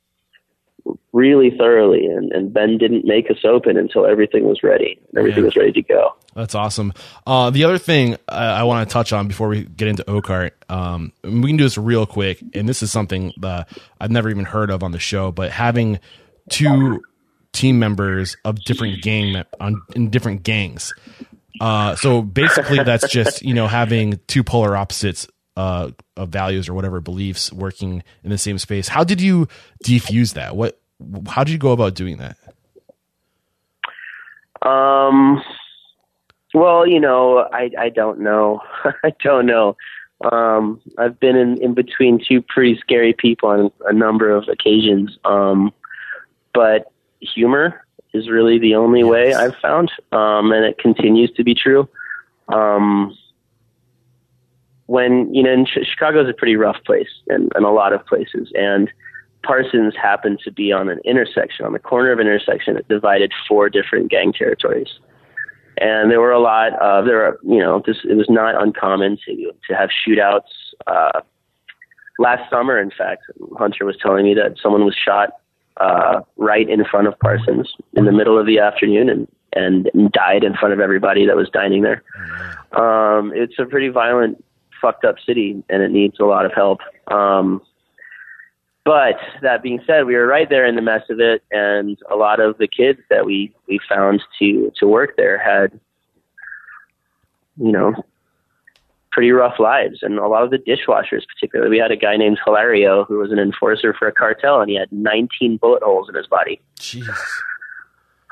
really 1.13 1.51
thoroughly 1.57 2.07
and, 2.07 2.33
and 2.33 2.53
Ben 2.53 2.79
didn't 2.79 3.05
make 3.05 3.31
us 3.31 3.39
open 3.45 3.77
until 3.77 4.07
everything 4.07 4.45
was 4.45 4.63
ready. 4.63 4.99
Everything 5.17 5.45
was 5.45 5.57
ready 5.57 5.73
to 5.73 5.83
go. 5.83 6.15
That's 6.35 6.55
awesome. 6.55 6.93
Uh, 7.27 7.51
the 7.51 7.65
other 7.65 7.79
thing 7.79 8.17
I, 8.29 8.45
I 8.45 8.63
want 8.63 8.89
to 8.89 8.93
touch 8.93 9.13
on 9.13 9.27
before 9.29 9.49
we 9.49 9.65
get 9.65 9.89
into 9.89 10.09
Oakhart, 10.09 10.53
um, 10.69 11.13
we 11.23 11.49
can 11.49 11.57
do 11.57 11.65
this 11.65 11.77
real 11.77 12.07
quick, 12.07 12.43
and 12.55 12.69
this 12.69 12.83
is 12.83 12.93
something 12.93 13.33
that 13.39 13.69
I've 14.01 14.11
never 14.11 14.31
even 14.31 14.45
heard 14.45 14.71
of 14.71 14.83
on 14.83 14.93
the 14.93 14.99
show, 14.99 15.33
but 15.33 15.51
having 15.51 15.99
two 16.49 17.03
team 17.53 17.81
members 17.81 18.37
of 18.45 18.63
different 18.65 19.03
gang 19.03 19.43
on 19.59 19.83
in 19.97 20.09
different 20.09 20.45
gangs 20.45 20.93
uh, 21.61 21.95
so 21.97 22.23
basically, 22.23 22.83
that's 22.83 23.09
just 23.09 23.43
you 23.43 23.55
know 23.55 23.67
having 23.67 24.19
two 24.27 24.43
polar 24.43 24.77
opposites 24.77 25.29
uh, 25.57 25.91
of 26.17 26.29
values 26.31 26.69
or 26.69 26.75
whatever 26.75 27.01
beliefs 27.01 27.53
working 27.53 28.03
in 28.23 28.31
the 28.31 28.39
same 28.39 28.59
space. 28.59 28.89
How 28.89 29.05
did 29.05 29.21
you 29.21 29.49
defuse 29.85 30.35
that? 30.35 30.57
What? 30.57 30.81
How 31.29 31.45
did 31.45 31.53
you 31.53 31.59
go 31.59 31.73
about 31.73 31.95
doing 31.95 32.19
that? 32.19 32.37
Um. 34.67 35.43
Well, 36.53 36.87
you 36.87 37.01
know, 37.01 37.49
I 37.53 37.71
I 37.79 37.89
don't 37.91 38.21
know. 38.21 38.61
I 39.05 39.13
don't 39.23 39.47
know. 39.47 39.77
Um, 40.33 40.81
I've 40.99 41.19
been 41.19 41.37
in, 41.37 41.63
in 41.63 41.75
between 41.75 42.23
two 42.27 42.43
pretty 42.43 42.79
scary 42.79 43.15
people 43.15 43.49
on 43.49 43.71
a 43.87 43.93
number 43.93 44.31
of 44.31 44.49
occasions. 44.49 45.19
Um, 45.25 45.73
but 46.53 46.93
humor 47.21 47.85
is 48.13 48.29
really 48.29 48.59
the 48.59 48.75
only 48.75 49.01
yes. 49.01 49.09
way 49.09 49.35
I've 49.35 49.57
found, 49.57 49.91
um, 50.13 50.53
and 50.53 50.65
it 50.65 50.79
continues 50.79 51.31
to 51.33 51.45
be 51.45 51.55
true. 51.55 51.89
Um, 52.49 53.17
when 54.91 55.33
you 55.33 55.41
know, 55.41 55.53
and 55.53 55.69
Chicago 55.69 56.21
is 56.25 56.29
a 56.29 56.33
pretty 56.33 56.57
rough 56.57 56.83
place, 56.85 57.11
and, 57.29 57.53
and 57.55 57.65
a 57.65 57.71
lot 57.71 57.93
of 57.93 58.05
places, 58.07 58.51
and 58.57 58.91
Parsons 59.45 59.95
happened 59.95 60.41
to 60.43 60.51
be 60.51 60.73
on 60.73 60.89
an 60.89 60.99
intersection, 61.05 61.65
on 61.65 61.73
the 61.73 61.79
corner 61.79 62.11
of 62.11 62.19
an 62.19 62.27
intersection 62.27 62.75
that 62.75 62.89
divided 62.89 63.31
four 63.47 63.71
different 63.71 64.11
gang 64.11 64.33
territories. 64.33 64.89
And 65.79 66.11
there 66.11 66.21
were 66.21 66.33
a 66.33 66.41
lot 66.41 66.73
of 66.81 67.05
there 67.05 67.25
are 67.25 67.39
you 67.45 67.61
know 67.61 67.81
this 67.87 67.99
it 68.03 68.17
was 68.17 68.27
not 68.29 68.61
uncommon 68.61 69.17
to 69.27 69.53
to 69.69 69.77
have 69.77 69.91
shootouts. 69.91 70.51
Uh, 70.89 71.21
last 72.19 72.51
summer, 72.51 72.77
in 72.77 72.91
fact, 72.91 73.23
Hunter 73.57 73.85
was 73.85 73.97
telling 74.03 74.25
me 74.25 74.35
that 74.35 74.57
someone 74.61 74.85
was 74.85 74.97
shot 74.97 75.35
uh, 75.77 76.23
right 76.37 76.69
in 76.69 76.85
front 76.85 77.07
of 77.07 77.17
Parsons 77.21 77.73
in 77.93 78.07
the 78.07 78.13
middle 78.13 78.37
of 78.37 78.45
the 78.45 78.59
afternoon 78.59 79.09
and, 79.09 79.29
and 79.55 80.11
died 80.11 80.43
in 80.43 80.55
front 80.55 80.75
of 80.75 80.81
everybody 80.81 81.27
that 81.27 81.37
was 81.37 81.49
dining 81.49 81.83
there. 81.83 82.03
Um, 82.73 83.33
it's 83.37 83.55
a 83.59 83.65
pretty 83.65 83.89
violent, 83.89 84.45
fucked 84.81 85.05
up 85.05 85.17
city 85.25 85.63
and 85.69 85.83
it 85.83 85.91
needs 85.91 86.19
a 86.21 86.25
lot 86.25 86.47
of 86.47 86.53
help. 86.53 86.81
Um, 87.09 87.63
but 88.85 89.17
that 89.43 89.63
being 89.63 89.81
said, 89.87 90.07
we 90.07 90.17
were 90.17 90.27
right 90.27 90.49
there 90.49 90.65
in 90.65 90.75
the 90.75 90.83
mess 90.83 91.03
of 91.11 91.21
it, 91.21 91.43
and 91.51 91.99
a 92.11 92.17
lot 92.17 92.41
of 92.41 92.57
the 92.59 92.67
kids 92.67 92.99
that 93.11 93.27
we 93.27 93.55
we 93.69 93.79
found 93.89 94.23
to 94.39 94.73
to 94.77 94.87
work 94.87 95.17
there 95.17 95.39
had, 95.39 95.79
you 97.59 97.71
know, 97.71 97.93
pretty 99.13 99.33
rough 99.33 99.59
lives. 99.59 99.99
And 100.03 100.19
a 100.19 100.27
lot 100.27 100.45
of 100.45 100.51
the 100.51 100.59
dishwashers, 100.59 101.27
particularly, 101.35 101.71
we 101.71 101.79
had 101.79 101.91
a 101.91 101.97
guy 101.97 102.17
named 102.17 102.39
Hilario 102.45 103.05
who 103.05 103.19
was 103.19 103.31
an 103.31 103.39
enforcer 103.39 103.95
for 103.97 104.09
a 104.09 104.13
cartel, 104.13 104.61
and 104.61 104.71
he 104.71 104.77
had 104.77 104.91
19 104.91 105.59
bullet 105.59 105.83
holes 105.83 106.09
in 106.09 106.15
his 106.15 106.27
body. 106.27 106.59
Jeez. 106.79 107.07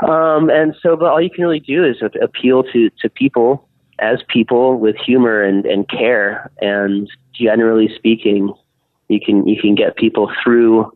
Um, 0.08 0.48
and 0.48 0.74
so, 0.80 0.96
but 0.96 1.06
all 1.06 1.20
you 1.20 1.30
can 1.30 1.44
really 1.44 1.60
do 1.60 1.84
is 1.84 1.96
appeal 2.22 2.62
to 2.72 2.88
to 3.00 3.10
people 3.10 3.67
as 3.98 4.20
people 4.28 4.78
with 4.78 4.96
humor 4.96 5.42
and 5.42 5.66
and 5.66 5.88
care. 5.88 6.50
And 6.60 7.10
generally 7.32 7.88
speaking, 7.94 8.52
you 9.08 9.20
can 9.20 9.46
you 9.46 9.60
can 9.60 9.74
get 9.74 9.96
people 9.96 10.30
through 10.42 10.92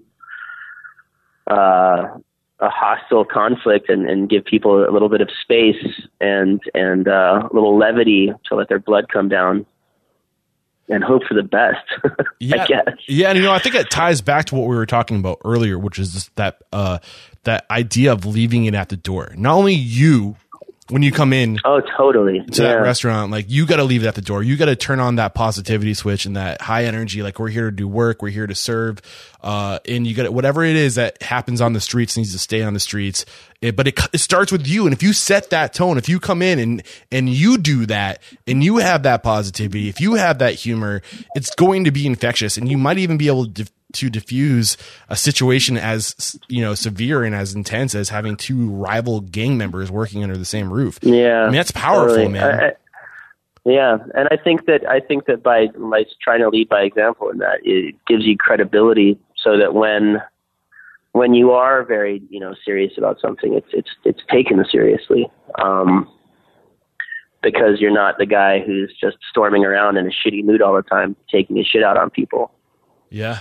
uh, 1.50 2.18
a 2.61 2.68
hostile 2.68 3.24
conflict 3.24 3.90
and, 3.90 4.09
and 4.09 4.30
give 4.30 4.44
people 4.44 4.88
a 4.88 4.92
little 4.92 5.09
bit 5.09 5.20
of 5.20 5.28
space 5.42 5.84
and 6.20 6.61
and 6.74 7.09
uh, 7.09 7.48
a 7.50 7.55
little 7.55 7.76
levity 7.76 8.32
to 8.48 8.55
let 8.55 8.68
their 8.68 8.78
blood 8.78 9.07
come 9.12 9.28
down 9.28 9.66
and 10.88 11.03
hope 11.03 11.22
for 11.26 11.34
the 11.34 11.42
best. 11.42 11.84
yeah, 12.40 12.62
I 12.62 12.66
guess. 12.66 12.94
Yeah, 13.09 13.28
and 13.30 13.38
you 13.38 13.44
know, 13.44 13.53
I 13.53 13.59
think 13.59 13.74
it 13.74 13.90
ties 13.90 14.20
back 14.20 14.46
to 14.46 14.55
what 14.55 14.68
we 14.68 14.76
were 14.76 14.86
talking 14.86 15.18
about 15.18 15.40
earlier, 15.44 15.78
which 15.78 15.98
is 15.98 16.30
that 16.36 16.62
uh, 16.72 16.98
that 17.44 17.66
idea 17.70 18.12
of 18.12 18.24
leaving 18.26 18.64
it 18.66 18.74
at 18.74 18.88
the 18.88 18.96
door. 18.96 19.32
Not 19.36 19.55
only 19.55 19.74
you 19.74 20.36
when 20.89 21.03
you 21.03 21.12
come 21.12 21.33
in 21.33 21.59
oh 21.64 21.80
totally. 21.97 22.41
to 22.41 22.62
yeah. 22.62 22.68
that 22.68 22.74
restaurant 22.83 23.30
like 23.30 23.47
you 23.49 23.66
got 23.66 23.76
to 23.76 23.85
leave 23.85 24.03
it 24.03 24.09
at 24.09 24.14
the 24.14 24.20
door. 24.20 24.43
You 24.43 24.57
got 24.57 24.66
to 24.66 24.76
turn 24.76 25.01
on 25.01 25.16
that 25.16 25.35
positivity 25.35 25.95
switch 25.95 26.26
and 26.26 26.37
that 26.37 26.61
high 26.61 26.85
energy 26.85 27.22
like 27.22 27.39
we're 27.39 27.49
here 27.49 27.70
to 27.70 27.76
do 27.76 27.87
work 27.87 28.20
we're 28.20 28.30
here 28.30 28.47
to 28.47 28.55
serve 28.55 29.01
uh, 29.43 29.78
and 29.87 30.07
you 30.07 30.14
got 30.14 30.33
whatever 30.33 30.64
it 30.64 30.76
is 30.76 30.97
that 30.97 31.22
happens 31.22 31.61
on 31.61 31.72
the 31.72 31.80
streets 31.80 32.16
needs 32.16 32.33
to 32.33 32.39
stay 32.39 32.62
on 32.62 32.74
the 32.74 32.80
streets. 32.80 33.24
It, 33.61 33.76
but 33.76 33.87
it, 33.87 33.99
it 34.12 34.18
starts 34.18 34.51
with 34.51 34.66
you 34.66 34.87
and 34.87 34.93
if 34.93 35.03
you 35.03 35.12
set 35.12 35.51
that 35.51 35.72
tone 35.72 35.99
if 35.99 36.09
you 36.09 36.18
come 36.18 36.43
in 36.43 36.59
and 36.59 36.83
and 37.12 37.28
you 37.28 37.59
do 37.59 37.87
that 37.87 38.20
and 38.47 38.62
you 38.62 38.78
have 38.78 39.05
that 39.05 39.22
positivity 39.22 39.89
if 39.89 40.01
you 40.01 40.14
have 40.14 40.41
that 40.41 40.55
humor 40.55 41.03
it's 41.37 41.55
going 41.55 41.85
to 41.85 41.93
be 41.93 42.07
infectious 42.07 42.57
and 42.57 42.68
you 42.68 42.76
might 42.76 42.99
even 42.99 43.18
be 43.18 43.28
able 43.28 43.47
to 43.47 43.66
to 43.95 44.11
diffuse 44.11 44.76
a 45.09 45.16
situation 45.16 45.76
as 45.76 46.38
you 46.49 46.62
know 46.62 46.74
severe 46.74 47.24
and 47.24 47.34
as 47.34 47.55
intense 47.55 47.95
as 47.95 48.09
having 48.09 48.36
two 48.36 48.70
rival 48.70 49.20
gang 49.20 49.57
members 49.57 49.90
working 49.90 50.22
under 50.22 50.36
the 50.36 50.45
same 50.45 50.72
roof. 50.72 50.99
Yeah, 51.03 51.43
I 51.43 51.45
mean 51.47 51.55
that's 51.55 51.70
powerful, 51.70 52.16
totally. 52.16 52.32
man. 52.32 52.61
I, 52.61 52.66
I, 52.66 52.72
yeah, 53.64 53.99
and 54.14 54.28
I 54.30 54.36
think 54.36 54.66
that 54.66 54.84
I 54.88 55.01
think 55.01 55.26
that 55.26 55.43
by 55.43 55.68
by 55.68 56.05
trying 56.20 56.40
to 56.40 56.49
lead 56.49 56.68
by 56.68 56.82
example 56.82 57.30
in 57.30 57.38
that 57.38 57.61
it 57.62 57.95
gives 58.07 58.24
you 58.24 58.36
credibility, 58.36 59.18
so 59.36 59.57
that 59.57 59.74
when 59.74 60.20
when 61.12 61.34
you 61.34 61.53
are 61.53 61.84
very 61.84 62.22
you 62.28 62.40
know 62.40 62.55
serious 62.64 62.93
about 62.99 63.20
something, 63.20 63.55
it's 63.55 63.68
it's 63.72 63.90
it's 64.05 64.20
taken 64.30 64.64
seriously. 64.70 65.30
Um, 65.62 66.09
because 67.43 67.80
you're 67.80 67.93
not 67.93 68.18
the 68.18 68.26
guy 68.26 68.61
who's 68.61 68.95
just 69.01 69.16
storming 69.28 69.64
around 69.64 69.97
in 69.97 70.07
a 70.07 70.11
shitty 70.11 70.45
mood 70.45 70.62
all 70.62 70.74
the 70.74 70.82
time, 70.82 71.16
taking 71.30 71.57
his 71.57 71.66
shit 71.66 71.82
out 71.82 71.97
on 71.97 72.09
people. 72.09 72.53
Yeah, 73.11 73.40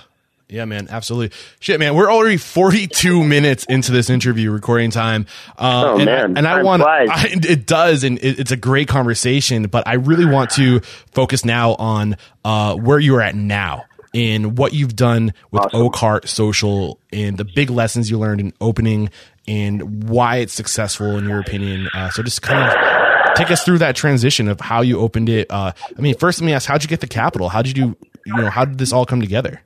yeah, 0.51 0.65
man, 0.65 0.87
absolutely. 0.89 1.35
Shit, 1.61 1.79
man, 1.79 1.95
we're 1.95 2.11
already 2.11 2.35
42 2.35 3.23
minutes 3.27 3.65
into 3.69 3.93
this 3.93 4.09
interview 4.09 4.51
recording 4.51 4.91
time. 4.91 5.25
Um, 5.57 5.85
oh, 5.85 5.95
and, 5.95 6.05
man. 6.05 6.37
And 6.37 6.47
I 6.47 6.61
want, 6.61 6.83
it 6.85 7.65
does, 7.65 8.03
and 8.03 8.17
it, 8.19 8.39
it's 8.39 8.51
a 8.51 8.57
great 8.57 8.89
conversation, 8.89 9.63
but 9.63 9.87
I 9.87 9.93
really 9.93 10.25
want 10.25 10.49
to 10.51 10.81
focus 11.13 11.45
now 11.45 11.75
on 11.75 12.17
uh, 12.43 12.75
where 12.75 12.99
you're 12.99 13.21
at 13.21 13.33
now 13.33 13.85
in 14.13 14.55
what 14.55 14.73
you've 14.73 14.95
done 14.95 15.33
with 15.51 15.63
awesome. 15.63 15.81
Oak 15.81 16.27
Social 16.27 16.99
and 17.13 17.37
the 17.37 17.45
big 17.45 17.69
lessons 17.69 18.11
you 18.11 18.19
learned 18.19 18.41
in 18.41 18.53
opening 18.59 19.09
and 19.47 20.09
why 20.09 20.37
it's 20.37 20.53
successful 20.53 21.17
in 21.17 21.29
your 21.29 21.39
opinion. 21.39 21.87
Uh, 21.93 22.09
so 22.09 22.21
just 22.21 22.41
kind 22.41 22.69
of 22.69 23.35
take 23.35 23.51
us 23.51 23.63
through 23.63 23.77
that 23.77 23.95
transition 23.95 24.49
of 24.49 24.59
how 24.59 24.81
you 24.81 24.99
opened 24.99 25.29
it. 25.29 25.47
Uh, 25.49 25.71
I 25.97 26.01
mean, 26.01 26.15
first 26.17 26.41
let 26.41 26.45
me 26.45 26.53
ask, 26.53 26.67
how'd 26.67 26.83
you 26.83 26.89
get 26.89 26.99
the 26.99 27.07
capital? 27.07 27.47
How 27.47 27.61
did 27.61 27.77
you, 27.77 27.95
you 28.25 28.35
know, 28.35 28.49
how 28.49 28.65
did 28.65 28.77
this 28.77 28.91
all 28.91 29.05
come 29.05 29.21
together? 29.21 29.61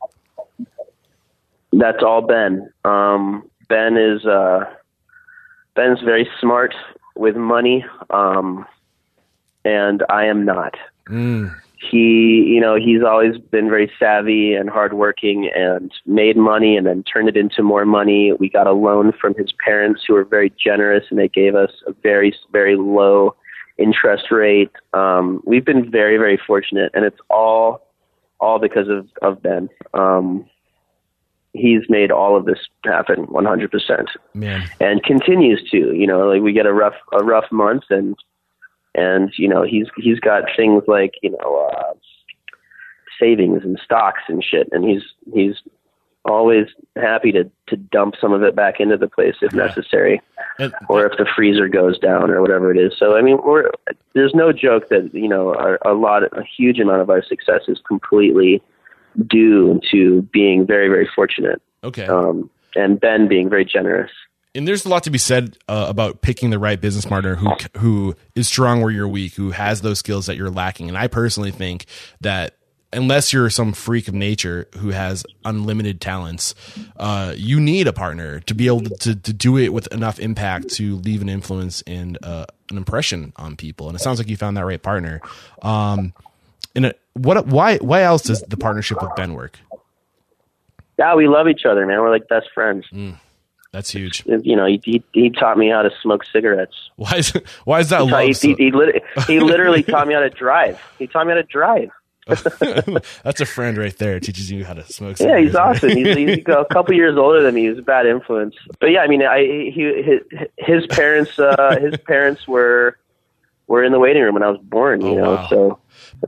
That's 1.77 2.01
all 2.01 2.21
Ben. 2.21 2.71
Um, 2.85 3.49
ben 3.67 3.97
is 3.97 4.25
uh, 4.25 4.65
Ben's 5.75 6.01
very 6.01 6.27
smart 6.39 6.73
with 7.15 7.35
money, 7.35 7.85
um, 8.09 8.65
and 9.65 10.03
I 10.09 10.25
am 10.25 10.45
not. 10.45 10.75
Mm. 11.09 11.53
He, 11.91 12.45
you 12.47 12.61
know, 12.61 12.75
he's 12.75 13.03
always 13.03 13.37
been 13.37 13.69
very 13.69 13.91
savvy 13.99 14.53
and 14.53 14.69
hardworking, 14.69 15.51
and 15.53 15.91
made 16.05 16.37
money, 16.37 16.77
and 16.77 16.87
then 16.87 17.03
turned 17.03 17.27
it 17.27 17.35
into 17.35 17.61
more 17.61 17.85
money. 17.85 18.31
We 18.31 18.49
got 18.49 18.67
a 18.67 18.73
loan 18.73 19.11
from 19.11 19.35
his 19.35 19.51
parents, 19.63 20.03
who 20.07 20.13
were 20.13 20.23
very 20.23 20.53
generous, 20.57 21.05
and 21.09 21.19
they 21.19 21.27
gave 21.27 21.55
us 21.55 21.71
a 21.87 21.93
very, 22.03 22.33
very 22.53 22.77
low 22.77 23.35
interest 23.77 24.31
rate. 24.31 24.71
Um, 24.93 25.41
we've 25.45 25.65
been 25.65 25.91
very, 25.91 26.17
very 26.17 26.39
fortunate, 26.47 26.91
and 26.93 27.03
it's 27.03 27.19
all, 27.29 27.85
all 28.39 28.59
because 28.59 28.87
of 28.87 29.07
of 29.21 29.43
Ben. 29.43 29.69
Um, 29.93 30.45
he's 31.55 31.81
made 31.89 32.11
all 32.11 32.35
of 32.35 32.45
this 32.45 32.59
happen 32.83 33.25
100% 33.27 34.05
Man. 34.33 34.69
and 34.79 35.03
continues 35.03 35.67
to 35.71 35.93
you 35.93 36.07
know 36.07 36.27
like 36.27 36.41
we 36.41 36.53
get 36.53 36.65
a 36.65 36.73
rough 36.73 36.95
a 37.11 37.23
rough 37.23 37.51
month 37.51 37.83
and 37.89 38.15
and 38.93 39.31
you 39.37 39.47
know 39.47 39.63
he's 39.63 39.87
he's 39.97 40.19
got 40.19 40.43
things 40.55 40.83
like 40.87 41.13
you 41.21 41.31
know 41.31 41.69
uh 41.71 41.93
savings 43.19 43.63
and 43.63 43.79
stocks 43.83 44.21
and 44.27 44.43
shit 44.43 44.67
and 44.71 44.83
he's 44.83 45.03
he's 45.33 45.55
always 46.25 46.67
happy 46.95 47.31
to 47.31 47.49
to 47.67 47.77
dump 47.77 48.15
some 48.19 48.33
of 48.33 48.41
it 48.41 48.55
back 48.55 48.79
into 48.79 48.97
the 48.97 49.07
place 49.07 49.35
if 49.41 49.53
yeah. 49.53 49.65
necessary 49.65 50.21
and, 50.59 50.73
or 50.89 51.05
if 51.05 51.17
the 51.17 51.25
freezer 51.35 51.67
goes 51.67 51.99
down 51.99 52.31
or 52.31 52.41
whatever 52.41 52.71
it 52.71 52.77
is 52.77 52.93
so 52.97 53.15
i 53.15 53.21
mean 53.21 53.37
we're 53.45 53.69
there's 54.13 54.33
no 54.33 54.51
joke 54.51 54.89
that 54.89 55.13
you 55.13 55.27
know 55.27 55.53
a, 55.53 55.91
a 55.91 55.93
lot 55.93 56.23
a 56.23 56.43
huge 56.43 56.79
amount 56.79 57.01
of 57.01 57.09
our 57.09 57.23
success 57.23 57.61
is 57.67 57.79
completely 57.87 58.61
due 59.27 59.79
to 59.91 60.21
being 60.33 60.65
very, 60.65 60.87
very 60.87 61.09
fortunate. 61.15 61.61
Okay. 61.83 62.05
Um, 62.05 62.49
and 62.75 62.99
Ben 62.99 63.27
being 63.27 63.49
very 63.49 63.65
generous. 63.65 64.11
And 64.53 64.67
there's 64.67 64.85
a 64.85 64.89
lot 64.89 65.03
to 65.03 65.09
be 65.09 65.17
said 65.17 65.57
uh, 65.67 65.85
about 65.89 66.21
picking 66.21 66.49
the 66.49 66.59
right 66.59 66.79
business 66.79 67.05
partner 67.05 67.35
who 67.35 67.51
who 67.77 68.15
is 68.35 68.47
strong 68.47 68.81
where 68.81 68.91
you're 68.91 69.07
weak, 69.07 69.33
who 69.33 69.51
has 69.51 69.81
those 69.81 69.99
skills 69.99 70.27
that 70.27 70.37
you're 70.37 70.49
lacking. 70.49 70.87
And 70.87 70.97
I 70.97 71.07
personally 71.07 71.51
think 71.51 71.85
that 72.21 72.55
unless 72.93 73.33
you're 73.33 73.49
some 73.49 73.73
freak 73.73 74.07
of 74.07 74.13
nature 74.13 74.69
who 74.77 74.89
has 74.89 75.25
unlimited 75.43 75.99
talents, 75.99 76.55
uh, 76.97 77.33
you 77.35 77.59
need 77.59 77.87
a 77.87 77.93
partner 77.93 78.39
to 78.41 78.55
be 78.55 78.67
able 78.67 78.81
to, 78.81 78.95
to, 78.95 79.15
to, 79.15 79.33
do 79.33 79.57
it 79.57 79.73
with 79.73 79.91
enough 79.91 80.19
impact 80.19 80.69
to 80.69 80.95
leave 80.97 81.21
an 81.21 81.27
influence 81.27 81.81
and 81.85 82.17
uh, 82.23 82.45
an 82.71 82.77
impression 82.77 83.33
on 83.35 83.57
people. 83.57 83.89
And 83.89 83.95
it 83.97 83.99
sounds 83.99 84.17
like 84.19 84.29
you 84.29 84.37
found 84.37 84.55
that 84.55 84.65
right 84.65 84.81
partner. 84.81 85.19
Um, 85.61 86.13
and 86.75 86.93
what? 87.13 87.47
Why? 87.47 87.77
Why 87.77 88.01
else 88.01 88.23
does 88.23 88.41
the 88.41 88.57
partnership 88.57 89.01
with 89.01 89.15
Ben 89.15 89.33
work? 89.33 89.59
Yeah, 90.97 91.15
we 91.15 91.27
love 91.27 91.47
each 91.47 91.65
other, 91.65 91.85
man. 91.85 91.99
We're 91.99 92.11
like 92.11 92.27
best 92.27 92.47
friends. 92.53 92.85
Mm, 92.93 93.17
that's 93.71 93.91
huge. 93.91 94.23
You 94.25 94.55
know, 94.55 94.65
he, 94.65 94.81
he, 94.83 95.03
he 95.13 95.29
taught 95.29 95.57
me 95.57 95.69
how 95.69 95.81
to 95.81 95.91
smoke 96.01 96.23
cigarettes. 96.31 96.75
Why 96.95 97.17
is 97.17 97.33
why 97.65 97.81
is 97.81 97.89
that? 97.89 98.03
He, 98.03 98.09
taught, 98.09 98.23
he, 98.23 98.33
he, 98.33 98.53
he, 98.55 98.71
literally, 98.71 99.01
he 99.27 99.39
literally 99.39 99.83
taught 99.83 100.07
me 100.07 100.13
how 100.13 100.21
to 100.21 100.29
drive. 100.29 100.79
He 100.97 101.07
taught 101.07 101.27
me 101.27 101.31
how 101.31 101.37
to 101.37 101.43
drive. 101.43 101.89
That's 103.23 103.41
a 103.41 103.45
friend 103.45 103.77
right 103.77 103.95
there. 103.97 104.19
Teaches 104.19 104.49
you 104.49 104.65
how 104.65 104.73
to 104.73 104.83
smoke. 104.83 105.19
Yeah, 105.19 105.37
he's 105.37 105.53
awesome. 105.53 105.91
He's, 105.91 106.15
he's 106.15 106.43
a 106.47 106.65
couple 106.71 106.95
years 106.95 107.17
older 107.17 107.43
than 107.43 107.53
me. 107.53 107.67
He's 107.67 107.77
a 107.77 107.83
bad 107.83 108.07
influence. 108.07 108.55
But 108.79 108.87
yeah, 108.87 109.01
I 109.01 109.07
mean, 109.07 109.21
I 109.21 109.41
he 109.41 110.03
his, 110.03 110.47
his 110.57 110.87
parents 110.87 111.37
uh, 111.37 111.77
his 111.79 111.97
parents 111.97 112.47
were 112.47 112.97
were 113.67 113.83
in 113.83 113.91
the 113.91 113.99
waiting 113.99 114.23
room 114.23 114.33
when 114.33 114.43
I 114.43 114.49
was 114.49 114.59
born. 114.59 115.01
You 115.01 115.09
oh, 115.09 115.15
know, 115.15 115.35
wow. 115.35 115.47
so 115.49 115.79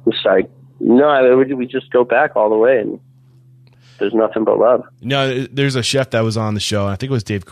it's 0.06 0.26
like 0.26 0.50
no, 0.80 1.44
we 1.56 1.66
just 1.66 1.92
go 1.92 2.04
back 2.04 2.36
all 2.36 2.50
the 2.50 2.58
way, 2.58 2.80
and 2.80 3.00
there's 4.00 4.14
nothing 4.14 4.44
but 4.44 4.60
love. 4.60 4.84
No, 5.02 5.46
there's 5.48 5.76
a 5.76 5.84
chef 5.84 6.12
that 6.12 6.22
was 6.22 6.38
on 6.38 6.54
the 6.54 6.60
show. 6.60 6.86
I 6.86 6.96
think 6.96 7.10
it 7.10 7.14
was 7.14 7.24
Dave 7.24 7.46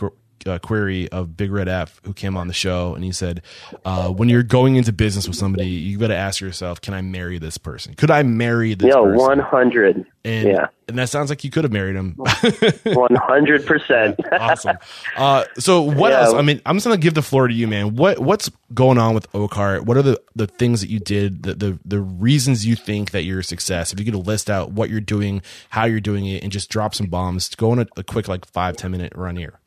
uh, 0.46 0.58
Query 0.58 1.08
of 1.10 1.36
Big 1.36 1.50
Red 1.50 1.68
F 1.68 2.00
who 2.04 2.12
came 2.12 2.36
on 2.36 2.48
the 2.48 2.54
show, 2.54 2.94
and 2.94 3.04
he 3.04 3.12
said, 3.12 3.42
uh, 3.84 4.08
"When 4.08 4.28
you're 4.28 4.42
going 4.42 4.76
into 4.76 4.92
business 4.92 5.26
with 5.26 5.36
somebody, 5.36 5.66
you 5.66 5.98
got 5.98 6.08
to 6.08 6.16
ask 6.16 6.40
yourself, 6.40 6.80
can 6.80 6.94
I 6.94 7.02
marry 7.02 7.38
this 7.38 7.58
person? 7.58 7.94
Could 7.94 8.10
I 8.10 8.22
marry 8.22 8.74
this 8.74 8.88
yeah, 8.88 9.00
one 9.00 9.38
hundred. 9.38 10.06
And 10.24 10.48
yeah, 10.48 10.66
and 10.88 10.98
that 10.98 11.08
sounds 11.08 11.30
like 11.30 11.44
you 11.44 11.50
could 11.50 11.64
have 11.64 11.72
married 11.72 11.94
him. 11.94 12.14
One 12.84 13.14
hundred 13.14 13.64
percent. 13.64 14.18
Awesome. 14.32 14.76
Uh, 15.16 15.44
so 15.56 15.82
what 15.82 16.10
yeah. 16.10 16.22
else? 16.24 16.34
I 16.34 16.42
mean, 16.42 16.60
I'm 16.66 16.76
just 16.76 16.86
gonna 16.86 16.96
give 16.96 17.14
the 17.14 17.22
floor 17.22 17.46
to 17.46 17.54
you, 17.54 17.68
man. 17.68 17.94
What 17.94 18.18
what's 18.18 18.50
going 18.74 18.98
on 18.98 19.14
with 19.14 19.32
Oakhart? 19.34 19.84
What 19.84 19.96
are 19.96 20.02
the 20.02 20.20
the 20.34 20.48
things 20.48 20.80
that 20.80 20.90
you 20.90 20.98
did? 20.98 21.44
The 21.44 21.54
the 21.54 21.78
the 21.84 22.00
reasons 22.00 22.66
you 22.66 22.74
think 22.74 23.12
that 23.12 23.22
you're 23.22 23.40
a 23.40 23.44
success? 23.44 23.92
If 23.92 24.00
you 24.00 24.04
could 24.04 24.14
list 24.26 24.50
out 24.50 24.72
what 24.72 24.90
you're 24.90 25.00
doing, 25.00 25.42
how 25.70 25.84
you're 25.84 26.00
doing 26.00 26.26
it, 26.26 26.42
and 26.42 26.50
just 26.50 26.70
drop 26.70 26.94
some 26.94 27.06
bombs. 27.06 27.54
Go 27.54 27.70
on 27.70 27.78
a, 27.78 27.86
a 27.96 28.02
quick 28.02 28.26
like 28.26 28.44
five 28.46 28.76
ten 28.76 28.90
minute 28.90 29.12
run 29.14 29.36
here. 29.36 29.60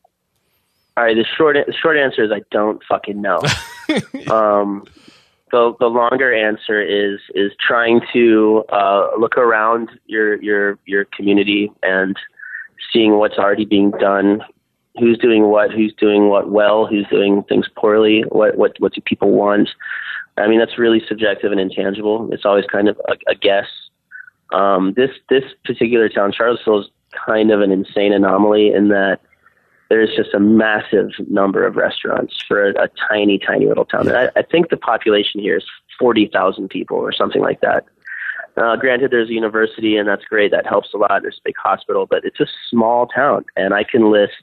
All 1.00 1.06
right. 1.06 1.16
The 1.16 1.24
short 1.24 1.56
the 1.66 1.72
short 1.72 1.96
answer 1.96 2.26
is 2.26 2.30
I 2.30 2.42
don't 2.52 2.84
fucking 2.84 3.22
know. 3.22 3.38
um, 4.30 4.84
the 5.50 5.74
the 5.80 5.88
longer 5.88 6.34
answer 6.34 6.82
is 6.82 7.22
is 7.34 7.54
trying 7.66 8.02
to 8.12 8.66
uh, 8.68 9.12
look 9.18 9.38
around 9.38 9.92
your 10.08 10.42
your 10.42 10.78
your 10.86 11.06
community 11.06 11.72
and 11.84 12.18
seeing 12.92 13.18
what's 13.18 13.38
already 13.38 13.64
being 13.64 13.92
done, 13.92 14.44
who's 15.00 15.18
doing 15.18 15.44
what, 15.44 15.72
who's 15.72 15.94
doing 15.94 16.28
what 16.28 16.52
well, 16.52 16.86
who's 16.86 17.08
doing 17.08 17.44
things 17.44 17.68
poorly, 17.78 18.26
what 18.28 18.58
what 18.58 18.76
what 18.80 18.92
do 18.92 19.00
people 19.00 19.32
want. 19.32 19.70
I 20.36 20.50
mean 20.50 20.60
that's 20.60 20.78
really 20.78 21.02
subjective 21.08 21.54
and 21.54 21.62
intangible. 21.62 22.28
It's 22.34 22.44
always 22.44 22.66
kind 22.66 22.90
of 22.90 23.00
a, 23.08 23.14
a 23.32 23.36
guess. 23.36 23.68
Um, 24.52 24.96
this 24.98 25.12
this 25.30 25.46
particular 25.64 26.10
town, 26.10 26.34
Charlottesville, 26.34 26.82
is 26.82 26.88
kind 27.26 27.52
of 27.52 27.62
an 27.62 27.72
insane 27.72 28.12
anomaly 28.12 28.74
in 28.74 28.90
that 28.90 29.22
there's 29.90 30.16
just 30.16 30.34
a 30.34 30.40
massive 30.40 31.10
number 31.30 31.66
of 31.66 31.76
restaurants 31.76 32.42
for 32.48 32.70
a, 32.70 32.84
a 32.84 32.90
tiny, 33.10 33.40
tiny 33.40 33.66
little 33.66 33.86
town. 33.86 34.08
And 34.08 34.18
I, 34.18 34.30
I 34.36 34.42
think 34.44 34.70
the 34.70 34.78
population 34.78 35.40
here 35.40 35.58
is 35.58 35.66
40,000 36.00 36.70
people 36.70 36.98
or 36.98 37.12
something 37.12 37.42
like 37.42 37.62
that. 37.62 37.86
Uh, 38.56 38.76
granted, 38.76 39.12
there's 39.12 39.30
a 39.30 39.34
university, 39.34 39.96
and 39.96 40.08
that's 40.08 40.26
great. 40.26 40.52
That 40.52 40.68
helps 40.68 40.94
a 40.94 40.98
lot. 40.98 41.22
There's 41.22 41.38
a 41.38 41.46
big 41.46 41.56
hospital, 41.58 42.06
but 42.06 42.26
it's 42.26 42.40
a 42.40 42.48
small 42.70 43.08
town, 43.08 43.46
and 43.56 43.74
I 43.74 43.84
can 43.84 44.12
list 44.12 44.34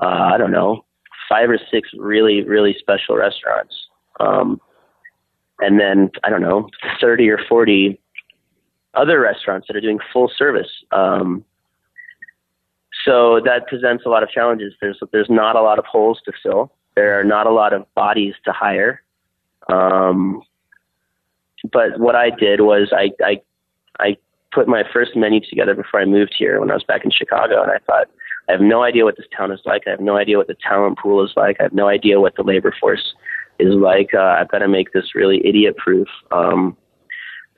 uh, 0.00 0.30
I 0.32 0.38
don't 0.38 0.50
know, 0.50 0.84
five 1.28 1.50
or 1.50 1.58
six 1.70 1.90
really, 1.96 2.42
really 2.42 2.76
special 2.78 3.16
restaurants. 3.16 3.74
Um, 4.20 4.60
and 5.60 5.80
then, 5.80 6.10
I 6.22 6.30
don't 6.30 6.42
know, 6.42 6.68
30 7.00 7.30
or 7.30 7.38
40 7.48 7.98
other 8.94 9.20
restaurants 9.20 9.66
that 9.66 9.76
are 9.76 9.80
doing 9.80 9.98
full 10.12 10.30
service. 10.36 10.70
Um, 10.92 11.44
so 13.06 13.40
that 13.44 13.68
presents 13.68 14.04
a 14.04 14.08
lot 14.08 14.22
of 14.22 14.30
challenges. 14.30 14.74
There's, 14.80 14.98
there's 15.12 15.30
not 15.30 15.54
a 15.54 15.62
lot 15.62 15.78
of 15.78 15.84
holes 15.84 16.20
to 16.24 16.32
fill. 16.42 16.72
There 16.96 17.18
are 17.18 17.24
not 17.24 17.46
a 17.46 17.52
lot 17.52 17.72
of 17.72 17.86
bodies 17.94 18.34
to 18.44 18.52
hire. 18.52 19.02
Um, 19.68 20.42
but 21.72 21.98
what 22.00 22.16
I 22.16 22.30
did 22.30 22.60
was 22.62 22.88
I, 22.92 23.10
I, 23.24 23.40
I 24.00 24.16
put 24.52 24.66
my 24.66 24.82
first 24.92 25.14
menu 25.14 25.40
together 25.40 25.74
before 25.74 26.00
I 26.00 26.04
moved 26.04 26.34
here 26.36 26.58
when 26.60 26.70
I 26.70 26.74
was 26.74 26.84
back 26.84 27.04
in 27.04 27.10
Chicago, 27.10 27.62
and 27.62 27.70
I 27.70 27.78
thought, 27.86 28.08
I 28.48 28.52
have 28.52 28.60
no 28.60 28.82
idea 28.82 29.04
what 29.04 29.16
this 29.16 29.26
town 29.36 29.52
is 29.52 29.60
like. 29.64 29.82
I 29.86 29.90
have 29.90 30.00
no 30.00 30.16
idea 30.16 30.36
what 30.36 30.46
the 30.46 30.56
talent 30.66 30.98
pool 30.98 31.24
is 31.24 31.32
like. 31.36 31.56
I 31.60 31.64
have 31.64 31.72
no 31.72 31.88
idea 31.88 32.20
what 32.20 32.36
the 32.36 32.42
labor 32.42 32.74
force 32.78 33.14
is 33.58 33.74
like. 33.74 34.14
Uh, 34.14 34.36
I've 34.38 34.48
got 34.48 34.58
to 34.58 34.68
make 34.68 34.92
this 34.92 35.14
really 35.14 35.44
idiot 35.46 35.76
proof 35.76 36.08
um, 36.30 36.76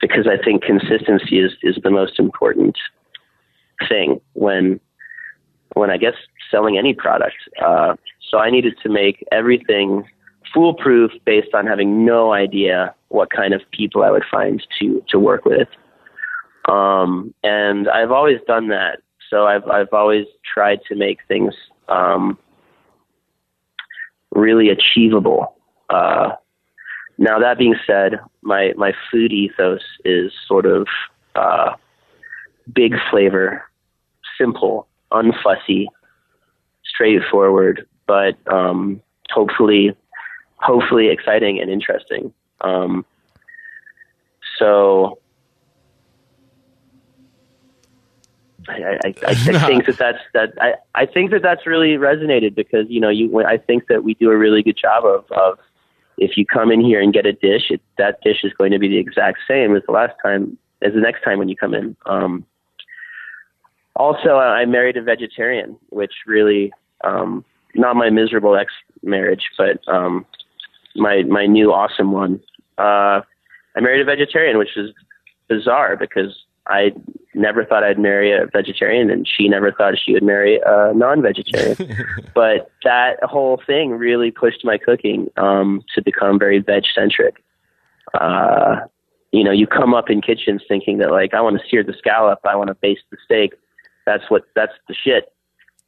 because 0.01 0.27
I 0.27 0.43
think 0.43 0.63
consistency 0.63 1.39
is 1.39 1.51
is 1.61 1.77
the 1.83 1.91
most 1.91 2.19
important 2.19 2.77
thing 3.87 4.19
when 4.33 4.79
when 5.73 5.89
I 5.89 5.97
guess 5.97 6.15
selling 6.51 6.77
any 6.77 6.93
product. 6.93 7.37
Uh, 7.63 7.95
so 8.29 8.39
I 8.39 8.49
needed 8.49 8.75
to 8.83 8.89
make 8.89 9.25
everything 9.31 10.07
foolproof 10.53 11.11
based 11.25 11.53
on 11.53 11.67
having 11.67 12.05
no 12.05 12.33
idea 12.33 12.93
what 13.09 13.29
kind 13.29 13.53
of 13.53 13.61
people 13.71 14.03
I 14.03 14.11
would 14.11 14.25
find 14.29 14.61
to 14.79 15.03
to 15.09 15.19
work 15.19 15.45
with. 15.45 15.67
Um, 16.67 17.33
and 17.43 17.89
I've 17.89 18.11
always 18.11 18.39
done 18.47 18.67
that 18.69 18.99
so 19.29 19.45
I've 19.45 19.67
I've 19.67 19.93
always 19.93 20.25
tried 20.43 20.79
to 20.87 20.95
make 20.95 21.19
things 21.27 21.53
um, 21.87 22.37
really 24.31 24.69
achievable. 24.69 25.55
Uh, 25.89 26.29
now 27.17 27.39
that 27.39 27.57
being 27.57 27.75
said, 27.85 28.19
my 28.41 28.73
my 28.75 28.93
food 29.11 29.31
ethos 29.31 29.81
is 30.03 30.31
sort 30.47 30.65
of 30.65 30.87
uh, 31.35 31.71
big 32.73 32.95
flavor, 33.11 33.63
simple, 34.37 34.87
unfussy, 35.11 35.87
straightforward, 36.83 37.87
but 38.07 38.35
um, 38.51 39.01
hopefully 39.31 39.95
hopefully 40.61 41.07
exciting 41.09 41.59
and 41.59 41.69
interesting. 41.69 42.33
Um, 42.61 43.05
so 44.57 45.19
I, 48.67 48.99
I, 49.05 49.13
I 49.27 49.33
think 49.67 49.85
that 49.85 49.97
that's 49.97 50.19
that 50.33 50.53
I, 50.59 50.73
I 50.95 51.05
think 51.05 51.31
that 51.31 51.41
that's 51.41 51.65
really 51.65 51.97
resonated 51.97 52.55
because 52.55 52.85
you 52.89 52.99
know 52.99 53.09
you 53.09 53.43
I 53.43 53.57
think 53.57 53.87
that 53.87 54.03
we 54.03 54.13
do 54.15 54.29
a 54.31 54.37
really 54.37 54.61
good 54.61 54.77
job 54.77 55.05
of 55.05 55.25
of 55.31 55.59
if 56.17 56.35
you 56.35 56.45
come 56.45 56.71
in 56.71 56.81
here 56.81 57.01
and 57.01 57.13
get 57.13 57.25
a 57.25 57.31
dish 57.31 57.71
it, 57.71 57.81
that 57.97 58.21
dish 58.21 58.43
is 58.43 58.51
going 58.53 58.71
to 58.71 58.79
be 58.79 58.89
the 58.89 58.97
exact 58.97 59.39
same 59.47 59.75
as 59.75 59.83
the 59.85 59.93
last 59.93 60.13
time 60.21 60.57
as 60.81 60.93
the 60.93 60.99
next 60.99 61.23
time 61.23 61.39
when 61.39 61.49
you 61.49 61.55
come 61.55 61.73
in. 61.73 61.95
Um, 62.05 62.45
also, 63.99 64.37
I 64.37 64.65
married 64.65 64.95
a 64.95 65.03
vegetarian, 65.03 65.77
which 65.89 66.13
really 66.25 66.71
um, 67.03 67.43
not 67.75 67.97
my 67.97 68.09
miserable 68.09 68.55
ex 68.55 68.71
marriage, 69.03 69.43
but 69.57 69.85
um, 69.87 70.25
my 70.95 71.23
my 71.23 71.45
new 71.45 71.73
awesome 71.73 72.13
one. 72.13 72.39
Uh, 72.77 73.21
I 73.75 73.81
married 73.81 74.01
a 74.01 74.05
vegetarian, 74.05 74.57
which 74.57 74.75
is 74.77 74.91
bizarre 75.49 75.97
because 75.97 76.33
I 76.65 76.93
never 77.33 77.65
thought 77.65 77.83
I'd 77.83 77.99
marry 77.99 78.31
a 78.31 78.45
vegetarian, 78.45 79.09
and 79.09 79.27
she 79.27 79.49
never 79.49 79.71
thought 79.71 79.95
she 80.03 80.13
would 80.13 80.23
marry 80.23 80.61
a 80.65 80.93
non-vegetarian. 80.95 81.75
but 82.33 82.71
that 82.85 83.21
whole 83.23 83.61
thing 83.67 83.91
really 83.91 84.31
pushed 84.31 84.63
my 84.63 84.77
cooking 84.77 85.27
um, 85.35 85.83
to 85.93 86.01
become 86.01 86.39
very 86.39 86.59
veg-centric. 86.59 87.43
Uh, 88.13 88.77
you 89.31 89.43
know, 89.43 89.51
you 89.51 89.67
come 89.67 89.93
up 89.93 90.09
in 90.09 90.21
kitchens 90.21 90.61
thinking 90.67 90.99
that 90.99 91.11
like 91.11 91.33
I 91.33 91.41
want 91.41 91.59
to 91.59 91.67
sear 91.69 91.83
the 91.83 91.93
scallop, 91.97 92.39
I 92.45 92.55
want 92.55 92.69
to 92.69 92.75
baste 92.75 93.03
the 93.11 93.17
steak. 93.25 93.53
That's 94.09 94.27
what 94.27 94.45
that's 94.55 94.73
the 94.87 94.95
shit. 94.95 95.31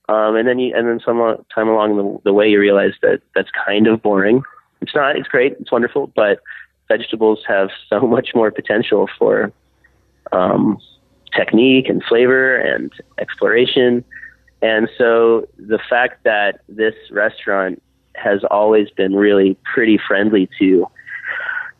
Um, 0.07 0.35
and 0.35 0.47
then 0.47 0.59
you, 0.59 0.75
and 0.75 0.87
then 0.87 0.99
some 1.03 1.17
time 1.53 1.67
along 1.67 1.97
the, 1.97 2.21
the 2.25 2.33
way 2.33 2.47
you 2.47 2.59
realize 2.59 2.93
that 3.01 3.21
that's 3.33 3.49
kind 3.65 3.87
of 3.87 3.99
boring. 4.03 4.43
It's 4.79 4.93
not. 4.93 5.15
It's 5.15 5.27
great. 5.27 5.53
It's 5.59 5.71
wonderful, 5.71 6.11
but 6.15 6.39
vegetables 6.87 7.39
have 7.47 7.69
so 7.89 8.01
much 8.01 8.29
more 8.35 8.51
potential 8.51 9.09
for 9.17 9.51
um, 10.31 10.77
technique 11.35 11.89
and 11.89 12.03
flavor 12.03 12.57
and 12.57 12.91
exploration. 13.17 14.03
And 14.61 14.87
so 14.99 15.47
the 15.57 15.79
fact 15.89 16.23
that 16.23 16.61
this 16.69 16.93
restaurant 17.09 17.81
has 18.13 18.41
always 18.51 18.91
been 18.91 19.15
really 19.15 19.57
pretty 19.73 19.99
friendly 20.07 20.47
to 20.59 20.85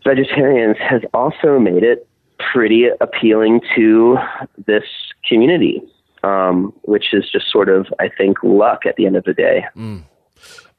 vegetarians 0.04 0.78
has 0.80 1.04
also 1.14 1.60
made 1.60 1.84
it 1.84 2.08
pretty 2.52 2.88
appealing 3.00 3.62
to 3.76 4.18
this 4.66 4.86
community, 5.28 5.84
um, 6.24 6.74
which 6.84 7.14
is 7.14 7.30
just 7.32 7.52
sort 7.52 7.70
of, 7.70 7.88
I 8.00 8.10
think, 8.10 8.38
luck 8.44 8.86
at 8.86 8.96
the 8.96 9.06
end 9.06 9.16
of 9.16 9.24
the 9.24 9.34
day. 9.34 9.66
Mm. 9.76 10.04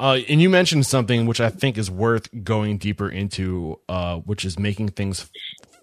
Uh, 0.01 0.19
and 0.29 0.43
you 0.43 0.51
mentioned 0.51 0.87
something 0.87 1.27
which 1.27 1.41
I 1.41 1.49
think 1.49 1.79
is 1.79 1.91
worth 1.91 2.29
going 2.43 2.79
deeper 2.79 3.09
into, 3.09 3.79
uh, 3.89 4.17
which 4.17 4.45
is 4.45 4.59
making 4.59 4.89
things 4.89 5.31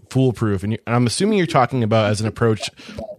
foolproof. 0.09 0.63
And, 0.63 0.73
and, 0.73 0.95
I'm 0.95 1.07
assuming 1.07 1.37
you're 1.37 1.47
talking 1.47 1.83
about 1.83 2.09
as 2.09 2.19
an 2.19 2.27
approach 2.27 2.69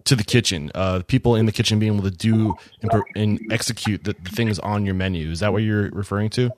to 0.05 0.15
the 0.15 0.23
kitchen, 0.23 0.71
uh, 0.75 1.01
people 1.07 1.35
in 1.35 1.45
the 1.45 1.51
kitchen 1.51 1.79
being 1.79 1.93
able 1.93 2.03
to 2.03 2.15
do 2.15 2.55
and, 2.81 3.03
and 3.15 3.39
execute 3.51 4.03
the, 4.03 4.15
the, 4.21 4.29
things 4.29 4.59
on 4.59 4.85
your 4.85 4.93
menu. 4.93 5.31
Is 5.31 5.39
that 5.39 5.53
what 5.53 5.63
you're 5.63 5.89
referring 5.89 6.29
to? 6.31 6.51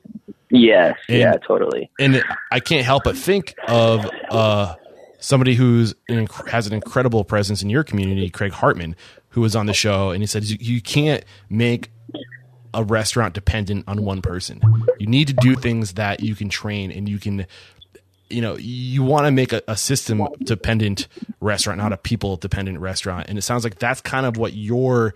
Yes. 0.50 0.98
And, 1.08 1.20
yeah, 1.20 1.38
totally. 1.48 1.90
And 2.00 2.24
I 2.52 2.60
can't 2.60 2.86
help 2.86 3.04
but 3.06 3.18
think 3.18 3.56
of 3.68 4.10
uh, 4.30 4.76
somebody 5.20 5.56
who's 5.56 5.96
an, 6.10 6.28
has 6.48 6.68
an 6.68 6.74
incredible 6.74 7.24
presence 7.24 7.64
in 7.64 7.70
your 7.70 7.84
community, 7.84 8.30
Craig 8.30 8.52
Hartman, 8.52 8.96
who 9.34 9.42
was 9.42 9.56
on 9.56 9.66
the 9.66 9.74
show, 9.74 10.12
and 10.12 10.22
he 10.22 10.28
said 10.28 10.46
you 10.46 10.82
can't 10.82 11.24
make 11.50 11.92
a 12.74 12.84
restaurant 12.84 13.34
dependent 13.34 13.84
on 13.88 14.04
one 14.04 14.22
person. 14.22 14.62
You 15.00 15.08
need 15.08 15.28
to 15.28 15.34
do 15.34 15.56
things 15.56 15.94
that 15.94 16.22
you 16.22 16.36
can 16.36 16.50
train 16.50 16.92
and 16.92 17.08
you 17.08 17.20
can 17.20 17.46
you 18.30 18.42
know 18.42 18.58
you 18.58 19.04
want 19.04 19.26
to 19.26 19.32
make 19.32 19.54
a, 19.54 19.62
a, 19.68 19.78
system 19.78 20.26
dependent 20.44 21.08
restaurant 21.40 21.78
not 21.78 21.94
a 21.94 21.98
people 21.98 22.38
dependent 22.38 22.80
restaurant. 22.80 23.28
And 23.30 23.38
it 23.38 23.44
sounds 23.44 23.64
like 23.64 23.78
that's 23.80 24.02
kind 24.02 24.26
of 24.26 24.38
what 24.38 24.54
your 24.54 25.14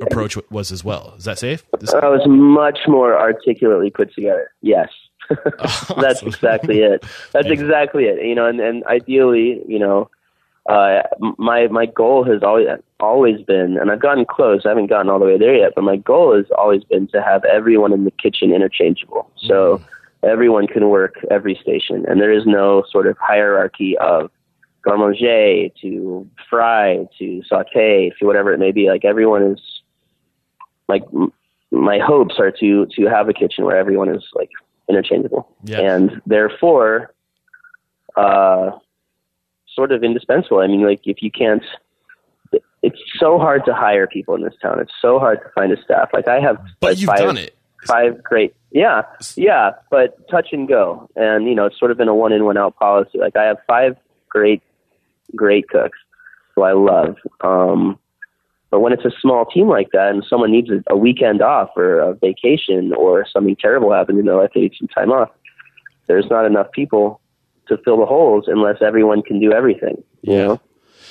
approach 0.00 0.36
was 0.50 0.72
as 0.72 0.84
well. 0.84 1.14
Is 1.16 1.24
that 1.24 1.38
safe? 1.38 1.64
This- 1.80 1.92
that 1.92 2.04
was 2.04 2.22
much 2.26 2.80
more 2.86 3.18
articulately 3.18 3.90
put 3.90 4.12
together. 4.14 4.50
Yes. 4.60 4.88
That's 5.96 6.22
exactly 6.22 6.80
it. 6.80 7.02
That's 7.32 7.48
exactly 7.48 8.04
it. 8.04 8.26
You 8.26 8.34
know 8.34 8.46
and, 8.46 8.60
and 8.60 8.84
ideally 8.84 9.62
you 9.66 9.78
know 9.78 10.10
uh, 10.68 11.02
my 11.38 11.68
my 11.68 11.86
goal 11.86 12.24
has 12.24 12.42
always 12.42 12.66
always 13.00 13.42
been, 13.42 13.76
and 13.78 13.90
I've 13.90 14.00
gotten 14.00 14.24
close. 14.24 14.62
I 14.64 14.70
haven't 14.70 14.86
gotten 14.86 15.10
all 15.10 15.18
the 15.18 15.26
way 15.26 15.38
there 15.38 15.54
yet, 15.54 15.72
but 15.74 15.82
my 15.82 15.96
goal 15.96 16.36
has 16.36 16.46
always 16.56 16.84
been 16.84 17.06
to 17.08 17.22
have 17.22 17.44
everyone 17.44 17.92
in 17.92 18.04
the 18.04 18.10
kitchen 18.10 18.52
interchangeable. 18.52 19.30
So 19.36 19.78
mm 19.78 19.84
everyone 20.24 20.66
can 20.66 20.88
work 20.88 21.16
every 21.30 21.58
station, 21.60 22.04
and 22.08 22.20
there 22.20 22.32
is 22.32 22.46
no 22.46 22.82
sort 22.90 23.06
of 23.06 23.16
hierarchy 23.20 23.96
of 23.98 24.30
garde 24.82 25.00
manger 25.00 25.68
to 25.80 26.28
fry 26.48 27.06
to 27.18 27.42
saute 27.46 28.10
to 28.18 28.26
whatever 28.26 28.52
it 28.52 28.58
may 28.58 28.72
be. 28.72 28.88
Like 28.88 29.04
everyone 29.04 29.42
is 29.42 29.60
like 30.88 31.02
m- 31.12 31.32
my 31.70 31.98
hopes 31.98 32.36
are 32.38 32.50
to 32.50 32.86
to 32.86 33.04
have 33.06 33.28
a 33.28 33.32
kitchen 33.32 33.64
where 33.64 33.76
everyone 33.76 34.08
is 34.08 34.24
like 34.34 34.50
interchangeable, 34.88 35.48
yeah. 35.64 35.80
and 35.80 36.22
therefore, 36.26 37.12
uh, 38.16 38.70
sort 39.74 39.92
of 39.92 40.02
indispensable. 40.02 40.60
I 40.60 40.66
mean, 40.66 40.84
like 40.84 41.02
if 41.04 41.22
you 41.22 41.30
can't. 41.30 41.62
It's 42.82 43.00
so 43.18 43.38
hard 43.38 43.64
to 43.64 43.74
hire 43.74 44.06
people 44.06 44.34
in 44.34 44.42
this 44.42 44.52
town. 44.60 44.78
It's 44.78 44.92
so 45.00 45.18
hard 45.18 45.40
to 45.42 45.48
find 45.54 45.72
a 45.72 45.82
staff. 45.82 46.10
Like 46.12 46.28
I 46.28 46.38
have, 46.38 46.58
but 46.80 46.92
like 46.92 46.98
you've 46.98 47.08
five, 47.08 47.18
done 47.18 47.38
it. 47.38 47.56
Five 47.86 48.22
great 48.22 48.54
yeah, 48.74 49.02
yeah, 49.36 49.70
but 49.88 50.28
touch 50.28 50.48
and 50.50 50.66
go, 50.66 51.08
and 51.14 51.46
you 51.46 51.54
know 51.54 51.66
it's 51.66 51.78
sort 51.78 51.92
of 51.92 51.96
been 51.96 52.08
a 52.08 52.14
one 52.14 52.32
in 52.32 52.44
one 52.44 52.58
out 52.58 52.76
policy. 52.76 53.18
Like 53.18 53.36
I 53.36 53.44
have 53.44 53.58
five 53.68 53.96
great, 54.28 54.62
great 55.36 55.68
cooks 55.68 55.96
who 56.56 56.62
I 56.62 56.72
love. 56.72 57.14
Um, 57.42 58.00
but 58.72 58.80
when 58.80 58.92
it's 58.92 59.04
a 59.04 59.12
small 59.22 59.44
team 59.44 59.68
like 59.68 59.90
that, 59.92 60.10
and 60.10 60.24
someone 60.28 60.50
needs 60.50 60.70
a, 60.70 60.82
a 60.90 60.96
weekend 60.96 61.40
off 61.40 61.70
or 61.76 62.00
a 62.00 62.14
vacation, 62.14 62.92
or 62.94 63.24
something 63.32 63.54
terrible 63.54 63.92
happens 63.92 64.18
in 64.18 64.26
their 64.26 64.34
life, 64.34 64.50
they 64.52 64.62
need 64.62 64.74
some 64.76 64.88
time 64.88 65.12
off. 65.12 65.30
There's 66.08 66.26
not 66.28 66.44
enough 66.44 66.72
people 66.72 67.20
to 67.68 67.78
fill 67.78 67.98
the 67.98 68.06
holes 68.06 68.44
unless 68.46 68.76
everyone 68.80 69.22
can 69.22 69.40
do 69.40 69.52
everything. 69.52 70.02
You 70.22 70.32
know. 70.32 70.60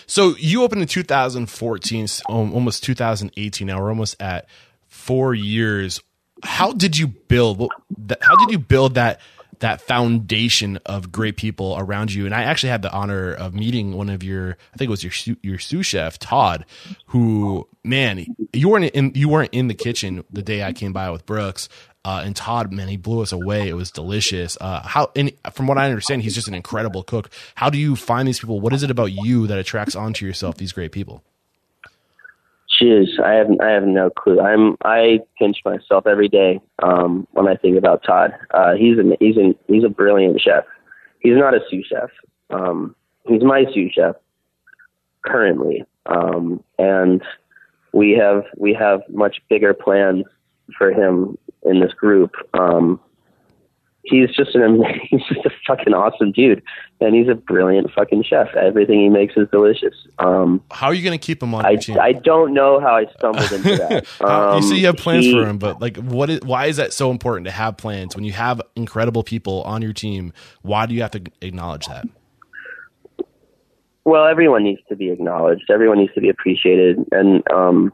So 0.05 0.35
you 0.37 0.63
opened 0.63 0.81
in 0.81 0.87
2014, 0.87 2.07
um, 2.29 2.53
almost 2.53 2.83
2018. 2.83 3.67
Now 3.67 3.79
we're 3.79 3.89
almost 3.89 4.21
at 4.21 4.47
four 4.87 5.33
years 5.33 6.01
how 6.43 6.73
did 6.73 6.97
you 6.97 7.07
build 7.07 7.71
how 8.21 8.35
did 8.35 8.51
you 8.51 8.59
build 8.59 8.95
that 8.95 9.21
that 9.63 9.79
foundation 9.79 10.77
of 10.85 11.09
great 11.09 11.37
people 11.37 11.75
around 11.77 12.13
you. 12.13 12.25
And 12.25 12.35
I 12.35 12.43
actually 12.43 12.69
had 12.69 12.81
the 12.81 12.91
honor 12.91 13.33
of 13.33 13.53
meeting 13.53 13.93
one 13.93 14.09
of 14.09 14.21
your, 14.21 14.57
I 14.73 14.77
think 14.77 14.89
it 14.89 14.91
was 14.91 15.03
your 15.05 15.37
your 15.41 15.57
sous 15.57 15.85
chef 15.85 16.19
Todd, 16.19 16.65
who 17.07 17.67
man, 17.81 18.25
you 18.51 18.67
weren't 18.67 18.91
in 18.91 19.13
you 19.15 19.29
weren't 19.29 19.53
in 19.53 19.69
the 19.69 19.73
kitchen 19.73 20.25
the 20.29 20.41
day 20.41 20.63
I 20.63 20.73
came 20.73 20.91
by 20.91 21.09
with 21.11 21.25
Brooks. 21.25 21.69
Uh, 22.05 22.21
and 22.25 22.35
Todd, 22.35 22.73
man, 22.73 22.89
he 22.89 22.97
blew 22.97 23.21
us 23.21 23.31
away. 23.31 23.69
It 23.69 23.75
was 23.75 23.89
delicious. 23.89 24.57
Uh, 24.59 24.81
how, 24.85 25.11
and 25.15 25.31
from 25.53 25.67
what 25.67 25.77
I 25.77 25.89
understand, 25.89 26.23
he's 26.23 26.35
just 26.35 26.49
an 26.49 26.53
incredible 26.53 27.01
cook. 27.03 27.29
How 27.55 27.69
do 27.69 27.77
you 27.77 27.95
find 27.95 28.27
these 28.27 28.39
people? 28.39 28.59
What 28.59 28.73
is 28.73 28.83
it 28.83 28.91
about 28.91 29.13
you 29.13 29.47
that 29.47 29.57
attracts 29.57 29.95
onto 29.95 30.25
yourself 30.25 30.57
these 30.57 30.73
great 30.73 30.91
people? 30.91 31.23
Jeez, 32.81 33.19
I 33.23 33.33
have 33.33 33.47
I 33.61 33.69
have 33.69 33.83
no 33.83 34.09
clue. 34.09 34.41
I'm 34.41 34.75
I 34.83 35.19
pinch 35.37 35.57
myself 35.63 36.07
every 36.07 36.27
day 36.27 36.59
um, 36.81 37.27
when 37.31 37.47
I 37.47 37.55
think 37.55 37.77
about 37.77 38.03
Todd. 38.03 38.33
Uh, 38.51 38.73
he's 38.73 38.97
a 38.97 39.15
he's 39.19 39.37
a 39.37 39.53
he's 39.67 39.83
a 39.83 39.89
brilliant 39.89 40.41
chef. 40.41 40.65
He's 41.19 41.37
not 41.37 41.53
a 41.53 41.59
sous 41.69 41.85
chef. 41.85 42.09
Um, 42.49 42.95
he's 43.27 43.43
my 43.43 43.65
sous 43.73 43.91
chef 43.93 44.15
currently, 45.21 45.85
um, 46.07 46.63
and 46.79 47.21
we 47.93 48.17
have 48.19 48.43
we 48.57 48.73
have 48.73 49.01
much 49.07 49.37
bigger 49.49 49.73
plans 49.73 50.25
for 50.77 50.91
him 50.91 51.37
in 51.65 51.79
this 51.79 51.93
group. 51.93 52.35
Um, 52.53 52.99
he's 54.03 54.29
just 54.35 54.55
an 54.55 54.83
he's 55.09 55.21
just 55.27 55.45
a 55.45 55.49
fucking 55.65 55.93
awesome 55.93 56.31
dude, 56.31 56.61
and 56.99 57.15
he's 57.15 57.27
a 57.27 57.35
brilliant 57.35 57.91
fucking 57.93 58.23
chef. 58.23 58.53
Everything 58.55 58.99
he 58.99 59.09
makes 59.09 59.35
is 59.35 59.47
delicious. 59.51 59.95
Um, 60.19 60.61
how 60.71 60.87
are 60.87 60.93
you 60.93 61.03
going 61.03 61.17
to 61.17 61.25
keep 61.25 61.41
him 61.41 61.55
on? 61.55 61.65
I 61.65 61.77
I 61.99 62.13
don't 62.13 62.53
know 62.53 62.79
how 62.79 62.95
I 62.95 63.05
stumbled 63.17 63.51
into 63.51 63.77
that. 63.77 64.21
Um, 64.21 64.57
you 64.57 64.69
see, 64.69 64.79
you 64.79 64.87
have 64.87 64.97
plans 64.97 65.25
he, 65.25 65.33
for 65.33 65.47
him, 65.47 65.57
but 65.57 65.81
like, 65.81 65.97
what 65.97 66.29
is 66.29 66.41
why 66.41 66.67
is 66.67 66.77
that 66.77 66.93
so 66.93 67.11
important 67.11 67.45
to 67.45 67.51
have 67.51 67.77
plans 67.77 68.15
when 68.15 68.23
you 68.25 68.33
have 68.33 68.61
incredible 68.75 69.23
people 69.23 69.63
on 69.63 69.81
your 69.81 69.93
team? 69.93 70.33
Why 70.61 70.85
do 70.85 70.93
you 70.93 71.01
have 71.01 71.11
to 71.11 71.23
acknowledge 71.41 71.87
that? 71.87 72.05
Well, 74.05 74.27
everyone 74.27 74.65
needs 74.65 74.81
to 74.89 74.97
be 74.97 75.11
acknowledged. 75.11 75.69
Everyone 75.71 75.97
needs 75.97 76.13
to 76.13 76.21
be 76.21 76.27
appreciated, 76.27 76.97
and 77.11 77.41
um, 77.51 77.93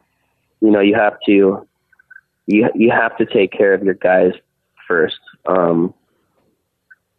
you 0.59 0.71
know, 0.71 0.81
you 0.81 0.95
have 0.95 1.17
to 1.27 1.67
you 2.49 2.67
you 2.73 2.89
have 2.89 3.15
to 3.17 3.25
take 3.25 3.51
care 3.51 3.73
of 3.73 3.83
your 3.83 3.93
guys 3.93 4.31
first. 4.87 5.19
Um, 5.45 5.93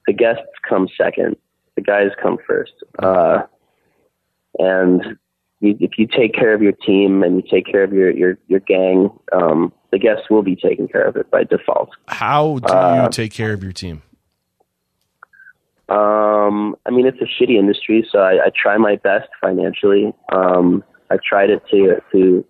the 0.06 0.12
guests 0.12 0.42
come 0.68 0.88
second. 0.98 1.36
The 1.76 1.82
guys 1.82 2.10
come 2.20 2.36
first. 2.46 2.72
Uh, 2.98 3.42
and 4.58 5.16
you, 5.60 5.76
if 5.78 5.92
you 5.98 6.08
take 6.08 6.34
care 6.34 6.52
of 6.52 6.62
your 6.62 6.72
team 6.72 7.22
and 7.22 7.36
you 7.36 7.42
take 7.48 7.64
care 7.64 7.84
of 7.84 7.92
your 7.92 8.10
your 8.10 8.38
your 8.48 8.58
gang, 8.60 9.10
um, 9.32 9.72
the 9.92 10.00
guests 10.00 10.28
will 10.28 10.42
be 10.42 10.56
taken 10.56 10.88
care 10.88 11.06
of 11.06 11.14
it 11.14 11.30
by 11.30 11.44
default. 11.44 11.90
How 12.08 12.58
do 12.58 12.72
uh, 12.72 13.04
you 13.04 13.10
take 13.10 13.32
care 13.32 13.52
of 13.52 13.62
your 13.62 13.72
team? 13.72 14.02
Um, 15.88 16.76
I 16.86 16.90
mean, 16.90 17.06
it's 17.06 17.20
a 17.20 17.24
shitty 17.24 17.56
industry, 17.56 18.06
so 18.10 18.18
I, 18.18 18.46
I 18.46 18.50
try 18.54 18.76
my 18.78 18.96
best 18.96 19.28
financially. 19.40 20.12
Um, 20.32 20.82
I 21.08 21.18
tried 21.24 21.50
it 21.50 21.62
to 21.70 22.00
to 22.12 22.44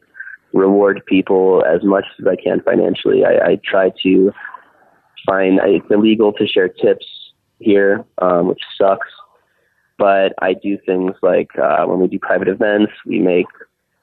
reward 0.52 1.02
people 1.06 1.64
as 1.64 1.82
much 1.84 2.04
as 2.18 2.26
I 2.26 2.36
can 2.36 2.60
financially. 2.60 3.24
I, 3.24 3.50
I 3.50 3.60
try 3.64 3.92
to 4.02 4.32
find 5.26 5.60
it's 5.64 5.86
illegal 5.90 6.32
to 6.34 6.46
share 6.46 6.68
tips 6.68 7.06
here, 7.58 8.04
um, 8.18 8.48
which 8.48 8.62
sucks. 8.76 9.08
But 9.98 10.32
I 10.40 10.54
do 10.54 10.78
things 10.86 11.14
like 11.22 11.50
uh, 11.58 11.84
when 11.84 12.00
we 12.00 12.08
do 12.08 12.18
private 12.18 12.48
events, 12.48 12.92
we 13.04 13.18
make 13.18 13.46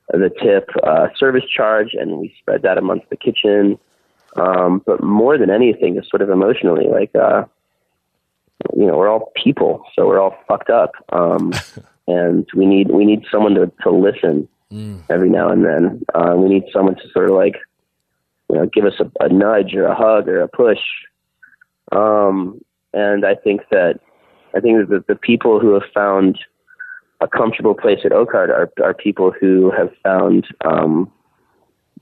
the 0.10 0.30
tip 0.42 0.70
uh, 0.84 1.08
service 1.18 1.44
charge 1.46 1.94
and 1.94 2.18
we 2.20 2.34
spread 2.40 2.62
that 2.62 2.78
amongst 2.78 3.10
the 3.10 3.18
kitchen. 3.18 3.80
Um, 4.36 4.84
but 4.86 5.04
more 5.04 5.38
than 5.38 5.50
anything, 5.50 5.96
just 5.96 6.10
sort 6.10 6.22
of 6.22 6.30
emotionally, 6.30 6.86
like, 6.88 7.14
uh, 7.16 7.46
you 8.76 8.86
know, 8.86 8.98
we're 8.98 9.10
all 9.10 9.32
people, 9.36 9.84
so 9.96 10.06
we're 10.06 10.20
all 10.20 10.38
fucked 10.48 10.70
up. 10.70 10.92
Um, 11.12 11.52
and 12.08 12.48
we 12.56 12.66
need, 12.66 12.92
we 12.92 13.04
need 13.04 13.26
someone 13.32 13.56
to, 13.56 13.72
to 13.82 13.90
listen 13.90 14.48
mm. 14.72 15.02
every 15.10 15.30
now 15.30 15.50
and 15.50 15.66
then. 15.66 16.02
Uh, 16.14 16.34
we 16.36 16.50
need 16.50 16.64
someone 16.72 16.96
to 16.96 17.10
sort 17.12 17.30
of 17.30 17.36
like, 17.36 17.56
you 18.50 18.58
know, 18.58 18.66
give 18.66 18.86
us 18.86 19.00
a, 19.00 19.26
a 19.26 19.30
nudge 19.30 19.74
or 19.76 19.86
a 19.86 19.96
hug 19.96 20.28
or 20.28 20.42
a 20.42 20.48
push. 20.48 20.80
Um, 21.92 22.62
and 22.94 23.26
I 23.26 23.36
think 23.36 23.62
that 23.72 24.00
I 24.56 24.60
think 24.60 24.90
that 24.90 25.08
the 25.08 25.16
people 25.16 25.60
who 25.60 25.74
have 25.74 25.84
found 25.94 26.40
a 27.22 27.28
comfortable 27.28 27.74
place 27.74 28.00
at 28.06 28.12
Oakhart 28.12 28.50
are, 28.50 28.72
are 28.84 28.94
people 28.94 29.32
who 29.32 29.72
have 29.72 29.90
found 30.04 30.48
um, 30.66 31.12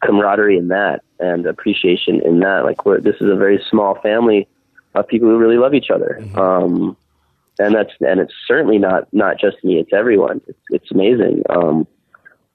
camaraderie 0.03 0.57
in 0.57 0.67
that 0.69 1.03
and 1.19 1.45
appreciation 1.45 2.21
in 2.25 2.39
that. 2.39 2.63
Like 2.63 2.85
we're, 2.85 2.99
this 2.99 3.15
is 3.21 3.29
a 3.29 3.35
very 3.35 3.63
small 3.69 3.99
family 4.01 4.47
of 4.93 5.07
people 5.07 5.27
who 5.27 5.37
really 5.37 5.57
love 5.57 5.73
each 5.73 5.89
other. 5.89 6.19
Mm-hmm. 6.21 6.39
Um, 6.39 6.97
and 7.57 7.73
that's 7.73 7.93
and 8.01 8.19
it's 8.19 8.33
certainly 8.47 8.77
not 8.77 9.07
not 9.13 9.39
just 9.39 9.63
me; 9.63 9.79
it's 9.79 9.93
everyone. 9.93 10.41
It's, 10.47 10.59
it's 10.71 10.91
amazing. 10.91 11.43
Um, 11.49 11.87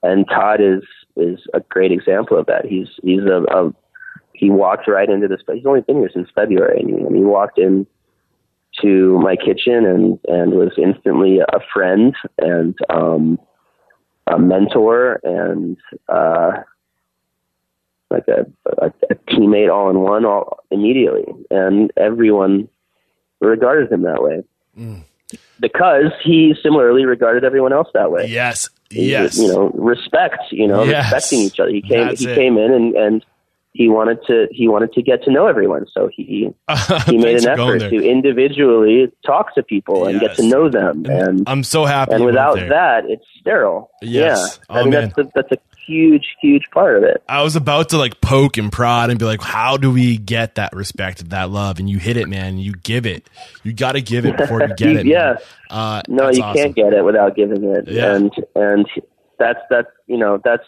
and 0.02 0.26
Todd 0.28 0.60
is 0.60 0.82
is 1.16 1.40
a 1.54 1.60
great 1.60 1.92
example 1.92 2.38
of 2.38 2.46
that. 2.46 2.66
He's 2.66 2.88
he's 3.02 3.22
a, 3.22 3.42
a 3.50 3.72
he 4.32 4.50
walked 4.50 4.88
right 4.88 5.08
into 5.08 5.28
this. 5.28 5.40
He's 5.52 5.66
only 5.66 5.82
been 5.82 5.98
here 5.98 6.10
since 6.12 6.28
February, 6.34 6.80
and 6.80 6.88
he, 6.90 6.96
and 6.96 7.16
he 7.16 7.22
walked 7.22 7.58
in 7.58 7.86
to 8.80 9.18
my 9.18 9.36
kitchen 9.36 9.84
and 9.84 10.18
and 10.28 10.52
was 10.52 10.72
instantly 10.78 11.40
a 11.40 11.60
friend 11.72 12.14
and 12.38 12.74
um, 12.88 13.38
a 14.26 14.38
mentor 14.38 15.20
and 15.24 15.76
uh, 16.08 16.52
like 18.10 18.26
a, 18.28 18.46
a, 18.78 18.92
a 19.10 19.14
teammate 19.28 19.72
all 19.72 19.90
in 19.90 19.98
one 20.00 20.24
all 20.24 20.64
immediately, 20.70 21.26
and 21.50 21.92
everyone 21.96 22.68
regarded 23.40 23.90
him 23.90 24.02
that 24.02 24.22
way. 24.22 24.42
Mm. 24.78 25.04
Because 25.60 26.12
he 26.24 26.54
similarly 26.62 27.04
regarded 27.04 27.44
everyone 27.44 27.72
else 27.72 27.88
that 27.94 28.10
way. 28.10 28.26
Yes, 28.26 28.68
yes. 28.90 29.38
You 29.38 29.48
know, 29.48 29.70
respect. 29.74 30.42
You 30.50 30.66
know, 30.66 30.82
yes. 30.84 31.12
respecting 31.12 31.40
each 31.40 31.60
other. 31.60 31.70
He 31.70 31.82
came. 31.82 32.06
That's 32.08 32.20
he 32.20 32.30
it. 32.30 32.34
came 32.34 32.58
in 32.58 32.72
and 32.72 32.94
and 32.94 33.24
he 33.72 33.88
wanted 33.88 34.18
to 34.26 34.48
he 34.50 34.68
wanted 34.68 34.92
to 34.94 35.02
get 35.02 35.22
to 35.24 35.30
know 35.30 35.46
everyone. 35.46 35.86
So 35.92 36.08
he 36.12 36.52
he 37.06 37.16
made 37.16 37.44
an 37.44 37.48
effort 37.48 37.78
to 37.78 37.96
individually 37.96 39.12
talk 39.24 39.54
to 39.54 39.62
people 39.62 40.06
and 40.06 40.20
get 40.20 40.36
to 40.36 40.48
know 40.48 40.68
them. 40.68 41.06
And 41.06 41.44
i'm 41.48 41.62
so 41.62 41.84
happy 41.84 42.14
and 42.14 42.24
without 42.24 42.56
that 42.56 43.04
it's 43.06 43.24
sterile. 43.38 43.90
Yes. 44.02 44.58
yeah. 44.58 44.64
Oh, 44.70 44.80
i 44.80 44.82
mean 44.82 44.90
that's 44.90 45.18
a, 45.18 45.30
that's 45.34 45.52
a 45.52 45.58
huge 45.86 46.36
huge 46.40 46.64
part 46.72 46.96
of 46.96 47.04
it. 47.04 47.22
I 47.28 47.42
was 47.42 47.54
about 47.54 47.90
to 47.90 47.98
like 47.98 48.20
poke 48.20 48.58
and 48.58 48.72
prod 48.72 49.10
and 49.10 49.18
be 49.18 49.24
like 49.24 49.40
how 49.40 49.76
do 49.76 49.92
we 49.92 50.18
get 50.18 50.56
that 50.56 50.74
respect 50.74 51.30
that 51.30 51.50
love? 51.50 51.78
And 51.78 51.88
you 51.88 51.98
hit 51.98 52.16
it 52.16 52.28
man. 52.28 52.58
You 52.58 52.72
give 52.72 53.06
it. 53.06 53.30
You 53.62 53.72
got 53.72 53.92
to 53.92 54.02
give 54.02 54.26
it 54.26 54.36
before 54.36 54.62
you 54.62 54.74
get 54.76 54.96
it 54.96 55.06
yeah. 55.06 55.36
Uh, 55.70 56.02
no 56.08 56.28
you 56.28 56.42
awesome. 56.42 56.56
can't 56.56 56.74
get 56.74 56.92
it 56.92 57.04
without 57.04 57.36
giving 57.36 57.62
it. 57.62 57.86
Yeah. 57.86 58.16
and 58.16 58.32
and 58.56 58.86
that's 59.38 59.60
that's 59.70 59.88
you 60.08 60.18
know 60.18 60.40
that's 60.42 60.64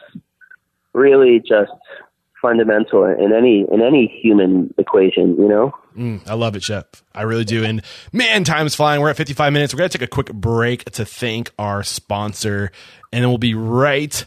really 0.92 1.40
just 1.40 1.72
fundamental 2.42 3.04
in 3.04 3.32
any 3.32 3.64
in 3.72 3.80
any 3.80 4.06
human 4.22 4.74
equation, 4.76 5.36
you 5.38 5.48
know. 5.48 5.72
Mm, 5.96 6.28
I 6.28 6.34
love 6.34 6.56
it, 6.56 6.62
Chef. 6.62 6.84
I 7.14 7.22
really 7.22 7.44
do. 7.44 7.64
And 7.64 7.82
man, 8.12 8.44
time's 8.44 8.74
flying. 8.74 9.00
We're 9.00 9.10
at 9.10 9.16
55 9.16 9.52
minutes. 9.52 9.72
We're 9.72 9.78
gonna 9.78 9.88
take 9.88 10.02
a 10.02 10.06
quick 10.06 10.32
break 10.32 10.84
to 10.92 11.04
thank 11.04 11.52
our 11.58 11.82
sponsor, 11.82 12.72
and 13.12 13.22
then 13.22 13.30
we'll 13.30 13.38
be 13.38 13.54
right 13.54 14.24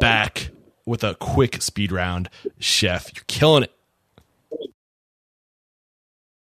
back 0.00 0.50
with 0.84 1.04
a 1.04 1.14
quick 1.14 1.62
speed 1.62 1.92
round. 1.92 2.28
Chef, 2.58 3.10
you're 3.14 3.24
killing 3.26 3.62
it. 3.62 3.72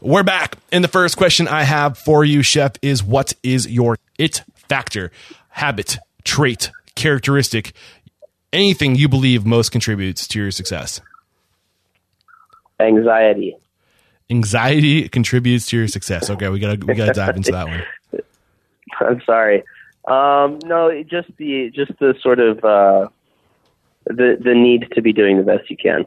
We're 0.00 0.22
back. 0.22 0.56
And 0.72 0.82
the 0.82 0.88
first 0.88 1.16
question 1.16 1.48
I 1.48 1.62
have 1.62 1.98
for 1.98 2.24
you, 2.24 2.42
Chef, 2.42 2.72
is 2.82 3.02
what 3.02 3.32
is 3.42 3.68
your 3.68 3.96
it 4.18 4.42
factor, 4.54 5.10
habit, 5.50 5.98
trait, 6.24 6.70
characteristic, 6.94 7.72
anything 8.52 8.96
you 8.96 9.08
believe 9.08 9.46
most 9.46 9.70
contributes 9.70 10.26
to 10.28 10.40
your 10.40 10.50
success? 10.50 11.00
Anxiety. 12.80 13.56
Anxiety 14.30 15.08
contributes 15.08 15.66
to 15.66 15.76
your 15.78 15.88
success. 15.88 16.28
Okay, 16.30 16.48
we 16.48 16.58
gotta 16.60 16.84
we 16.84 16.94
gotta 16.94 17.12
dive 17.12 17.36
into 17.36 17.50
that 17.52 17.66
one. 17.66 17.82
I'm 19.00 19.20
sorry. 19.24 19.62
Um, 20.06 20.58
no, 20.64 21.02
just 21.02 21.28
the 21.36 21.70
just 21.70 21.92
the 21.98 22.14
sort 22.22 22.40
of 22.40 22.64
uh, 22.64 23.08
the 24.06 24.38
the 24.40 24.54
need 24.54 24.88
to 24.94 25.02
be 25.02 25.12
doing 25.12 25.36
the 25.36 25.42
best 25.42 25.68
you 25.70 25.76
can, 25.76 26.06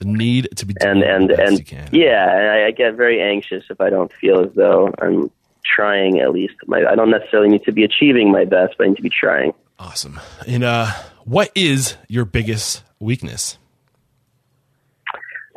The 0.00 0.04
need 0.06 0.48
to 0.56 0.66
be 0.66 0.74
and 0.80 1.00
doing 1.00 1.10
and 1.10 1.30
the 1.30 1.34
best 1.34 1.48
and 1.48 1.58
you 1.58 1.64
can. 1.64 1.88
yeah, 1.92 2.36
and 2.36 2.48
I, 2.50 2.66
I 2.66 2.70
get 2.70 2.94
very 2.94 3.22
anxious 3.22 3.64
if 3.70 3.80
I 3.80 3.88
don't 3.88 4.12
feel 4.12 4.40
as 4.44 4.52
though 4.54 4.92
I'm 5.00 5.30
trying 5.64 6.20
at 6.20 6.32
least. 6.32 6.54
My 6.66 6.84
I 6.84 6.94
don't 6.94 7.10
necessarily 7.10 7.48
need 7.48 7.64
to 7.64 7.72
be 7.72 7.84
achieving 7.84 8.30
my 8.30 8.44
best, 8.44 8.74
but 8.76 8.84
I 8.84 8.88
need 8.90 8.96
to 8.96 9.02
be 9.02 9.10
trying. 9.10 9.52
Awesome. 9.78 10.20
And 10.46 10.62
uh, 10.62 10.86
what 11.24 11.50
is 11.54 11.96
your 12.08 12.24
biggest 12.26 12.82
weakness? 13.00 13.56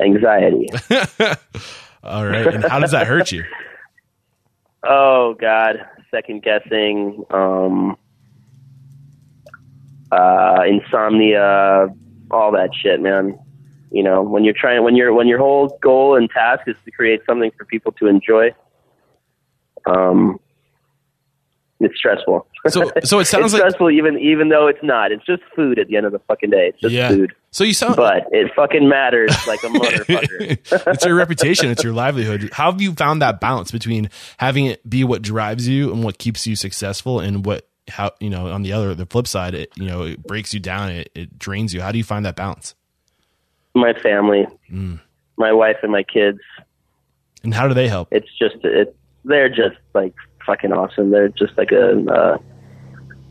Anxiety. 0.00 0.68
All 2.02 2.26
right. 2.26 2.46
And 2.46 2.64
how 2.64 2.78
does 2.80 2.90
that 2.92 3.06
hurt 3.06 3.32
you? 3.32 3.44
oh 4.84 5.34
God, 5.40 5.86
second 6.10 6.42
guessing, 6.42 7.24
um, 7.30 7.96
uh, 10.12 10.62
insomnia, 10.66 11.88
all 12.30 12.52
that 12.52 12.70
shit, 12.74 13.00
man. 13.00 13.38
You 13.90 14.02
know, 14.02 14.22
when 14.22 14.44
you're 14.44 14.54
trying, 14.54 14.82
when 14.82 14.96
your 14.96 15.12
when 15.12 15.26
your 15.26 15.38
whole 15.38 15.78
goal 15.80 16.16
and 16.16 16.28
task 16.28 16.62
is 16.66 16.76
to 16.84 16.90
create 16.90 17.20
something 17.26 17.50
for 17.56 17.64
people 17.64 17.92
to 17.92 18.06
enjoy, 18.06 18.54
um, 19.86 20.38
it's 21.80 21.96
stressful. 21.96 22.46
So, 22.68 22.90
so 23.04 23.18
it 23.18 23.24
sounds 23.26 23.44
it's 23.46 23.52
like 23.52 23.60
stressful, 23.62 23.90
even 23.90 24.18
even 24.18 24.48
though 24.48 24.66
it's 24.66 24.82
not. 24.82 25.12
It's 25.12 25.24
just 25.26 25.42
food 25.54 25.78
at 25.78 25.88
the 25.88 25.96
end 25.96 26.06
of 26.06 26.12
the 26.12 26.18
fucking 26.20 26.50
day. 26.50 26.68
It's 26.68 26.80
just 26.80 26.94
yeah. 26.94 27.08
food, 27.08 27.34
So 27.50 27.64
you 27.64 27.74
sound 27.74 27.96
but 27.96 28.26
it 28.30 28.50
fucking 28.56 28.88
matters 28.88 29.30
like 29.46 29.62
a 29.62 29.66
motherfucker. 29.68 30.86
it's 30.94 31.04
your 31.04 31.14
reputation, 31.16 31.70
it's 31.70 31.84
your 31.84 31.92
livelihood. 31.92 32.50
How 32.52 32.70
have 32.72 32.80
you 32.80 32.94
found 32.94 33.20
that 33.22 33.40
balance 33.40 33.70
between 33.70 34.08
having 34.38 34.66
it 34.66 34.88
be 34.88 35.04
what 35.04 35.22
drives 35.22 35.68
you 35.68 35.92
and 35.92 36.02
what 36.02 36.18
keeps 36.18 36.46
you 36.46 36.56
successful, 36.56 37.20
and 37.20 37.44
what 37.44 37.68
how 37.88 38.12
you 38.20 38.30
know 38.30 38.48
on 38.48 38.62
the 38.62 38.72
other 38.72 38.94
the 38.94 39.06
flip 39.06 39.26
side, 39.26 39.54
it 39.54 39.70
you 39.76 39.86
know 39.86 40.02
it 40.02 40.22
breaks 40.22 40.52
you 40.54 40.60
down, 40.60 40.90
it, 40.90 41.10
it 41.14 41.38
drains 41.38 41.72
you. 41.74 41.80
How 41.82 41.92
do 41.92 41.98
you 41.98 42.04
find 42.04 42.24
that 42.24 42.36
balance? 42.36 42.74
my 43.74 43.92
family, 44.02 44.46
Mm. 44.72 44.98
my 45.36 45.52
wife, 45.52 45.76
and 45.82 45.92
my 45.92 46.02
kids. 46.02 46.38
And 47.44 47.52
how 47.52 47.68
do 47.68 47.74
they 47.74 47.88
help? 47.88 48.08
it's 48.10 48.26
just 48.38 48.56
it 48.64 48.96
they're 49.24 49.48
just 49.50 49.76
like 49.94 50.14
fucking 50.46 50.72
awesome 50.72 51.10
they're 51.10 51.28
just 51.28 51.56
like 51.58 51.72
a 51.72 52.04
uh 52.10 52.38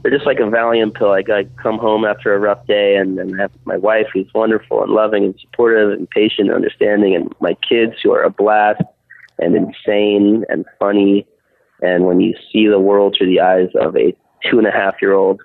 they're 0.02 0.12
just 0.12 0.26
like 0.26 0.38
a 0.40 0.44
Valium 0.44 0.94
pill 0.94 1.10
like 1.10 1.30
i 1.30 1.46
come 1.62 1.78
home 1.78 2.06
after 2.06 2.34
a 2.34 2.40
rough 2.40 2.66
day 2.68 2.96
and, 2.96 3.18
and 3.18 3.40
have 3.40 3.52
my 3.66 3.78
wife 3.78 4.08
who's 4.14 4.30
wonderful 4.36 4.84
and 4.84 4.92
loving 4.92 5.24
and 5.24 5.40
supportive 5.40 5.92
and 5.92 6.10
patient 6.10 6.50
and 6.50 6.56
understanding 6.56 7.16
and 7.16 7.34
my 7.40 7.56
kids 7.68 7.94
who 8.04 8.12
are 8.12 8.24
a 8.24 8.30
blast 8.30 8.82
and 9.40 9.56
insane 9.56 10.44
and 10.50 10.66
funny 10.80 11.26
and 11.82 12.06
when 12.06 12.20
you 12.20 12.34
see 12.52 12.68
the 12.68 12.80
world 12.80 13.16
through 13.18 13.28
the 13.28 13.40
eyes 13.40 13.70
of 13.76 13.96
a 13.96 14.14
two 14.50 14.58
and 14.58 14.68
a 14.68 14.72
half 14.72 14.96
year 15.02 15.14
old 15.14 15.42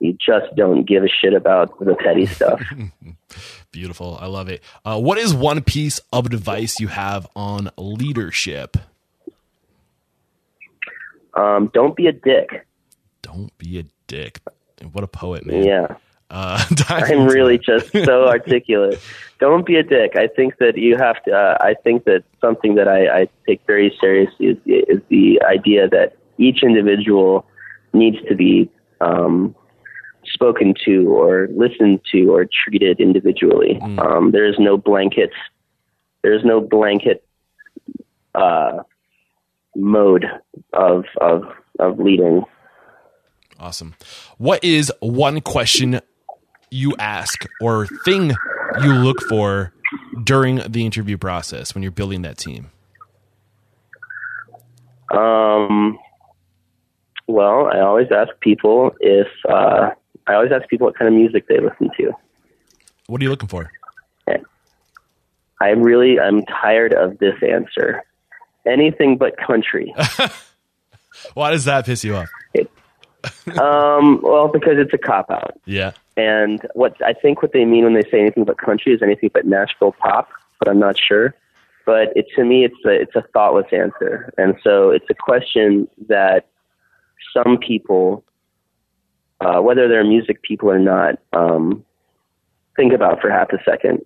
you 0.00 0.16
just 0.24 0.54
don't 0.56 0.84
give 0.84 1.02
a 1.02 1.08
shit 1.08 1.34
about 1.34 1.76
the 1.80 1.94
petty 1.94 2.26
stuff 2.26 2.60
Beautiful. 3.70 4.18
I 4.20 4.26
love 4.26 4.48
it. 4.48 4.62
Uh, 4.84 4.98
what 4.98 5.18
is 5.18 5.34
one 5.34 5.62
piece 5.62 6.00
of 6.12 6.26
advice 6.26 6.80
you 6.80 6.88
have 6.88 7.26
on 7.36 7.70
leadership? 7.76 8.76
Um 11.38 11.70
don't 11.72 11.94
be 11.96 12.06
a 12.06 12.12
dick 12.12 12.66
Don't 13.22 13.52
be 13.58 13.78
a 13.78 13.84
dick. 14.06 14.40
What 14.92 15.04
a 15.04 15.08
poet, 15.08 15.44
man. 15.46 15.64
yeah 15.64 15.86
Uh, 16.30 16.62
I'm 16.88 17.26
really 17.26 17.58
just 17.58 17.90
so 17.92 18.16
articulate. 18.34 19.00
Don't 19.40 19.64
be 19.64 19.76
a 19.76 19.82
dick. 19.82 20.12
I 20.14 20.26
think 20.36 20.58
that 20.58 20.76
you 20.76 20.96
have 20.96 21.18
to. 21.24 21.32
Uh, 21.32 21.56
I 21.60 21.72
think 21.84 22.04
that 22.04 22.22
something 22.44 22.74
that 22.74 22.86
I, 22.86 23.20
I 23.20 23.28
take 23.46 23.60
very 23.66 23.96
seriously 24.00 24.46
is, 24.52 24.58
is 24.66 25.00
the 25.08 25.40
idea 25.56 25.88
that 25.88 26.16
each 26.36 26.62
individual 26.62 27.46
needs 27.92 28.18
to 28.28 28.34
be 28.34 28.70
um, 29.00 29.54
spoken 30.24 30.74
to 30.84 30.94
or 31.18 31.48
listened 31.64 32.00
to 32.12 32.20
or 32.34 32.44
treated 32.44 33.00
individually. 33.00 33.80
Um, 33.98 34.30
there 34.32 34.46
is 34.46 34.56
no 34.58 34.76
blanket. 34.76 35.30
There 36.22 36.34
is 36.34 36.44
no 36.44 36.60
blanket 36.60 37.24
uh, 38.34 38.82
mode 39.76 40.24
of 40.72 41.04
of 41.20 41.44
of 41.78 41.98
leading. 41.98 42.44
Awesome. 43.58 43.94
What 44.36 44.62
is 44.62 44.92
one 45.00 45.40
question 45.40 46.00
you 46.70 46.94
ask 46.98 47.46
or 47.60 47.86
thing 48.04 48.32
you 48.82 48.92
look 48.92 49.20
for 49.22 49.72
during 50.22 50.56
the 50.68 50.84
interview 50.84 51.16
process 51.16 51.74
when 51.74 51.82
you're 51.82 51.90
building 51.90 52.22
that 52.22 52.38
team? 52.38 52.70
Um, 55.10 55.98
well, 57.26 57.68
I 57.72 57.80
always 57.80 58.08
ask 58.12 58.30
people 58.40 58.94
if 59.00 59.26
uh, 59.48 59.90
I 60.26 60.34
always 60.34 60.52
ask 60.52 60.68
people 60.68 60.86
what 60.86 60.96
kind 60.96 61.08
of 61.08 61.14
music 61.14 61.48
they 61.48 61.58
listen 61.58 61.90
to. 61.96 62.12
What 63.06 63.20
are 63.20 63.24
you 63.24 63.30
looking 63.30 63.48
for? 63.48 63.72
I'm 65.60 65.82
really 65.82 66.20
I'm 66.20 66.44
tired 66.44 66.92
of 66.92 67.18
this 67.18 67.34
answer. 67.42 68.04
Anything 68.68 69.16
but 69.16 69.36
country. 69.38 69.94
Why 71.34 71.50
does 71.50 71.64
that 71.64 71.86
piss 71.86 72.04
you 72.04 72.16
off? 72.16 72.28
um, 73.58 74.20
well, 74.22 74.48
because 74.48 74.74
it's 74.76 74.92
a 74.92 74.98
cop 74.98 75.30
out. 75.30 75.58
Yeah. 75.64 75.92
And 76.16 76.60
what 76.74 76.96
I 77.04 77.12
think 77.12 77.42
what 77.42 77.52
they 77.52 77.64
mean 77.64 77.84
when 77.84 77.94
they 77.94 78.02
say 78.10 78.20
anything 78.20 78.44
but 78.44 78.58
country 78.58 78.92
is 78.92 79.02
anything 79.02 79.30
but 79.32 79.46
Nashville 79.46 79.92
pop, 79.92 80.28
but 80.58 80.68
I'm 80.68 80.78
not 80.78 80.98
sure. 80.98 81.34
But 81.86 82.08
it, 82.16 82.26
to 82.36 82.44
me, 82.44 82.64
it's 82.64 82.76
a 82.84 82.90
it's 82.90 83.16
a 83.16 83.24
thoughtless 83.32 83.66
answer, 83.72 84.32
and 84.36 84.56
so 84.62 84.90
it's 84.90 85.06
a 85.08 85.14
question 85.14 85.88
that 86.08 86.46
some 87.32 87.56
people, 87.56 88.24
uh, 89.40 89.60
whether 89.60 89.88
they're 89.88 90.04
music 90.04 90.42
people 90.42 90.70
or 90.70 90.78
not, 90.78 91.18
um, 91.32 91.84
think 92.76 92.92
about 92.92 93.20
for 93.20 93.30
half 93.30 93.50
a 93.52 93.62
second, 93.64 94.04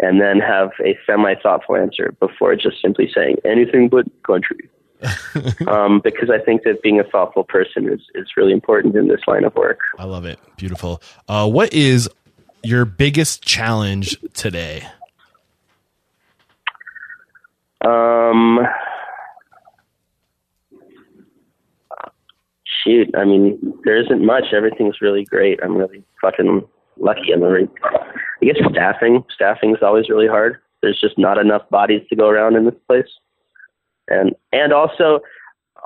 and 0.00 0.20
then 0.20 0.38
have 0.38 0.70
a 0.84 0.98
semi 1.06 1.34
thoughtful 1.42 1.76
answer 1.76 2.14
before 2.20 2.54
just 2.56 2.80
simply 2.80 3.10
saying 3.14 3.36
anything 3.44 3.88
but 3.88 4.06
country. 4.22 4.68
um, 5.68 6.00
because 6.02 6.28
I 6.28 6.38
think 6.38 6.64
that 6.64 6.82
being 6.82 6.98
a 6.98 7.04
thoughtful 7.04 7.44
person 7.44 7.88
is, 7.88 8.00
is 8.14 8.26
really 8.36 8.52
important 8.52 8.96
in 8.96 9.06
this 9.06 9.20
line 9.28 9.44
of 9.44 9.54
work. 9.54 9.78
I 9.98 10.04
love 10.04 10.24
it. 10.24 10.40
Beautiful. 10.56 11.00
Uh, 11.28 11.48
what 11.48 11.72
is 11.72 12.08
your 12.64 12.84
biggest 12.84 13.42
challenge 13.42 14.16
today? 14.34 14.84
Um, 17.84 18.58
shoot, 22.84 23.08
I 23.16 23.24
mean, 23.24 23.58
there 23.84 23.96
isn't 24.02 24.24
much. 24.24 24.46
Everything's 24.52 25.00
really 25.00 25.24
great. 25.24 25.60
I'm 25.62 25.76
really 25.76 26.02
fucking 26.20 26.66
lucky. 27.00 27.32
I'm 27.32 27.42
really, 27.42 27.68
I 28.42 28.44
guess 28.44 28.56
staffing, 28.70 29.24
staffing 29.34 29.70
is 29.70 29.82
always 29.82 30.08
really 30.08 30.28
hard. 30.28 30.58
There's 30.82 31.00
just 31.00 31.18
not 31.18 31.38
enough 31.38 31.68
bodies 31.70 32.02
to 32.08 32.16
go 32.16 32.28
around 32.28 32.56
in 32.56 32.64
this 32.64 32.74
place. 32.86 33.08
And, 34.08 34.34
and 34.52 34.72
also, 34.72 35.20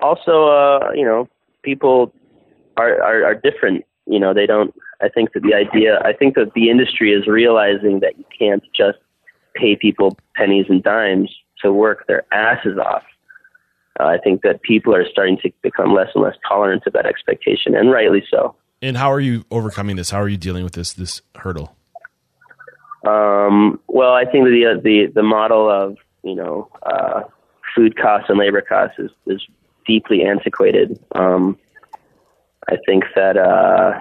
also, 0.00 0.46
uh, 0.48 0.92
you 0.94 1.04
know, 1.04 1.28
people 1.62 2.12
are, 2.76 3.00
are, 3.02 3.24
are 3.24 3.34
different. 3.34 3.84
You 4.06 4.20
know, 4.20 4.34
they 4.34 4.46
don't, 4.46 4.74
I 5.00 5.08
think 5.08 5.32
that 5.32 5.42
the 5.42 5.54
idea, 5.54 6.00
I 6.04 6.12
think 6.12 6.34
that 6.34 6.52
the 6.54 6.70
industry 6.70 7.12
is 7.12 7.26
realizing 7.26 8.00
that 8.00 8.18
you 8.18 8.24
can't 8.36 8.62
just 8.74 8.98
pay 9.54 9.76
people 9.76 10.16
pennies 10.34 10.66
and 10.68 10.82
dimes 10.82 11.30
to 11.62 11.72
work 11.72 12.06
their 12.06 12.22
asses 12.32 12.78
off. 12.78 13.02
Uh, 14.00 14.04
I 14.04 14.18
think 14.18 14.42
that 14.42 14.62
people 14.62 14.94
are 14.94 15.06
starting 15.08 15.38
to 15.42 15.50
become 15.62 15.94
less 15.94 16.08
and 16.14 16.24
less 16.24 16.36
tolerant 16.48 16.82
of 16.86 16.92
that 16.94 17.06
expectation, 17.06 17.74
and 17.74 17.90
rightly 17.90 18.24
so. 18.30 18.56
And 18.82 18.96
how 18.96 19.12
are 19.12 19.20
you 19.20 19.44
overcoming 19.52 19.94
this? 19.94 20.10
How 20.10 20.20
are 20.20 20.28
you 20.28 20.36
dealing 20.36 20.64
with 20.64 20.74
this 20.74 20.92
this 20.92 21.22
hurdle? 21.36 21.76
Um, 23.06 23.80
well, 23.86 24.12
I 24.12 24.24
think 24.24 24.44
the 24.44 24.80
the 24.82 25.06
the 25.14 25.22
model 25.22 25.70
of 25.70 25.96
you 26.24 26.34
know 26.34 26.68
uh, 26.82 27.22
food 27.74 27.96
costs 27.96 28.28
and 28.28 28.38
labor 28.38 28.60
costs 28.60 28.98
is 28.98 29.10
is 29.26 29.46
deeply 29.86 30.24
antiquated. 30.24 30.98
Um, 31.14 31.56
I 32.68 32.76
think 32.84 33.04
that 33.14 33.36
uh, 33.36 34.00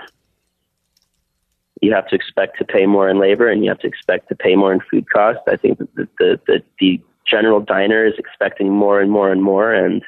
you 1.82 1.94
have 1.94 2.08
to 2.08 2.16
expect 2.16 2.58
to 2.58 2.66
pay 2.66 2.88
more 2.88 3.08
in 3.08 3.20
labor, 3.20 3.50
and 3.50 3.64
you 3.64 3.70
have 3.70 3.80
to 3.80 3.88
expect 3.88 4.30
to 4.30 4.36
pay 4.36 4.56
more 4.56 4.74
in 4.74 4.80
food 4.90 5.10
costs. 5.12 5.44
I 5.48 5.58
think 5.58 5.78
that 5.78 5.96
the 5.96 6.08
the, 6.18 6.40
the, 6.48 6.64
the 6.80 7.02
general 7.30 7.60
diner 7.60 8.04
is 8.06 8.14
expecting 8.18 8.72
more 8.72 9.00
and 9.00 9.12
more 9.12 9.32
and 9.32 9.44
more, 9.44 9.72
and 9.72 10.04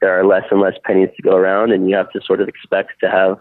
there 0.00 0.18
are 0.18 0.24
less 0.24 0.44
and 0.52 0.60
less 0.60 0.74
pennies 0.84 1.10
to 1.16 1.22
go 1.22 1.36
around, 1.36 1.72
and 1.72 1.88
you 1.90 1.96
have 1.96 2.10
to 2.12 2.20
sort 2.20 2.40
of 2.40 2.48
expect 2.48 2.92
to 3.00 3.10
have 3.10 3.38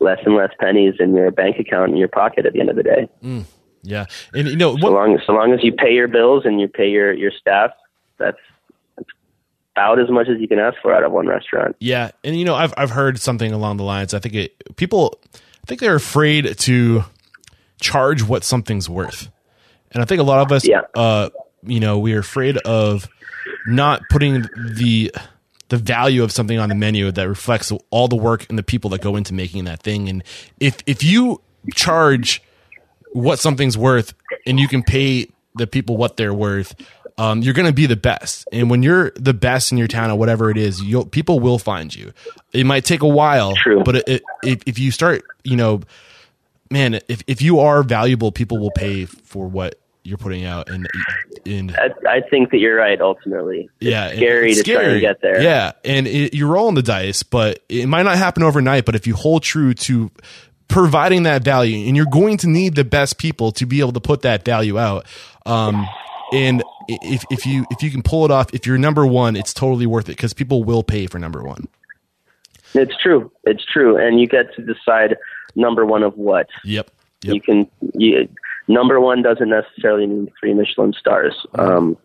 less 0.00 0.18
and 0.26 0.34
less 0.36 0.50
pennies 0.60 0.94
in 0.98 1.14
your 1.14 1.30
bank 1.30 1.58
account 1.58 1.90
in 1.92 1.96
your 1.96 2.08
pocket 2.08 2.46
at 2.46 2.52
the 2.52 2.60
end 2.60 2.70
of 2.70 2.76
the 2.76 2.82
day. 2.82 3.08
Mm, 3.22 3.44
yeah, 3.82 4.06
and 4.34 4.48
you 4.48 4.56
know, 4.56 4.72
what, 4.72 4.80
so 4.82 4.90
long 4.92 5.18
so 5.26 5.32
long 5.32 5.52
as 5.52 5.62
you 5.62 5.72
pay 5.72 5.92
your 5.92 6.08
bills 6.08 6.44
and 6.44 6.60
you 6.60 6.68
pay 6.68 6.88
your 6.88 7.12
your 7.12 7.30
staff, 7.30 7.70
that's 8.18 8.38
about 9.76 9.98
as 9.98 10.08
much 10.08 10.28
as 10.28 10.40
you 10.40 10.46
can 10.48 10.58
ask 10.58 10.76
for 10.82 10.94
out 10.94 11.02
of 11.02 11.12
one 11.12 11.26
restaurant. 11.26 11.74
Yeah, 11.80 12.10
and 12.22 12.36
you 12.38 12.44
know, 12.44 12.54
I've 12.54 12.72
I've 12.76 12.90
heard 12.90 13.18
something 13.20 13.52
along 13.52 13.76
the 13.78 13.84
lines. 13.84 14.14
I 14.14 14.18
think 14.20 14.34
it 14.34 14.76
people, 14.76 15.18
I 15.34 15.66
think 15.66 15.80
they're 15.80 15.96
afraid 15.96 16.56
to 16.58 17.04
charge 17.80 18.22
what 18.22 18.44
something's 18.44 18.88
worth, 18.88 19.30
and 19.92 20.02
I 20.02 20.06
think 20.06 20.20
a 20.20 20.24
lot 20.24 20.40
of 20.40 20.52
us, 20.52 20.66
Yeah. 20.66 20.82
uh, 20.94 21.30
you 21.64 21.80
know, 21.80 21.98
we're 21.98 22.20
afraid 22.20 22.56
of 22.58 23.08
not 23.66 24.02
putting 24.10 24.42
the 24.76 25.12
the 25.68 25.76
value 25.76 26.22
of 26.22 26.32
something 26.32 26.58
on 26.58 26.68
the 26.68 26.74
menu 26.74 27.10
that 27.10 27.28
reflects 27.28 27.72
all 27.90 28.08
the 28.08 28.16
work 28.16 28.46
and 28.48 28.58
the 28.58 28.62
people 28.62 28.90
that 28.90 29.00
go 29.00 29.16
into 29.16 29.34
making 29.34 29.64
that 29.64 29.82
thing. 29.82 30.08
And 30.08 30.22
if 30.60 30.78
if 30.86 31.02
you 31.02 31.40
charge 31.74 32.42
what 33.12 33.38
something's 33.38 33.78
worth 33.78 34.12
and 34.46 34.58
you 34.60 34.68
can 34.68 34.82
pay 34.82 35.28
the 35.54 35.66
people 35.66 35.96
what 35.96 36.16
they're 36.16 36.34
worth, 36.34 36.74
um, 37.16 37.42
you're 37.42 37.54
going 37.54 37.66
to 37.66 37.72
be 37.72 37.86
the 37.86 37.96
best. 37.96 38.48
And 38.52 38.68
when 38.68 38.82
you're 38.82 39.12
the 39.12 39.34
best 39.34 39.72
in 39.72 39.78
your 39.78 39.86
town 39.86 40.10
or 40.10 40.18
whatever 40.18 40.50
it 40.50 40.56
is, 40.56 40.82
you'll, 40.82 41.06
people 41.06 41.38
will 41.40 41.58
find 41.58 41.94
you. 41.94 42.12
It 42.52 42.66
might 42.66 42.84
take 42.84 43.02
a 43.02 43.08
while, 43.08 43.54
True. 43.54 43.82
but 43.84 43.96
it, 43.96 44.08
it, 44.08 44.22
if, 44.42 44.62
if 44.66 44.78
you 44.78 44.90
start, 44.90 45.24
you 45.44 45.56
know, 45.56 45.82
man, 46.70 47.00
if, 47.08 47.22
if 47.26 47.40
you 47.40 47.60
are 47.60 47.82
valuable, 47.82 48.32
people 48.32 48.58
will 48.58 48.72
pay 48.72 49.04
for 49.04 49.46
what 49.46 49.78
you're 50.04 50.18
putting 50.18 50.44
out. 50.44 50.68
And, 50.70 50.86
I, 51.76 51.90
I 52.08 52.20
think 52.20 52.50
that 52.50 52.58
you're 52.58 52.76
right. 52.76 53.00
Ultimately, 53.00 53.68
it's 53.80 53.90
yeah, 53.90 54.12
scary 54.14 54.54
to 54.54 54.62
try 54.62 54.82
and 54.82 55.00
get 55.00 55.20
there. 55.20 55.42
Yeah, 55.42 55.72
and 55.84 56.06
it, 56.06 56.34
you're 56.34 56.48
rolling 56.48 56.74
the 56.74 56.82
dice, 56.82 57.22
but 57.22 57.60
it 57.68 57.86
might 57.86 58.02
not 58.02 58.16
happen 58.16 58.42
overnight. 58.42 58.84
But 58.84 58.94
if 58.94 59.06
you 59.06 59.14
hold 59.16 59.42
true 59.42 59.74
to 59.74 60.10
providing 60.68 61.24
that 61.24 61.42
value, 61.42 61.86
and 61.86 61.96
you're 61.96 62.06
going 62.06 62.36
to 62.38 62.48
need 62.48 62.74
the 62.74 62.84
best 62.84 63.18
people 63.18 63.50
to 63.52 63.66
be 63.66 63.80
able 63.80 63.92
to 63.92 64.00
put 64.00 64.22
that 64.22 64.44
value 64.44 64.78
out. 64.78 65.06
Um, 65.46 65.86
and 66.32 66.62
if 66.88 67.24
if 67.30 67.46
you 67.46 67.66
if 67.70 67.82
you 67.82 67.90
can 67.90 68.02
pull 68.02 68.24
it 68.24 68.30
off, 68.30 68.52
if 68.52 68.66
you're 68.66 68.78
number 68.78 69.06
one, 69.06 69.36
it's 69.36 69.54
totally 69.54 69.86
worth 69.86 70.08
it 70.08 70.16
because 70.16 70.34
people 70.34 70.64
will 70.64 70.82
pay 70.82 71.06
for 71.06 71.18
number 71.18 71.42
one. 71.42 71.66
It's 72.74 72.94
true. 73.02 73.30
It's 73.44 73.64
true, 73.64 73.96
and 73.96 74.20
you 74.20 74.26
get 74.26 74.54
to 74.56 74.62
decide 74.62 75.16
number 75.54 75.86
one 75.86 76.02
of 76.02 76.16
what. 76.16 76.48
Yep. 76.64 76.90
Yep. 77.22 77.34
You 77.34 77.40
can. 77.40 77.70
You, 77.94 78.28
number 78.68 79.00
one 79.00 79.22
doesn't 79.22 79.48
necessarily 79.48 80.06
mean 80.06 80.30
three 80.38 80.54
Michelin 80.54 80.92
stars. 80.92 81.34
Um, 81.54 81.96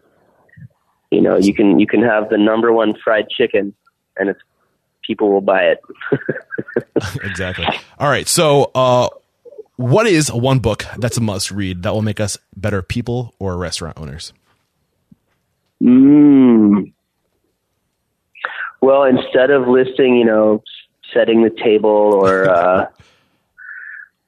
you 1.12 1.22
know, 1.22 1.38
you 1.38 1.54
can 1.54 1.80
you 1.80 1.88
can 1.88 2.04
have 2.04 2.30
the 2.30 2.38
number 2.38 2.72
one 2.72 2.94
fried 3.04 3.30
chicken, 3.30 3.74
and 4.18 4.30
it's 4.30 4.40
people 5.04 5.32
will 5.32 5.42
buy 5.42 5.64
it. 5.64 5.80
exactly. 7.24 7.66
All 7.98 8.10
right. 8.10 8.28
So, 8.28 8.72
uh, 8.76 9.10
what 9.76 10.06
is 10.08 10.32
one 10.32 10.60
book 10.60 10.86
that's 10.98 11.18
a 11.18 11.22
must 11.22 11.52
read 11.52 11.84
that 11.84 11.94
will 11.94 12.02
make 12.02 12.20
us 12.20 12.38
better 12.56 12.82
people 12.82 13.34
or 13.40 13.58
restaurant 13.58 13.98
owners? 13.98 14.34
Mm. 15.82 16.94
Well, 18.82 19.04
instead 19.04 19.50
of 19.50 19.68
listing, 19.68 20.16
you 20.16 20.26
know, 20.26 20.64
setting 21.14 21.44
the 21.44 21.50
table 21.50 21.90
or 21.90 22.50
uh, 22.50 22.86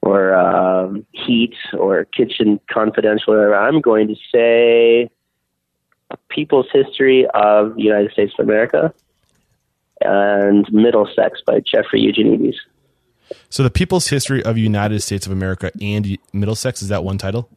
or 0.01 0.33
um, 0.33 1.05
heat 1.11 1.55
or 1.77 2.05
kitchen 2.05 2.59
confidential, 2.71 3.33
or 3.33 3.37
whatever, 3.37 3.55
I'm 3.55 3.81
going 3.81 4.07
to 4.07 4.15
say 4.33 5.09
People's 6.29 6.67
History 6.73 7.27
of 7.33 7.75
the 7.75 7.83
United 7.83 8.11
States 8.11 8.33
of 8.37 8.45
America 8.45 8.93
and 10.01 10.67
Middlesex 10.71 11.41
by 11.45 11.59
Jeffrey 11.59 12.01
Eugenides. 12.01 12.57
So, 13.49 13.63
the 13.63 13.69
People's 13.69 14.07
History 14.07 14.43
of 14.43 14.57
United 14.57 15.01
States 15.01 15.25
of 15.25 15.31
America 15.31 15.71
and 15.79 16.17
Middlesex 16.33 16.81
is 16.81 16.89
that 16.89 17.03
one 17.03 17.17
title? 17.17 17.49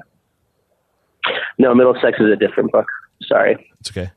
No, 1.58 1.74
Middlesex 1.74 2.20
is 2.20 2.30
a 2.30 2.36
different 2.36 2.72
book. 2.72 2.86
Sorry. 3.22 3.70
It's 3.80 3.90
okay. 3.90 4.10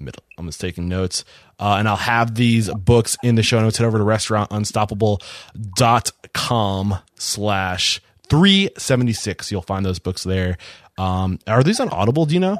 Middle. 0.00 0.22
I'm 0.38 0.46
just 0.46 0.60
taking 0.60 0.88
notes. 0.88 1.24
Uh, 1.58 1.76
and 1.78 1.88
I'll 1.88 1.96
have 1.96 2.34
these 2.34 2.68
books 2.70 3.16
in 3.22 3.36
the 3.36 3.42
show 3.42 3.60
notes. 3.60 3.78
Head 3.78 3.86
over 3.86 3.96
to 3.98 4.04
restaurantunstoppable.com 4.04 6.98
slash 7.16 8.02
376. 8.28 9.52
You'll 9.52 9.62
find 9.62 9.86
those 9.86 9.98
books 9.98 10.24
there. 10.24 10.58
Um, 10.98 11.38
are 11.46 11.62
these 11.62 11.80
on 11.80 11.88
Audible? 11.90 12.26
Do 12.26 12.34
you 12.34 12.40
know? 12.40 12.58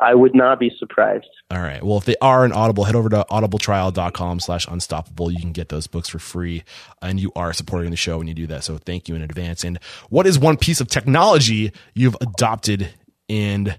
I 0.00 0.14
would 0.14 0.34
not 0.34 0.58
be 0.58 0.70
surprised. 0.78 1.26
All 1.50 1.60
right. 1.60 1.82
Well, 1.82 1.98
if 1.98 2.06
they 2.06 2.16
are 2.22 2.44
an 2.44 2.52
Audible, 2.52 2.84
head 2.84 2.94
over 2.94 3.10
to 3.10 3.26
audibletrial.com 3.30 4.40
slash 4.40 4.66
unstoppable. 4.66 5.30
You 5.30 5.40
can 5.40 5.52
get 5.52 5.68
those 5.68 5.86
books 5.86 6.08
for 6.08 6.18
free. 6.18 6.64
And 7.02 7.20
you 7.20 7.32
are 7.36 7.52
supporting 7.52 7.90
the 7.90 7.96
show 7.96 8.18
when 8.18 8.26
you 8.26 8.34
do 8.34 8.46
that. 8.46 8.64
So 8.64 8.78
thank 8.78 9.08
you 9.08 9.14
in 9.14 9.22
advance. 9.22 9.62
And 9.62 9.78
what 10.08 10.26
is 10.26 10.38
one 10.38 10.56
piece 10.56 10.80
of 10.80 10.88
technology 10.88 11.72
you've 11.94 12.16
adopted 12.20 12.94
and 13.28 13.78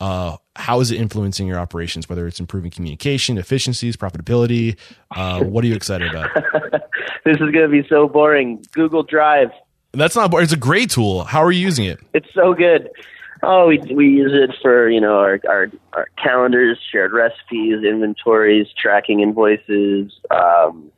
uh, 0.00 0.36
how 0.54 0.80
is 0.80 0.90
it 0.90 1.00
influencing 1.00 1.46
your 1.46 1.58
operations, 1.58 2.08
whether 2.08 2.26
it's 2.26 2.38
improving 2.40 2.70
communication, 2.70 3.38
efficiencies, 3.38 3.96
profitability? 3.96 4.76
Uh, 5.10 5.42
what 5.42 5.64
are 5.64 5.66
you 5.66 5.74
excited 5.74 6.10
about? 6.10 6.30
this 7.24 7.34
is 7.34 7.50
going 7.50 7.52
to 7.52 7.68
be 7.68 7.86
so 7.88 8.08
boring. 8.08 8.64
Google 8.72 9.02
Drive. 9.02 9.50
That's 9.92 10.14
not, 10.14 10.30
boring. 10.30 10.44
it's 10.44 10.52
a 10.52 10.56
great 10.56 10.90
tool. 10.90 11.24
How 11.24 11.42
are 11.42 11.50
you 11.50 11.60
using 11.60 11.86
it? 11.86 11.98
It's 12.14 12.28
so 12.34 12.54
good. 12.54 12.90
Oh, 13.42 13.68
we 13.68 13.78
we 13.94 14.08
use 14.08 14.32
it 14.34 14.56
for 14.60 14.90
you 14.90 15.00
know 15.00 15.18
our 15.18 15.40
our, 15.48 15.70
our 15.92 16.08
calendars, 16.20 16.76
shared 16.90 17.12
recipes, 17.12 17.84
inventories, 17.84 18.66
tracking 18.76 19.20
invoices, 19.20 20.12
um, 20.32 20.90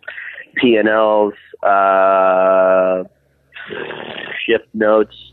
P 0.57 0.77
and 0.77 0.89
Ls, 0.89 1.35
uh, 1.63 3.05
shift 4.47 4.69
notes, 4.73 5.33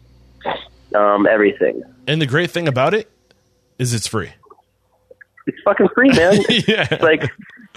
um, 0.95 1.26
everything. 1.28 1.82
And 2.07 2.22
the 2.22 2.26
great 2.26 2.51
thing 2.51 2.68
about 2.68 2.93
it 2.93 3.09
is 3.80 3.93
it's 3.93 4.07
free. 4.07 4.32
It's 5.45 5.57
fucking 5.63 5.88
free, 5.95 6.09
man. 6.09 6.41
yeah. 6.49 6.88
It's 6.91 7.03
like 7.03 7.30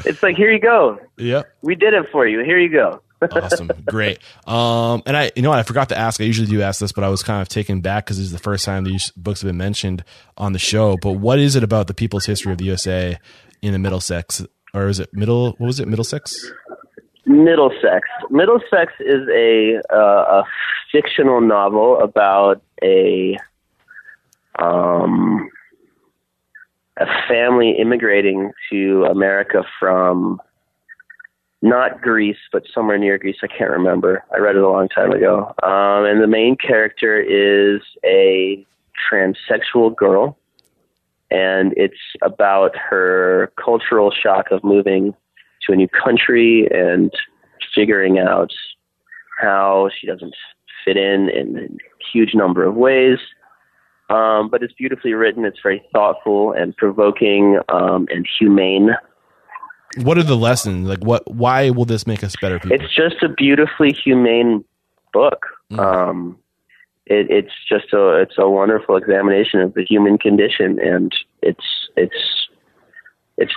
it's 0.04 0.22
like 0.22 0.36
here 0.36 0.50
you 0.50 0.60
go. 0.60 0.98
Yep. 1.18 1.46
We 1.62 1.74
did 1.74 1.94
it 1.94 2.06
for 2.10 2.26
you. 2.26 2.42
Here 2.44 2.58
you 2.58 2.70
go. 2.70 3.00
awesome. 3.32 3.70
Great. 3.86 4.18
Um, 4.46 5.02
and 5.04 5.16
I, 5.16 5.30
you 5.36 5.42
know 5.42 5.50
what? 5.50 5.58
I 5.58 5.62
forgot 5.62 5.90
to 5.90 5.98
ask. 5.98 6.20
I 6.20 6.24
usually 6.24 6.48
do 6.48 6.62
ask 6.62 6.80
this, 6.80 6.92
but 6.92 7.04
I 7.04 7.08
was 7.08 7.22
kind 7.22 7.42
of 7.42 7.48
taken 7.48 7.80
back 7.80 8.06
because 8.06 8.16
this 8.16 8.26
is 8.26 8.32
the 8.32 8.38
first 8.38 8.64
time 8.64 8.84
these 8.84 9.10
books 9.10 9.42
have 9.42 9.48
been 9.48 9.58
mentioned 9.58 10.04
on 10.38 10.52
the 10.52 10.58
show. 10.58 10.96
But 10.96 11.12
what 11.12 11.38
is 11.38 11.54
it 11.54 11.62
about 11.62 11.86
the 11.86 11.94
people's 11.94 12.24
history 12.24 12.52
of 12.52 12.58
the 12.58 12.64
USA 12.64 13.18
in 13.60 13.72
the 13.72 13.78
Middlesex, 13.78 14.44
or 14.72 14.88
is 14.88 15.00
it 15.00 15.12
middle? 15.12 15.52
What 15.58 15.66
was 15.66 15.80
it? 15.80 15.88
Middlesex? 15.88 16.50
Middlesex. 17.26 18.08
Middlesex 18.30 18.92
is 19.00 19.28
a 19.28 19.80
uh, 19.92 20.40
a 20.40 20.44
fictional 20.90 21.40
novel 21.40 22.00
about 22.00 22.62
a 22.82 23.36
um 24.58 25.50
a 27.00 27.06
family 27.26 27.74
immigrating 27.78 28.52
to 28.70 29.06
America 29.10 29.64
from 29.78 30.40
not 31.62 32.00
Greece, 32.00 32.38
but 32.52 32.62
somewhere 32.72 32.98
near 32.98 33.18
Greece. 33.18 33.38
I 33.42 33.46
can't 33.46 33.70
remember. 33.70 34.24
I 34.34 34.38
read 34.38 34.56
it 34.56 34.62
a 34.62 34.68
long 34.68 34.88
time 34.88 35.10
ago. 35.12 35.54
Um, 35.62 36.04
and 36.04 36.22
the 36.22 36.26
main 36.26 36.56
character 36.56 37.20
is 37.20 37.80
a 38.04 38.64
transsexual 39.10 39.94
girl, 39.94 40.38
and 41.30 41.72
it's 41.76 41.94
about 42.22 42.76
her 42.76 43.52
cultural 43.62 44.10
shock 44.10 44.46
of 44.50 44.62
moving 44.62 45.14
to 45.66 45.72
a 45.72 45.76
new 45.76 45.88
country 45.88 46.68
and 46.70 47.10
figuring 47.74 48.18
out 48.18 48.50
how 49.40 49.88
she 49.98 50.06
doesn't 50.06 50.34
fit 50.84 50.96
in 50.96 51.28
in 51.28 51.56
a 51.56 51.68
huge 52.12 52.34
number 52.34 52.64
of 52.64 52.74
ways. 52.74 53.18
Um, 54.10 54.48
but 54.50 54.62
it's 54.62 54.72
beautifully 54.72 55.14
written. 55.14 55.44
It's 55.44 55.60
very 55.62 55.82
thoughtful 55.92 56.52
and 56.52 56.76
provoking 56.76 57.60
um, 57.68 58.06
and 58.10 58.26
humane. 58.38 58.90
What 59.98 60.18
are 60.18 60.24
the 60.24 60.36
lessons? 60.36 60.88
Like, 60.88 60.98
what? 60.98 61.32
Why 61.32 61.70
will 61.70 61.84
this 61.84 62.06
make 62.06 62.22
us 62.24 62.34
better 62.40 62.58
people? 62.58 62.78
It's 62.80 62.94
just 62.94 63.22
a 63.22 63.28
beautifully 63.28 63.92
humane 63.92 64.64
book. 65.12 65.46
Mm. 65.70 65.78
Um, 65.78 66.38
it, 67.06 67.30
it's 67.30 67.52
just 67.68 67.92
a 67.92 68.16
it's 68.20 68.34
a 68.36 68.48
wonderful 68.48 68.96
examination 68.96 69.60
of 69.60 69.74
the 69.74 69.84
human 69.84 70.18
condition, 70.18 70.78
and 70.80 71.12
it's 71.42 71.88
it's 71.96 72.48
it's 73.36 73.52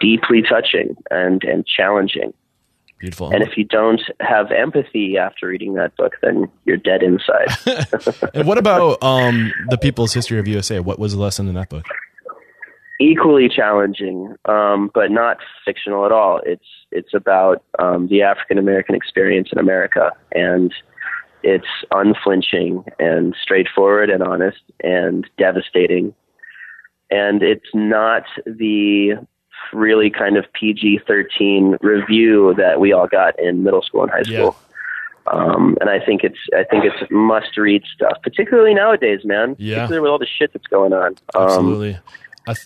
deeply 0.00 0.42
touching 0.42 0.96
and 1.10 1.42
and 1.44 1.66
challenging. 1.66 2.32
Beautiful. 2.98 3.30
And 3.30 3.42
if 3.42 3.58
you 3.58 3.64
don't 3.64 4.00
have 4.20 4.50
empathy 4.50 5.18
after 5.18 5.48
reading 5.48 5.74
that 5.74 5.94
book, 5.96 6.14
then 6.22 6.50
you're 6.64 6.78
dead 6.78 7.02
inside. 7.02 7.48
and 8.34 8.48
what 8.48 8.56
about 8.56 9.02
um, 9.02 9.52
the 9.68 9.76
People's 9.76 10.14
History 10.14 10.38
of 10.38 10.48
USA? 10.48 10.80
What 10.80 10.98
was 10.98 11.12
the 11.12 11.20
lesson 11.20 11.46
in 11.46 11.54
that 11.54 11.68
book? 11.68 11.84
Equally 12.98 13.50
challenging, 13.50 14.34
um, 14.46 14.90
but 14.94 15.10
not 15.10 15.36
fictional 15.66 16.06
at 16.06 16.12
all. 16.12 16.40
It's 16.46 16.64
it's 16.90 17.12
about 17.12 17.62
um, 17.78 18.08
the 18.08 18.22
African 18.22 18.56
American 18.56 18.94
experience 18.94 19.50
in 19.52 19.58
America, 19.58 20.12
and 20.32 20.72
it's 21.42 21.66
unflinching 21.90 22.84
and 22.98 23.36
straightforward 23.42 24.08
and 24.08 24.22
honest 24.22 24.62
and 24.82 25.26
devastating. 25.36 26.14
And 27.10 27.42
it's 27.42 27.68
not 27.74 28.24
the 28.46 29.16
really 29.72 30.10
kind 30.10 30.36
of 30.36 30.44
PG 30.52 31.00
13 31.06 31.76
review 31.80 32.54
that 32.56 32.80
we 32.80 32.92
all 32.92 33.06
got 33.06 33.38
in 33.38 33.62
middle 33.62 33.82
school 33.82 34.02
and 34.02 34.10
high 34.10 34.22
school. 34.22 34.56
Yeah. 34.56 35.32
Um, 35.32 35.76
and 35.80 35.90
I 35.90 35.98
think 36.04 36.22
it's 36.22 36.38
I 36.54 36.62
think 36.64 36.84
it's 36.84 37.10
must 37.10 37.56
read 37.56 37.82
stuff, 37.94 38.18
particularly 38.22 38.74
nowadays, 38.74 39.20
man. 39.24 39.56
Yeah. 39.58 39.76
Particularly 39.76 40.02
with 40.02 40.10
all 40.10 40.18
the 40.18 40.26
shit 40.26 40.52
that's 40.52 40.66
going 40.68 40.92
on. 40.92 41.16
Um, 41.34 41.42
Absolutely. 41.42 41.98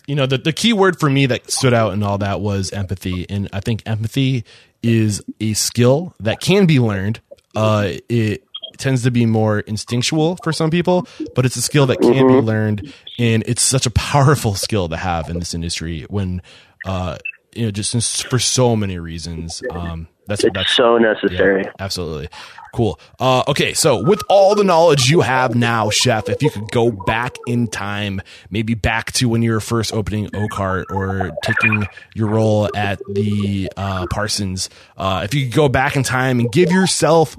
you 0.05 0.15
know, 0.15 0.27
the, 0.27 0.37
the 0.37 0.53
key 0.53 0.73
word 0.73 0.99
for 0.99 1.09
me 1.09 1.25
that 1.25 1.49
stood 1.49 1.73
out 1.73 1.93
in 1.93 2.03
all 2.03 2.19
that 2.19 2.39
was 2.39 2.71
empathy. 2.71 3.27
And 3.29 3.49
I 3.51 3.61
think 3.61 3.81
empathy 3.87 4.45
is 4.83 5.23
a 5.39 5.53
skill 5.53 6.13
that 6.19 6.39
can 6.39 6.67
be 6.67 6.79
learned. 6.79 7.19
Uh, 7.55 7.93
it 8.09 8.43
tends 8.81 9.03
to 9.03 9.11
be 9.11 9.25
more 9.25 9.59
instinctual 9.61 10.37
for 10.43 10.51
some 10.51 10.69
people, 10.69 11.07
but 11.35 11.45
it's 11.45 11.55
a 11.55 11.61
skill 11.61 11.85
that 11.85 11.99
can 11.99 12.13
mm-hmm. 12.13 12.27
be 12.27 12.41
learned. 12.41 12.93
And 13.17 13.43
it's 13.45 13.61
such 13.61 13.85
a 13.85 13.91
powerful 13.91 14.55
skill 14.55 14.89
to 14.89 14.97
have 14.97 15.29
in 15.29 15.39
this 15.39 15.53
industry 15.53 16.05
when 16.09 16.41
uh, 16.85 17.17
you 17.53 17.65
know, 17.65 17.71
just 17.71 18.27
for 18.27 18.39
so 18.39 18.75
many 18.75 18.97
reasons. 18.97 19.61
Um, 19.71 20.07
that's 20.27 20.43
it's 20.43 20.53
that's 20.53 20.71
so 20.71 20.97
necessary. 20.97 21.63
Yeah, 21.63 21.71
absolutely. 21.79 22.29
Cool. 22.73 22.99
Uh, 23.19 23.43
okay, 23.49 23.73
so 23.73 24.01
with 24.01 24.21
all 24.29 24.55
the 24.55 24.63
knowledge 24.63 25.09
you 25.09 25.21
have 25.21 25.55
now, 25.55 25.89
Chef, 25.89 26.29
if 26.29 26.41
you 26.41 26.49
could 26.49 26.71
go 26.71 26.89
back 26.91 27.35
in 27.45 27.67
time, 27.67 28.21
maybe 28.49 28.75
back 28.75 29.11
to 29.13 29.27
when 29.27 29.41
you 29.41 29.51
were 29.51 29.59
first 29.59 29.93
opening 29.93 30.29
Oakhart 30.33 30.85
or 30.89 31.31
taking 31.43 31.85
your 32.15 32.29
role 32.29 32.69
at 32.75 32.99
the 33.09 33.69
uh, 33.75 34.07
Parsons, 34.07 34.69
uh, 34.95 35.21
if 35.25 35.33
you 35.33 35.45
could 35.45 35.55
go 35.55 35.67
back 35.67 35.97
in 35.97 36.03
time 36.03 36.39
and 36.39 36.49
give 36.51 36.71
yourself 36.71 37.33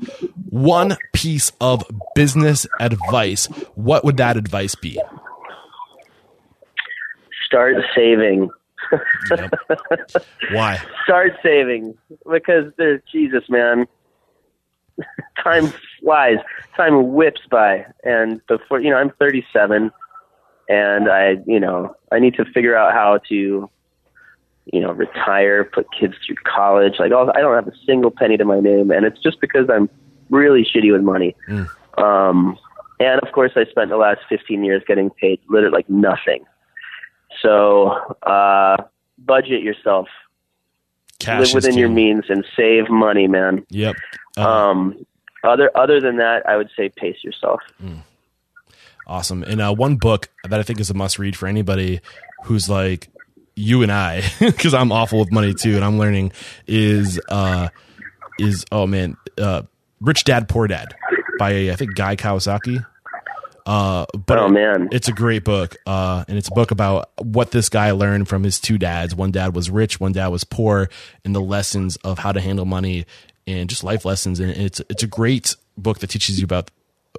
one 0.50 0.96
piece 1.14 1.50
of 1.60 1.82
business 2.14 2.66
advice, 2.78 3.46
what 3.74 4.04
would 4.04 4.18
that 4.18 4.36
advice 4.36 4.74
be? 4.74 5.00
Start 7.46 7.76
saving 7.94 8.50
yep. 9.30 9.52
Why? 10.52 10.80
Start 11.04 11.32
saving 11.42 11.96
because 12.30 12.72
there's 12.76 13.00
Jesus, 13.10 13.44
man. 13.48 13.86
time 15.42 15.72
flies, 16.00 16.38
time 16.76 17.12
whips 17.12 17.42
by, 17.50 17.86
and 18.04 18.44
before 18.46 18.80
you 18.80 18.90
know, 18.90 18.96
I'm 18.96 19.10
37, 19.18 19.90
and 20.68 21.10
I, 21.10 21.36
you 21.46 21.60
know, 21.60 21.94
I 22.10 22.18
need 22.18 22.34
to 22.34 22.44
figure 22.44 22.76
out 22.76 22.92
how 22.92 23.18
to, 23.28 23.70
you 24.72 24.80
know, 24.80 24.92
retire, 24.92 25.64
put 25.64 25.86
kids 25.92 26.14
through 26.24 26.36
college. 26.44 26.94
Like, 26.98 27.12
I 27.12 27.40
don't 27.40 27.54
have 27.54 27.68
a 27.68 27.76
single 27.84 28.10
penny 28.10 28.36
to 28.36 28.44
my 28.44 28.60
name, 28.60 28.90
and 28.90 29.04
it's 29.04 29.20
just 29.20 29.40
because 29.40 29.68
I'm 29.68 29.88
really 30.30 30.64
shitty 30.64 30.92
with 30.92 31.02
money. 31.02 31.34
Mm. 31.48 31.68
Um, 32.02 32.58
and 33.00 33.20
of 33.20 33.32
course, 33.32 33.52
I 33.56 33.64
spent 33.64 33.90
the 33.90 33.96
last 33.96 34.20
15 34.28 34.64
years 34.64 34.82
getting 34.86 35.10
paid 35.10 35.40
literally 35.48 35.74
like 35.74 35.90
nothing. 35.90 36.44
So 37.40 37.88
uh, 38.22 38.76
budget 39.18 39.62
yourself. 39.62 40.08
Cash 41.22 41.54
Live 41.54 41.54
within 41.54 41.78
your 41.78 41.88
means 41.88 42.24
and 42.28 42.44
save 42.56 42.90
money, 42.90 43.26
man. 43.26 43.64
Yep. 43.70 43.96
Uh, 44.36 44.48
um, 44.48 45.06
other 45.44 45.70
other 45.74 46.00
than 46.00 46.16
that, 46.16 46.48
I 46.48 46.56
would 46.56 46.70
say 46.76 46.88
pace 46.88 47.22
yourself. 47.22 47.60
Mm. 47.82 48.02
Awesome. 49.06 49.42
And 49.42 49.60
uh, 49.60 49.74
one 49.74 49.96
book 49.96 50.30
that 50.48 50.58
I 50.58 50.62
think 50.62 50.80
is 50.80 50.90
a 50.90 50.94
must 50.94 51.18
read 51.18 51.36
for 51.36 51.46
anybody 51.46 52.00
who's 52.44 52.68
like 52.68 53.08
you 53.56 53.82
and 53.82 53.90
I, 53.92 54.22
because 54.40 54.74
I'm 54.74 54.92
awful 54.92 55.18
with 55.18 55.32
money 55.32 55.54
too, 55.54 55.76
and 55.76 55.84
I'm 55.84 55.98
learning 55.98 56.32
is 56.66 57.20
uh, 57.28 57.68
is 58.38 58.64
oh 58.72 58.86
man, 58.86 59.16
uh, 59.38 59.62
Rich 60.00 60.24
Dad 60.24 60.48
Poor 60.48 60.66
Dad 60.66 60.94
by 61.38 61.70
I 61.70 61.76
think 61.76 61.94
Guy 61.94 62.16
Kawasaki. 62.16 62.84
Uh, 63.64 64.06
but 64.26 64.38
oh 64.38 64.48
man, 64.48 64.88
it's 64.92 65.08
a 65.08 65.12
great 65.12 65.44
book. 65.44 65.76
Uh, 65.86 66.24
and 66.28 66.36
it's 66.36 66.48
a 66.48 66.52
book 66.52 66.70
about 66.70 67.10
what 67.18 67.50
this 67.50 67.68
guy 67.68 67.92
learned 67.92 68.28
from 68.28 68.42
his 68.42 68.60
two 68.60 68.78
dads. 68.78 69.14
One 69.14 69.30
dad 69.30 69.54
was 69.54 69.70
rich, 69.70 70.00
one 70.00 70.12
dad 70.12 70.28
was 70.28 70.44
poor, 70.44 70.88
and 71.24 71.34
the 71.34 71.40
lessons 71.40 71.96
of 71.96 72.18
how 72.18 72.32
to 72.32 72.40
handle 72.40 72.64
money 72.64 73.06
and 73.46 73.68
just 73.68 73.84
life 73.84 74.04
lessons. 74.04 74.40
And 74.40 74.50
it's 74.50 74.80
it's 74.88 75.02
a 75.02 75.08
great 75.08 75.56
book 75.76 75.98
that 76.00 76.08
teaches 76.08 76.38
you 76.38 76.44
about 76.44 76.70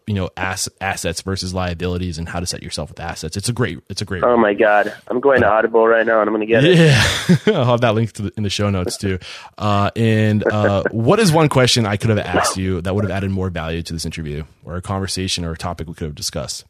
you 0.08 0.14
know 0.14 0.30
ass, 0.36 0.68
assets 0.82 1.22
versus 1.22 1.54
liabilities 1.54 2.18
and 2.18 2.28
how 2.28 2.40
to 2.40 2.46
set 2.46 2.64
yourself 2.64 2.90
with 2.90 3.00
assets. 3.00 3.38
It's 3.38 3.50
a 3.50 3.54
great 3.54 3.80
it's 3.90 4.02
a 4.02 4.06
great. 4.06 4.24
Oh 4.24 4.38
my 4.38 4.54
god, 4.54 4.94
I'm 5.08 5.20
going 5.20 5.42
to 5.42 5.48
Audible 5.48 5.88
right 5.88 6.06
now 6.06 6.22
and 6.22 6.30
I'm 6.30 6.36
going 6.36 6.48
to 6.48 6.52
get 6.52 6.64
it. 6.64 6.78
Yeah, 6.78 7.38
I'll 7.58 7.66
have 7.66 7.82
that 7.82 7.96
link 7.96 8.14
the, 8.14 8.32
in 8.36 8.44
the 8.44 8.50
show 8.50 8.70
notes 8.70 8.98
too. 8.98 9.20
Uh, 9.58 9.92
and 9.96 10.46
uh, 10.48 10.84
what 10.92 11.20
is 11.20 11.32
one 11.32 11.50
question 11.50 11.86
I 11.86 11.98
could 11.98 12.10
have 12.10 12.20
asked 12.20 12.58
you 12.58 12.82
that 12.82 12.94
would 12.94 13.04
have 13.04 13.12
added 13.12 13.32
more 13.32 13.50
value 13.50 13.82
to 13.84 13.94
this 13.94 14.06
interview 14.06 14.44
or 14.66 14.76
a 14.76 14.82
conversation 14.82 15.46
or 15.46 15.52
a 15.52 15.58
topic 15.58 15.88
we 15.88 15.94
could 15.94 16.06
have 16.06 16.16
discussed? 16.16 16.66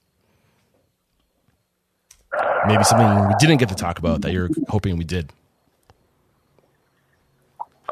Maybe 2.67 2.83
something 2.83 3.27
we 3.27 3.33
didn't 3.39 3.57
get 3.57 3.69
to 3.69 3.75
talk 3.75 3.99
about 3.99 4.21
that 4.21 4.31
you're 4.31 4.49
hoping 4.69 4.97
we 4.97 5.03
did. 5.03 5.31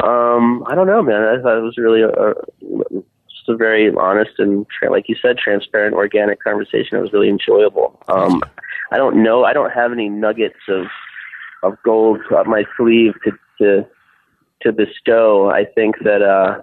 Um, 0.01 0.63
I 0.67 0.73
don't 0.73 0.87
know, 0.87 1.03
man. 1.03 1.21
I 1.23 1.41
thought 1.41 1.57
it 1.57 1.61
was 1.61 1.77
really 1.77 2.01
a, 2.01 2.09
a 2.09 2.33
just 3.41 3.49
a 3.49 3.57
very 3.57 3.93
honest 3.95 4.31
and, 4.37 4.65
like 4.89 5.09
you 5.09 5.15
said, 5.21 5.37
transparent, 5.37 5.95
organic 5.95 6.43
conversation. 6.43 6.97
It 6.97 7.01
was 7.01 7.13
really 7.13 7.29
enjoyable. 7.29 7.99
Um, 8.07 8.41
I 8.91 8.97
don't 8.97 9.23
know. 9.23 9.43
I 9.43 9.53
don't 9.53 9.71
have 9.71 9.91
any 9.91 10.09
nuggets 10.09 10.59
of 10.67 10.85
of 11.63 11.77
gold 11.83 12.19
up 12.35 12.47
my 12.47 12.63
sleeve 12.77 13.13
to 13.23 13.31
to 13.59 13.87
to 14.61 14.71
bestow. 14.71 15.49
I 15.49 15.65
think 15.65 15.95
that 16.03 16.21
uh, 16.21 16.61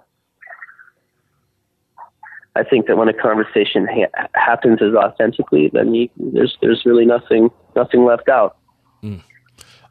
I 2.55 2.63
think 2.63 2.87
that 2.87 2.97
when 2.97 3.07
a 3.07 3.13
conversation 3.13 3.87
ha- 3.87 4.27
happens 4.35 4.81
as 4.81 4.93
authentically, 4.93 5.69
then 5.73 5.93
you, 5.93 6.09
there's 6.17 6.57
there's 6.61 6.83
really 6.85 7.05
nothing 7.05 7.49
nothing 7.75 8.05
left 8.05 8.29
out. 8.29 8.57
Mm. 9.03 9.21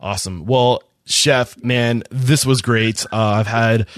Awesome. 0.01 0.47
Well, 0.47 0.82
chef, 1.07 1.62
man, 1.62 2.04
this 2.11 2.46
was 2.46 2.62
great. 2.62 3.04
Uh, 3.07 3.17
I've 3.17 3.46
had 3.46 3.88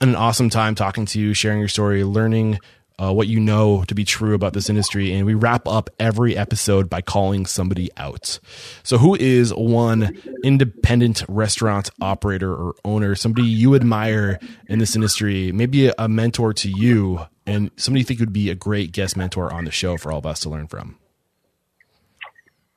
an 0.00 0.14
awesome 0.14 0.50
time 0.50 0.74
talking 0.74 1.06
to 1.06 1.20
you, 1.20 1.34
sharing 1.34 1.58
your 1.58 1.68
story, 1.68 2.04
learning 2.04 2.58
uh, 2.98 3.12
what 3.12 3.28
you 3.28 3.38
know 3.38 3.84
to 3.84 3.94
be 3.94 4.04
true 4.04 4.34
about 4.34 4.52
this 4.52 4.70
industry. 4.70 5.12
And 5.12 5.26
we 5.26 5.34
wrap 5.34 5.68
up 5.68 5.90
every 5.98 6.36
episode 6.36 6.88
by 6.88 7.02
calling 7.02 7.46
somebody 7.46 7.90
out. 7.96 8.38
So, 8.82 8.98
who 8.98 9.14
is 9.14 9.52
one 9.52 10.16
independent 10.42 11.24
restaurant 11.28 11.90
operator 12.00 12.52
or 12.52 12.74
owner, 12.84 13.14
somebody 13.14 13.46
you 13.46 13.74
admire 13.74 14.38
in 14.68 14.78
this 14.78 14.96
industry, 14.96 15.52
maybe 15.52 15.90
a 15.98 16.08
mentor 16.08 16.52
to 16.54 16.70
you, 16.70 17.20
and 17.46 17.70
somebody 17.76 18.00
you 18.00 18.04
think 18.04 18.20
would 18.20 18.32
be 18.32 18.50
a 18.50 18.54
great 18.54 18.92
guest 18.92 19.16
mentor 19.16 19.52
on 19.52 19.64
the 19.64 19.70
show 19.70 19.96
for 19.96 20.10
all 20.10 20.18
of 20.18 20.26
us 20.26 20.40
to 20.40 20.48
learn 20.48 20.66
from? 20.66 20.98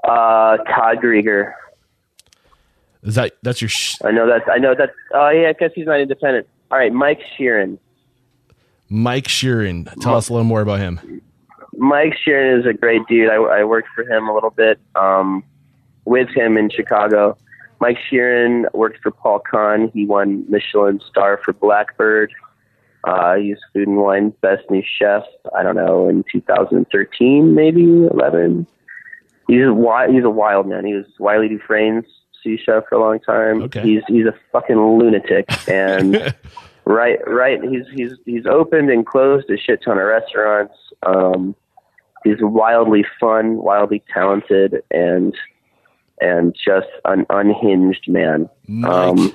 Uh, 0.04 0.58
Todd 0.58 0.98
Grieger. 1.04 1.54
Is 3.04 3.16
that 3.16 3.38
that's 3.42 3.62
your? 3.62 3.70
Sh- 3.70 3.98
I 4.04 4.12
know 4.12 4.28
that's 4.28 4.46
I 4.52 4.58
know 4.58 4.76
that's. 4.78 4.92
Oh 5.14 5.30
yeah, 5.30 5.50
I 5.50 5.54
guess 5.54 5.72
he's 5.74 5.86
not 5.86 6.02
independent. 6.02 6.48
All 6.72 6.78
right, 6.78 6.94
Mike 6.94 7.22
Sheerin. 7.38 7.80
Mike 8.90 9.28
Sheerin. 9.28 9.92
Tell 10.02 10.16
us 10.16 10.30
a 10.30 10.34
little 10.34 10.46
more 10.46 10.62
about 10.62 10.80
him. 10.80 11.22
Mike 11.78 12.16
Sheerin 12.26 12.60
is 12.60 12.66
a 12.66 12.74
great 12.74 13.02
dude. 13.08 13.30
I, 13.30 13.36
I 13.36 13.64
worked 13.64 13.90
for 13.96 14.04
him 14.04 14.28
a 14.28 14.34
little 14.34 14.50
bit 14.50 14.80
um, 14.96 15.44
with 16.06 16.30
him 16.30 16.58
in 16.58 16.70
Chicago. 16.70 17.38
Mike 17.80 17.98
Sheerin 18.12 18.66
worked 18.74 19.00
for 19.02 19.12
Paul 19.12 19.42
Kahan. 19.52 19.92
He 19.94 20.06
won 20.06 20.46
Michelin 20.50 21.00
star 21.10 21.40
for 21.44 21.54
Blackbird. 21.54 22.32
Uh, 23.06 23.36
he's 23.36 23.58
Food 23.74 23.88
and 23.88 23.98
Wine's 23.98 24.34
best 24.42 24.70
new 24.70 24.84
chef. 24.84 25.24
I 25.56 25.64
don't 25.64 25.76
know 25.76 26.10
in 26.10 26.24
2013, 26.32 27.56
maybe 27.56 27.84
11. 27.84 28.68
He's 29.48 29.66
a 29.66 29.74
wild, 29.74 30.14
he's 30.14 30.26
a 30.26 30.30
wild 30.30 30.68
man. 30.68 30.86
He 30.86 30.94
was 30.94 31.06
Wylie 31.18 31.48
Dufresne's 31.48 32.06
chef 32.44 32.84
for 32.90 32.96
a 32.96 33.00
long 33.00 33.20
time. 33.20 33.64
Okay. 33.64 33.82
He's 33.82 34.02
he's 34.08 34.26
a 34.26 34.34
fucking 34.52 34.78
lunatic, 34.78 35.46
and 35.68 36.34
right 36.86 37.20
right 37.28 37.60
he's 37.64 37.86
he's 37.94 38.12
he's 38.26 38.46
opened 38.46 38.90
and 38.90 39.06
closed 39.06 39.50
a 39.50 39.58
shit 39.58 39.82
ton 39.84 39.98
of 39.98 40.06
restaurants. 40.06 40.74
Um, 41.06 41.56
he's 42.24 42.38
wildly 42.40 43.06
fun, 43.20 43.58
wildly 43.58 44.04
talented, 44.14 44.84
and 44.92 45.36
and 46.22 46.54
just 46.56 46.88
an 47.06 47.26
unhinged 47.30 48.08
man. 48.08 48.50
Mike, 48.68 48.92
Um, 48.92 49.34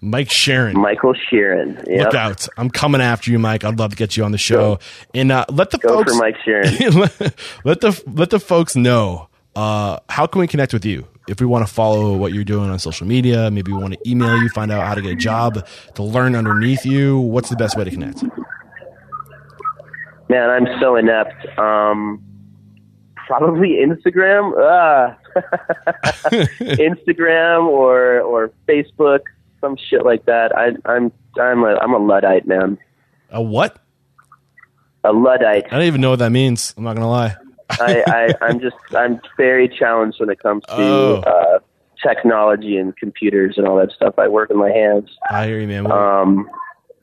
Mike 0.00 0.30
Sharon. 0.30 0.76
Michael 0.78 1.14
Sheerin. 1.14 1.86
Yep. 1.86 2.06
Look 2.06 2.14
out. 2.14 2.48
I'm 2.58 2.68
coming 2.68 3.00
after 3.00 3.30
you, 3.30 3.38
Mike. 3.38 3.62
I'd 3.62 3.78
love 3.78 3.90
to 3.90 3.96
get 3.96 4.16
you 4.16 4.24
on 4.24 4.32
the 4.32 4.38
show. 4.38 4.80
And 5.14 5.30
uh, 5.30 5.44
let 5.48 5.70
the 5.70 5.78
Go 5.78 5.88
folks 6.02 6.12
for 6.12 6.18
Mike 6.18 6.36
Sheerin. 6.44 6.94
let 7.64 7.80
the 7.80 8.02
let 8.12 8.30
the 8.30 8.40
folks 8.40 8.74
know 8.74 9.28
uh, 9.54 10.00
how 10.08 10.26
can 10.26 10.40
we 10.40 10.48
connect 10.48 10.72
with 10.72 10.84
you 10.84 11.06
if 11.28 11.40
we 11.40 11.46
want 11.46 11.66
to 11.66 11.72
follow 11.72 12.16
what 12.16 12.32
you're 12.32 12.44
doing 12.44 12.70
on 12.70 12.78
social 12.78 13.06
media. 13.06 13.50
Maybe 13.50 13.72
we 13.72 13.78
want 13.78 13.94
to 13.94 14.08
email 14.08 14.36
you, 14.40 14.48
find 14.50 14.70
out 14.70 14.86
how 14.86 14.94
to 14.94 15.02
get 15.02 15.12
a 15.12 15.16
job, 15.16 15.66
to 15.94 16.02
learn 16.02 16.34
underneath 16.34 16.84
you. 16.84 17.18
What's 17.18 17.48
the 17.48 17.56
best 17.56 17.76
way 17.76 17.84
to 17.84 17.90
connect? 17.90 18.22
Man, 20.28 20.50
I'm 20.50 20.66
so 20.80 20.96
inept. 20.96 21.58
Um, 21.58 22.22
probably 23.26 23.78
Instagram. 23.80 24.52
Ah. 24.58 25.16
Instagram 26.60 27.66
or 27.66 28.20
or 28.20 28.50
Facebook, 28.66 29.20
some 29.60 29.76
shit 29.76 30.04
like 30.04 30.24
that. 30.26 30.56
I, 30.56 30.70
I'm 30.84 31.12
I'm 31.38 31.62
a 31.62 31.76
I'm 31.76 31.92
a 31.92 31.98
luddite, 31.98 32.46
man. 32.46 32.78
A 33.30 33.42
what? 33.42 33.78
A 35.04 35.12
luddite. 35.12 35.66
I 35.66 35.70
don't 35.70 35.82
even 35.82 36.00
know 36.00 36.10
what 36.10 36.20
that 36.20 36.32
means. 36.32 36.74
I'm 36.76 36.84
not 36.84 36.94
gonna 36.94 37.10
lie. 37.10 37.36
I, 37.70 38.02
I 38.06 38.34
I'm 38.46 38.60
just 38.60 38.76
I'm 38.94 39.20
very 39.36 39.68
challenged 39.68 40.20
when 40.20 40.30
it 40.30 40.38
comes 40.40 40.62
to 40.66 40.74
Oh. 40.76 41.16
uh, 41.26 41.58
technology 42.06 42.76
and 42.76 42.96
computers 42.96 43.54
and 43.58 43.66
all 43.66 43.76
that 43.76 43.90
stuff. 43.92 44.14
I 44.18 44.28
work 44.28 44.50
with 44.50 44.58
my 44.58 44.70
hands. 44.70 45.08
I 45.30 45.46
hear 45.46 45.58
you, 45.60 45.66
man. 45.66 45.84
We'll, 45.84 45.92
Um, 45.92 46.50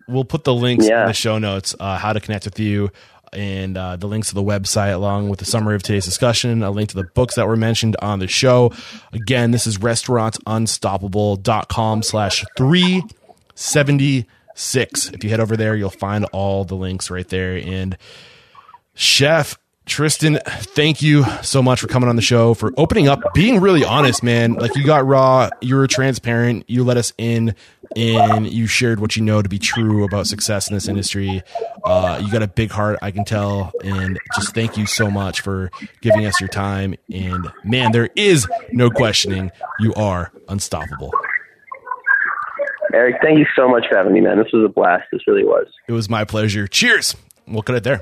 we'll 0.07 0.25
put 0.25 0.43
the 0.43 0.53
links 0.53 0.85
in 0.85 0.91
the 1.07 1.13
show 1.13 1.37
notes, 1.39 1.75
uh, 1.79 1.97
how 1.97 2.13
to 2.13 2.19
connect 2.19 2.45
with 2.45 2.59
you, 2.59 2.91
and 3.33 3.75
uh, 3.77 3.95
the 3.95 4.07
links 4.07 4.29
to 4.29 4.35
the 4.35 4.43
website, 4.43 4.93
along 4.93 5.29
with 5.29 5.39
the 5.39 5.45
summary 5.45 5.73
of 5.75 5.81
today's 5.83 6.05
discussion, 6.05 6.61
a 6.63 6.69
link 6.71 6.89
to 6.89 6.95
the 6.95 7.05
books 7.15 7.33
that 7.35 7.47
were 7.47 7.55
mentioned 7.57 7.95
on 8.01 8.19
the 8.19 8.27
show. 8.27 8.71
Again, 9.11 9.49
this 9.51 9.65
is 9.65 9.77
restaurantunstoppable.com 9.79 12.03
slash 12.03 12.45
376. 12.57 15.09
If 15.11 15.23
you 15.23 15.29
head 15.31 15.39
over 15.39 15.57
there, 15.57 15.75
you'll 15.75 15.89
find 15.89 16.25
all 16.25 16.63
the 16.65 16.75
links 16.75 17.09
right 17.09 17.27
there. 17.27 17.55
And 17.57 17.97
Chef 18.93 19.57
Tristan, 19.85 20.39
thank 20.45 21.01
you 21.01 21.25
so 21.41 21.61
much 21.61 21.81
for 21.81 21.87
coming 21.87 22.07
on 22.07 22.15
the 22.15 22.21
show, 22.21 22.53
for 22.53 22.71
opening 22.77 23.09
up, 23.09 23.19
being 23.33 23.59
really 23.59 23.83
honest, 23.83 24.23
man. 24.23 24.53
Like 24.53 24.75
you 24.75 24.85
got 24.85 25.05
raw, 25.05 25.49
you 25.61 25.75
were 25.75 25.87
transparent, 25.87 26.69
you 26.69 26.85
let 26.85 26.95
us 26.95 27.11
in, 27.17 27.53
and 27.95 28.47
you 28.47 28.65
shared 28.65 29.01
what 29.01 29.17
you 29.17 29.23
know 29.23 29.41
to 29.41 29.49
be 29.49 29.59
true 29.59 30.05
about 30.05 30.25
success 30.25 30.69
in 30.69 30.73
this 30.73 30.87
industry. 30.87 31.43
Uh, 31.83 32.21
you 32.23 32.31
got 32.31 32.41
a 32.41 32.47
big 32.47 32.71
heart, 32.71 32.97
I 33.01 33.11
can 33.11 33.25
tell, 33.25 33.73
and 33.83 34.17
just 34.35 34.55
thank 34.55 34.77
you 34.77 34.85
so 34.85 35.11
much 35.11 35.41
for 35.41 35.69
giving 36.01 36.25
us 36.25 36.39
your 36.39 36.49
time. 36.49 36.95
And 37.13 37.51
man, 37.65 37.91
there 37.91 38.09
is 38.15 38.47
no 38.71 38.89
questioning, 38.89 39.51
you 39.79 39.93
are 39.95 40.31
unstoppable. 40.47 41.11
Eric, 42.93 43.15
thank 43.21 43.37
you 43.37 43.45
so 43.55 43.67
much 43.67 43.85
for 43.89 43.97
having 43.97 44.13
me, 44.13 44.21
man. 44.21 44.37
This 44.37 44.51
was 44.53 44.63
a 44.63 44.69
blast. 44.69 45.03
This 45.11 45.27
really 45.27 45.43
was. 45.43 45.67
It 45.87 45.93
was 45.93 46.09
my 46.09 46.23
pleasure. 46.23 46.67
Cheers. 46.67 47.15
We'll 47.47 47.63
cut 47.63 47.75
it 47.75 47.83
there. 47.83 48.01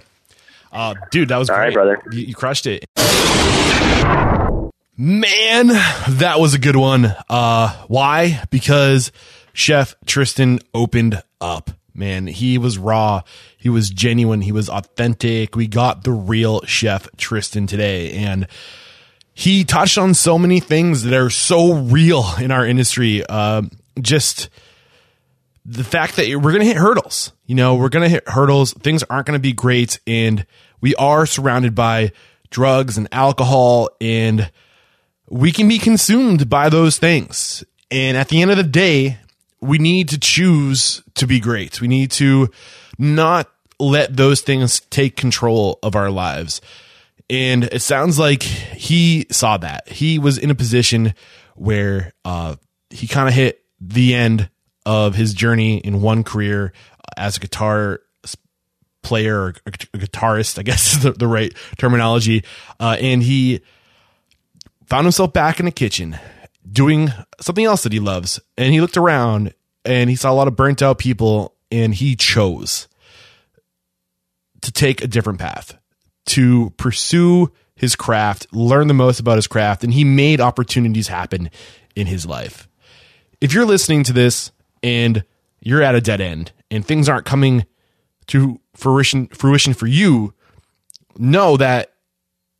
Uh, 0.72 0.96
dude, 1.12 1.30
that 1.30 1.38
was 1.38 1.50
All 1.50 1.56
great. 1.58 1.66
right, 1.68 1.74
brother. 1.74 2.02
You, 2.12 2.20
you 2.28 2.36
crushed 2.36 2.66
it. 2.68 2.86
Man, 4.98 5.68
that 5.68 6.36
was 6.40 6.54
a 6.54 6.60
good 6.60 6.76
one. 6.76 7.16
Uh, 7.30 7.76
why? 7.88 8.44
Because 8.52 9.12
Chef 9.54 9.96
Tristan 10.06 10.60
opened 10.74 11.22
up. 11.40 11.72
Man, 11.94 12.28
he 12.28 12.58
was 12.58 12.78
raw. 12.78 13.22
He 13.58 13.68
was 13.70 13.90
genuine. 13.90 14.42
He 14.42 14.52
was 14.52 14.70
authentic. 14.70 15.56
We 15.56 15.68
got 15.68 16.04
the 16.04 16.12
real 16.12 16.62
Chef 16.66 17.08
Tristan 17.18 17.68
today. 17.68 18.12
And 18.14 18.48
he 19.34 19.64
touched 19.66 19.98
on 19.98 20.14
so 20.14 20.38
many 20.38 20.60
things 20.60 21.04
that 21.04 21.14
are 21.14 21.30
so 21.30 21.74
real 21.74 22.24
in 22.40 22.52
our 22.52 22.66
industry. 22.66 23.24
Uh, 23.28 23.64
just 24.00 24.50
the 25.66 25.84
fact 25.84 26.16
that 26.16 26.28
we're 26.28 26.52
going 26.52 26.62
to 26.62 26.66
hit 26.66 26.78
hurdles. 26.78 27.34
You 27.46 27.56
know, 27.56 27.76
we're 27.76 27.90
going 27.90 28.04
to 28.04 28.10
hit 28.10 28.28
hurdles. 28.28 28.74
Things 28.74 29.04
aren't 29.04 29.28
going 29.28 29.38
to 29.38 29.42
be 29.42 29.54
great. 29.54 30.00
And 30.08 30.46
we 30.80 30.96
are 30.96 31.26
surrounded 31.26 31.76
by 31.76 32.12
drugs 32.50 32.98
and 32.98 33.08
alcohol, 33.12 33.90
and 34.02 34.52
we 35.30 35.52
can 35.52 35.68
be 35.68 35.80
consumed 35.80 36.50
by 36.50 36.70
those 36.70 36.98
things. 36.98 37.64
And 37.90 38.18
at 38.18 38.30
the 38.30 38.42
end 38.42 38.52
of 38.52 38.58
the 38.58 38.64
day, 38.64 39.18
we 39.62 39.78
need 39.78 40.10
to 40.10 40.20
choose 40.20 41.04
to 41.16 41.28
be 41.28 41.40
great. 41.40 41.82
We 41.82 41.88
need 41.88 42.12
to 42.12 42.50
not 42.98 43.50
let 43.80 44.16
those 44.16 44.42
things 44.42 44.80
take 44.80 45.16
control 45.16 45.80
of 45.84 45.96
our 45.96 46.10
lives. 46.10 46.62
And 47.30 47.66
it 47.66 47.82
sounds 47.82 48.20
like 48.20 48.44
he 48.44 49.26
saw 49.32 49.58
that. 49.58 49.88
He 49.88 50.20
was 50.20 50.38
in 50.38 50.50
a 50.50 50.56
position 50.56 51.14
where 51.56 52.14
uh, 52.26 52.56
he 52.90 53.08
kind 53.08 53.30
of 53.30 53.34
hit 53.34 53.64
the 53.80 54.14
end 54.14 54.50
of 54.86 55.16
his 55.16 55.34
journey 55.34 55.78
in 55.78 56.02
one 56.02 56.24
career 56.24 56.74
as 57.18 57.38
a 57.38 57.40
guitar 57.40 58.02
player 59.02 59.42
or 59.42 59.54
a 59.66 59.72
guitarist, 59.72 60.60
I 60.60 60.64
guess 60.64 60.94
is 60.96 61.04
the, 61.04 61.12
the 61.12 61.28
right 61.28 61.54
terminology. 61.78 62.44
Uh, 62.80 62.98
and 63.00 63.22
he 63.22 63.62
found 64.86 65.06
himself 65.06 65.34
back 65.34 65.60
in 65.60 65.66
the 65.66 65.72
kitchen 65.72 66.18
doing 66.70 67.10
something 67.40 67.66
else 67.66 67.84
that 67.84 67.94
he 67.94 68.00
loves. 68.00 68.40
And 68.58 68.74
he 68.74 68.82
looked 68.82 68.98
around 68.98 69.54
and 69.86 70.10
he 70.10 70.16
saw 70.16 70.32
a 70.32 70.36
lot 70.36 70.48
of 70.48 70.56
burnt 70.56 70.82
out 70.82 71.00
people 71.00 71.56
and 71.72 71.94
he 71.94 72.16
chose 72.16 72.88
to 74.62 74.72
take 74.72 75.04
a 75.04 75.08
different 75.08 75.40
path, 75.40 75.78
to 76.28 76.70
pursue 76.72 77.52
his 77.76 77.96
craft, 77.96 78.46
learn 78.54 78.88
the 78.88 78.94
most 78.94 79.20
about 79.20 79.38
his 79.38 79.48
craft, 79.48 79.84
and 79.84 79.94
he 79.94 80.04
made 80.04 80.40
opportunities 80.40 81.08
happen 81.08 81.50
in 81.96 82.06
his 82.06 82.28
life. 82.28 82.68
If 83.40 83.54
you're 83.54 83.66
listening 83.66 84.04
to 84.04 84.14
this 84.14 84.52
and 84.84 85.24
you're 85.60 85.82
at 85.82 85.96
a 85.96 86.02
dead 86.02 86.22
end 86.22 86.52
and 86.70 86.86
things 86.86 87.08
aren't 87.08 87.26
coming 87.26 87.66
to 88.28 88.60
fruition 88.76 89.28
fruition 89.28 89.74
for 89.74 89.88
you, 89.88 90.34
know 91.18 91.58
that 91.58 91.94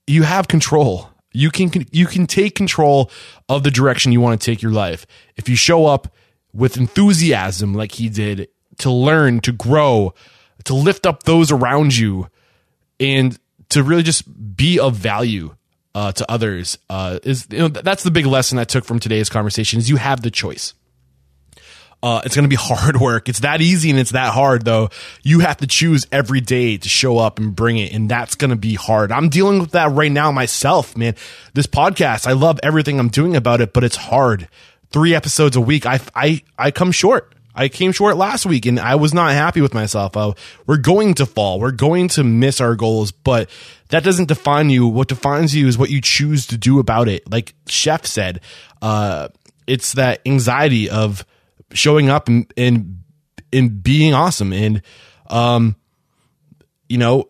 you 0.08 0.24
have 0.24 0.48
control. 0.48 1.10
You 1.34 1.50
can 1.50 1.72
you 1.92 2.06
can 2.06 2.28
take 2.28 2.56
control 2.56 3.10
of 3.48 3.64
the 3.64 3.72
direction 3.72 4.12
you 4.12 4.22
want 4.22 4.40
to 4.40 4.46
take 4.46 4.62
your 4.62 4.72
life. 4.72 5.06
If 5.38 5.48
you 5.48 5.56
show 5.56 5.86
up 5.86 6.14
with 6.54 6.78
enthusiasm 6.78 7.74
like 7.74 7.94
he 7.94 8.10
did 8.10 8.50
to 8.80 8.92
learn, 8.92 9.40
to 9.42 9.52
grow, 9.52 10.14
to 10.66 10.74
lift 10.74 11.06
up 11.06 11.24
those 11.24 11.52
around 11.52 11.96
you 11.96 12.28
and 13.00 13.38
to 13.70 13.84
really 13.84 14.04
just 14.04 14.58
be 14.58 14.80
of 14.80 14.96
value 14.96 15.56
uh, 15.96 16.12
to 16.12 16.30
others 16.30 16.78
uh, 16.90 17.20
is 17.24 17.48
you 17.50 17.60
know 17.60 17.68
that's 17.68 18.04
the 18.04 18.12
big 18.12 18.26
lesson 18.26 18.60
I 18.60 18.64
took 18.64 18.86
from 18.86 19.00
today's 19.00 19.30
conversation 19.30 19.80
is 19.80 19.90
you 19.90 19.98
have 19.98 20.22
the 20.22 20.32
choice. 20.32 20.74
Uh, 22.04 22.22
it's 22.26 22.36
going 22.36 22.44
to 22.44 22.50
be 22.50 22.56
hard 22.60 22.98
work. 23.00 23.30
It's 23.30 23.42
that 23.42 23.62
easy 23.62 23.90
and 23.90 24.00
it's 24.00 24.12
that 24.12 24.34
hard 24.34 24.66
though. 24.66 24.90
You 25.24 25.40
have 25.40 25.58
to 25.58 25.68
choose 25.68 26.08
every 26.12 26.42
day 26.42 26.78
to 26.78 26.90
show 26.90 27.18
up 27.18 27.40
and 27.40 27.56
bring 27.56 27.78
it. 27.78 27.94
And 27.94 28.10
that's 28.10 28.36
going 28.36 28.50
to 28.50 28.56
be 28.56 28.76
hard. 28.76 29.12
I'm 29.12 29.30
dealing 29.30 29.60
with 29.60 29.72
that 29.72 29.92
right 29.92 30.12
now 30.12 30.32
myself, 30.32 30.98
man. 30.98 31.16
This 31.54 31.68
podcast, 31.68 32.28
I 32.28 32.34
love 32.34 32.60
everything 32.64 33.00
I'm 33.00 33.10
doing 33.10 33.36
about 33.36 33.62
it, 33.62 33.74
but 33.74 33.84
it's 33.84 33.96
hard. 33.96 34.48
Three 34.92 35.16
episodes 35.16 35.56
a 35.56 35.62
week. 35.62 35.86
I, 35.86 36.00
I, 36.16 36.42
I 36.58 36.72
come 36.72 36.92
short. 36.92 37.34
I 37.54 37.68
came 37.68 37.92
short 37.92 38.16
last 38.18 38.46
week 38.46 38.66
and 38.66 38.80
I 38.80 38.96
was 38.96 39.14
not 39.14 39.32
happy 39.34 39.62
with 39.62 39.74
myself. 39.74 40.16
Uh, 40.16 40.34
we're 40.66 40.78
going 40.78 41.16
to 41.16 41.26
fall. 41.26 41.60
We're 41.60 41.72
going 41.72 42.08
to 42.10 42.24
miss 42.24 42.62
our 42.62 42.76
goals, 42.76 43.12
but 43.12 43.50
that 43.90 44.04
doesn't 44.04 44.28
define 44.30 44.70
you. 44.70 44.88
What 44.88 45.10
defines 45.10 45.56
you 45.56 45.68
is 45.68 45.78
what 45.78 45.90
you 45.90 46.02
choose 46.02 46.48
to 46.48 46.58
do 46.58 46.80
about 46.80 47.10
it. 47.10 47.30
Like 47.30 47.54
Chef 47.68 48.06
said, 48.06 48.40
uh, 48.82 49.28
it's 49.68 49.94
that 49.94 50.22
anxiety 50.26 50.90
of 50.90 51.26
showing 51.74 52.10
up 52.10 52.28
and, 52.28 52.52
and, 52.58 53.04
and 53.54 53.84
being 53.84 54.14
awesome. 54.14 54.54
And, 54.54 54.82
um, 55.28 55.76
you 56.90 56.98
know, 56.98 57.30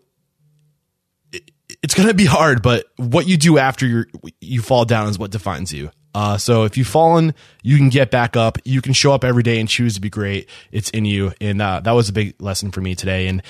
it, 1.31 1.51
it's 1.83 1.93
going 1.93 2.07
to 2.07 2.13
be 2.13 2.25
hard, 2.25 2.61
but 2.61 2.85
what 2.97 3.27
you 3.27 3.37
do 3.37 3.57
after 3.57 3.85
you 3.87 4.05
you 4.39 4.61
fall 4.61 4.85
down 4.85 5.07
is 5.07 5.17
what 5.17 5.31
defines 5.31 5.73
you. 5.73 5.91
Uh, 6.13 6.37
so 6.37 6.63
if 6.63 6.77
you've 6.77 6.87
fallen, 6.87 7.33
you 7.63 7.77
can 7.77 7.89
get 7.89 8.11
back 8.11 8.35
up. 8.35 8.57
You 8.65 8.81
can 8.81 8.93
show 8.93 9.13
up 9.13 9.23
every 9.23 9.43
day 9.43 9.59
and 9.59 9.69
choose 9.69 9.95
to 9.95 10.01
be 10.01 10.09
great. 10.09 10.49
It's 10.71 10.89
in 10.89 11.05
you. 11.05 11.31
And, 11.39 11.61
uh, 11.61 11.79
that 11.79 11.91
was 11.91 12.09
a 12.09 12.13
big 12.13 12.41
lesson 12.41 12.71
for 12.71 12.81
me 12.81 12.95
today. 12.95 13.27
And, 13.27 13.41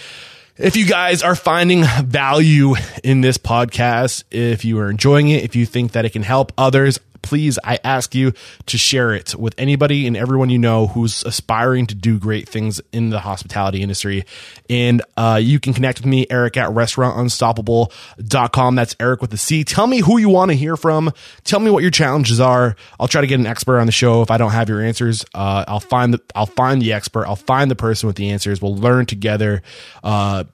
if 0.57 0.76
you 0.76 0.85
guys 0.85 1.23
are 1.23 1.34
finding 1.34 1.84
value 2.03 2.76
in 3.03 3.22
this 3.22 3.38
podcast, 3.38 4.26
if 4.30 4.63
you 4.63 4.77
are 4.80 4.91
enjoying 4.91 5.30
it, 5.30 5.43
if 5.43 5.55
you 5.55 5.65
think 5.65 5.93
that 5.93 6.05
it 6.05 6.11
can 6.11 6.22
help 6.22 6.51
others, 6.57 6.99
please, 7.22 7.60
I 7.64 7.80
ask 7.84 8.15
you 8.15 8.34
to 8.68 8.77
share 8.77 9.14
it 9.14 9.35
with 9.35 9.53
anybody 9.57 10.07
and 10.07 10.18
everyone 10.18 10.49
you 10.49 10.60
know 10.60 10.88
who's 10.88 11.23
aspiring 11.23 11.88
to 11.88 11.95
do 11.95 12.19
great 12.19 12.48
things 12.48 12.81
in 12.91 13.10
the 13.10 13.19
hospitality 13.19 13.81
industry. 13.81 14.26
And 14.69 15.02
uh, 15.18 15.39
you 15.41 15.60
can 15.60 15.73
connect 15.73 15.99
with 15.99 16.06
me, 16.06 16.27
Eric 16.30 16.57
at 16.57 16.69
restaurantunstoppable.com. 16.69 18.76
That's 18.76 18.95
Eric 18.99 19.22
with 19.22 19.34
a 19.34 19.38
C. 19.38 19.64
Tell 19.64 19.88
me 19.88 19.99
who 19.99 20.18
you 20.18 20.30
want 20.30 20.52
to 20.52 20.57
hear 20.57 20.77
from. 20.77 21.11
Tell 21.43 21.60
me 21.60 21.72
what 21.72 21.81
your 21.81 21.91
challenges 21.91 22.39
are. 22.39 22.76
I'll 22.99 23.07
try 23.07 23.22
to 23.22 23.27
get 23.27 23.39
an 23.39 23.45
expert 23.45 23.80
on 23.80 23.85
the 23.85 23.91
show. 23.91 24.22
If 24.22 24.31
I 24.31 24.38
don't 24.38 24.52
have 24.52 24.69
your 24.69 24.81
answers, 24.81 25.26
uh, 25.34 25.65
I'll 25.68 25.80
find 25.80 26.14
the 26.14 26.22
I'll 26.35 26.45
find 26.45 26.81
the 26.81 26.93
expert. 26.93 27.26
I'll 27.26 27.35
find 27.35 27.69
the 27.69 27.76
person 27.76 28.07
with 28.07 28.15
the 28.15 28.30
answers. 28.30 28.61
We'll 28.61 28.76
learn 28.76 29.06
together. 29.06 29.61
Uh, 30.03 30.45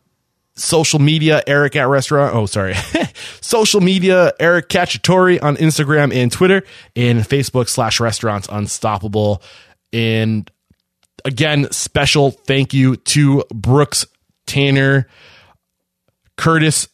social 0.57 0.99
media, 0.99 1.41
Eric 1.47 1.75
at 1.75 1.87
restaurant. 1.87 2.35
Oh, 2.35 2.45
sorry. 2.45 2.75
social 3.41 3.81
media, 3.81 4.33
Eric 4.39 4.69
Cacciatore 4.69 5.41
on 5.41 5.55
Instagram 5.57 6.13
and 6.13 6.31
Twitter 6.31 6.63
and 6.95 7.19
Facebook 7.19 7.69
slash 7.69 7.99
restaurants 7.99 8.47
unstoppable. 8.51 9.41
And 9.93 10.49
again, 11.23 11.71
special 11.71 12.31
thank 12.31 12.73
you 12.73 12.97
to 12.97 13.43
Brooks 13.53 14.05
Tanner, 14.45 15.07
Curtis 16.35 16.87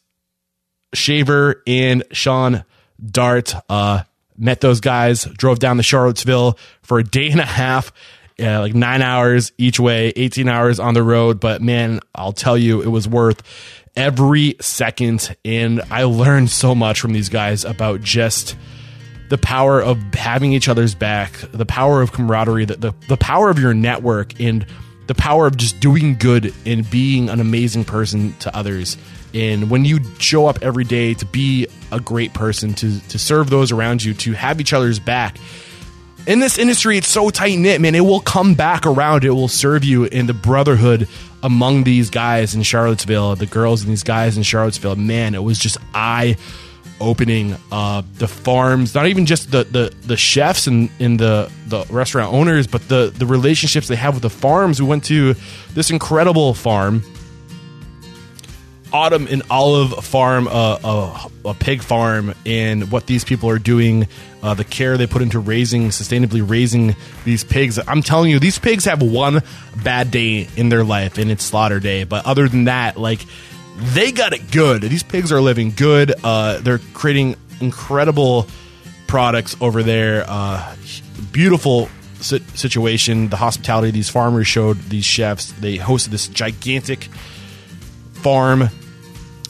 Shaver, 0.93 1.61
and 1.65 2.03
Sean 2.11 2.63
Dart. 3.03 3.55
Uh, 3.69 4.03
met 4.37 4.61
those 4.61 4.79
guys, 4.79 5.25
drove 5.25 5.59
down 5.59 5.77
to 5.77 5.83
Charlottesville 5.83 6.57
for 6.81 6.99
a 6.99 7.03
day 7.03 7.29
and 7.29 7.39
a 7.39 7.45
half 7.45 7.91
yeah, 8.37 8.59
like 8.59 8.73
nine 8.73 9.01
hours 9.01 9.51
each 9.57 9.79
way, 9.79 10.13
18 10.15 10.47
hours 10.47 10.79
on 10.79 10.93
the 10.93 11.03
road. 11.03 11.39
But 11.39 11.61
man, 11.61 11.99
I'll 12.15 12.33
tell 12.33 12.57
you, 12.57 12.81
it 12.81 12.87
was 12.87 13.07
worth 13.07 13.43
every 13.95 14.55
second. 14.61 15.35
And 15.45 15.81
I 15.91 16.03
learned 16.03 16.49
so 16.49 16.73
much 16.75 16.99
from 16.99 17.13
these 17.13 17.29
guys 17.29 17.65
about 17.65 18.01
just 18.01 18.55
the 19.29 19.37
power 19.37 19.81
of 19.81 19.97
having 20.13 20.53
each 20.53 20.67
other's 20.67 20.95
back, 20.95 21.33
the 21.51 21.65
power 21.65 22.01
of 22.01 22.11
camaraderie, 22.11 22.65
the, 22.65 22.75
the, 22.75 22.93
the 23.07 23.17
power 23.17 23.49
of 23.49 23.59
your 23.59 23.73
network, 23.73 24.39
and 24.39 24.65
the 25.07 25.15
power 25.15 25.47
of 25.47 25.57
just 25.57 25.79
doing 25.79 26.15
good 26.15 26.53
and 26.65 26.89
being 26.89 27.29
an 27.29 27.39
amazing 27.39 27.83
person 27.83 28.33
to 28.39 28.55
others. 28.55 28.97
And 29.33 29.69
when 29.69 29.85
you 29.85 29.99
show 30.19 30.45
up 30.45 30.59
every 30.61 30.83
day 30.83 31.13
to 31.15 31.25
be 31.25 31.67
a 31.91 31.99
great 31.99 32.33
person, 32.33 32.73
to, 32.75 32.99
to 33.09 33.19
serve 33.19 33.49
those 33.49 33.71
around 33.71 34.03
you, 34.03 34.13
to 34.13 34.33
have 34.33 34.61
each 34.61 34.73
other's 34.73 34.99
back, 34.99 35.37
in 36.25 36.39
this 36.39 36.57
industry, 36.57 36.97
it's 36.97 37.07
so 37.07 37.29
tight 37.29 37.57
knit, 37.57 37.81
man. 37.81 37.95
It 37.95 38.01
will 38.01 38.21
come 38.21 38.53
back 38.55 38.85
around. 38.85 39.23
It 39.23 39.31
will 39.31 39.47
serve 39.47 39.83
you 39.83 40.05
in 40.05 40.25
the 40.25 40.33
brotherhood 40.33 41.07
among 41.41 41.83
these 41.83 42.09
guys 42.09 42.55
in 42.55 42.63
Charlottesville, 42.63 43.35
the 43.35 43.45
girls 43.45 43.81
and 43.81 43.91
these 43.91 44.03
guys 44.03 44.37
in 44.37 44.43
Charlottesville. 44.43 44.95
Man, 44.95 45.35
it 45.35 45.43
was 45.43 45.59
just 45.59 45.77
eye 45.93 46.37
opening. 47.01 47.55
Uh, 47.71 48.03
the 48.17 48.27
farms, 48.27 48.95
not 48.95 49.07
even 49.07 49.25
just 49.25 49.51
the 49.51 49.65
the, 49.65 49.93
the 50.07 50.17
chefs 50.17 50.67
and, 50.67 50.89
and 50.99 51.19
the 51.19 51.51
the 51.67 51.85
restaurant 51.89 52.33
owners, 52.33 52.67
but 52.67 52.87
the 52.87 53.13
the 53.15 53.25
relationships 53.25 53.87
they 53.87 53.95
have 53.95 54.13
with 54.13 54.23
the 54.23 54.29
farms. 54.29 54.81
We 54.81 54.87
went 54.87 55.03
to 55.05 55.35
this 55.73 55.89
incredible 55.91 56.53
farm 56.53 57.03
Autumn 58.93 59.27
and 59.27 59.41
Olive 59.49 60.05
Farm, 60.05 60.47
uh, 60.47 60.77
a, 60.83 61.49
a, 61.49 61.53
pig 61.55 61.81
farm, 61.81 62.35
and 62.45 62.91
what 62.91 63.07
these 63.07 63.23
people 63.23 63.49
are 63.49 63.57
doing, 63.57 64.07
uh, 64.43 64.53
the 64.53 64.63
care 64.63 64.97
they 64.97 65.07
put 65.07 65.23
into 65.23 65.39
raising, 65.39 65.89
sustainably 65.89 66.47
raising 66.47 66.95
these 67.25 67.43
pigs. 67.43 67.79
I'm 67.87 68.03
telling 68.03 68.29
you, 68.29 68.37
these 68.37 68.59
pigs 68.59 68.85
have 68.85 69.01
one 69.01 69.41
bad 69.83 70.11
day 70.11 70.47
in 70.55 70.69
their 70.69 70.83
life, 70.83 71.17
and 71.17 71.31
it's 71.31 71.43
slaughter 71.43 71.79
day. 71.79 72.03
But 72.03 72.27
other 72.27 72.47
than 72.47 72.65
that, 72.65 72.95
like, 72.95 73.25
they 73.77 74.11
got 74.11 74.33
it 74.33 74.51
good. 74.51 74.83
These 74.83 75.01
pigs 75.01 75.31
are 75.31 75.41
living 75.41 75.71
good. 75.71 76.13
Uh, 76.23 76.59
they're 76.59 76.79
creating 76.93 77.35
incredible 77.61 78.47
products 79.07 79.57
over 79.59 79.81
there. 79.81 80.23
Uh, 80.27 80.75
beautiful 81.31 81.89
situation. 82.19 83.29
The 83.29 83.37
hospitality 83.37 83.89
these 83.89 84.09
farmers 84.09 84.45
showed 84.45 84.77
these 84.83 85.03
chefs. 85.03 85.51
They 85.53 85.79
hosted 85.79 86.09
this 86.09 86.27
gigantic 86.27 87.05
farm 88.13 88.69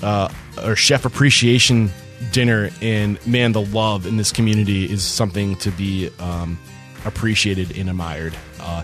uh, 0.04 0.30
or 0.64 0.76
chef 0.76 1.06
appreciation 1.06 1.90
dinner, 2.32 2.70
and 2.82 3.26
man, 3.26 3.52
the 3.52 3.62
love 3.62 4.06
in 4.06 4.18
this 4.18 4.32
community 4.32 4.86
is 4.86 5.04
something 5.04 5.56
to 5.58 5.72
be 5.72 6.10
um, 6.20 6.60
appreciated 7.06 7.76
and 7.78 7.90
admired. 7.90 8.36
Uh, 8.60 8.84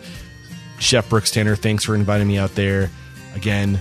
chef 0.79 1.07
Brooks 1.09 1.31
Tanner, 1.31 1.55
thanks 1.55 1.83
for 1.83 1.95
inviting 1.95 2.27
me 2.27 2.37
out 2.37 2.55
there. 2.55 2.89
Again, 3.35 3.79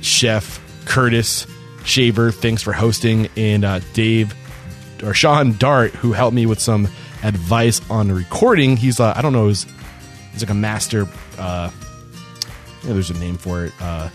Chef 0.00 0.60
Curtis 0.86 1.46
Shaver, 1.84 2.30
thanks 2.30 2.62
for 2.62 2.72
hosting, 2.72 3.28
and 3.36 3.64
uh, 3.64 3.80
Dave 3.92 4.34
or 5.02 5.12
Sean 5.14 5.52
Dart, 5.56 5.90
who 5.92 6.12
helped 6.12 6.34
me 6.34 6.46
with 6.46 6.60
some 6.60 6.88
advice 7.22 7.80
on 7.90 8.10
recording. 8.10 8.76
He's 8.76 9.00
uh, 9.00 9.12
I 9.16 9.22
don't 9.22 9.32
know, 9.32 9.48
he's, 9.48 9.66
he's 10.32 10.42
like 10.42 10.50
a 10.50 10.54
master. 10.54 11.06
Uh, 11.38 11.70
there's 12.84 13.10
a 13.10 13.18
name 13.18 13.36
for 13.36 13.64
it. 13.64 13.72
Uh, 13.80 14.08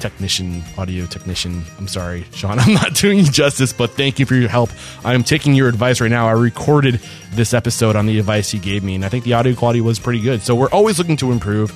technician, 0.00 0.62
audio 0.76 1.06
technician. 1.06 1.62
I'm 1.78 1.88
sorry, 1.88 2.24
Sean, 2.32 2.58
I'm 2.60 2.74
not 2.74 2.94
doing 2.94 3.18
you 3.18 3.24
justice, 3.24 3.72
but 3.72 3.90
thank 3.90 4.18
you 4.18 4.26
for 4.26 4.34
your 4.34 4.48
help. 4.48 4.70
I'm 5.04 5.22
taking 5.22 5.54
your 5.54 5.68
advice 5.68 6.00
right 6.00 6.10
now. 6.10 6.26
I 6.28 6.32
recorded 6.32 7.00
this 7.32 7.54
episode 7.54 7.96
on 7.96 8.06
the 8.06 8.18
advice 8.18 8.52
you 8.52 8.60
gave 8.60 8.82
me, 8.82 8.94
and 8.94 9.04
I 9.04 9.08
think 9.08 9.24
the 9.24 9.34
audio 9.34 9.54
quality 9.54 9.80
was 9.80 9.98
pretty 9.98 10.20
good. 10.20 10.42
So 10.42 10.54
we're 10.54 10.70
always 10.70 10.98
looking 10.98 11.16
to 11.18 11.32
improve. 11.32 11.72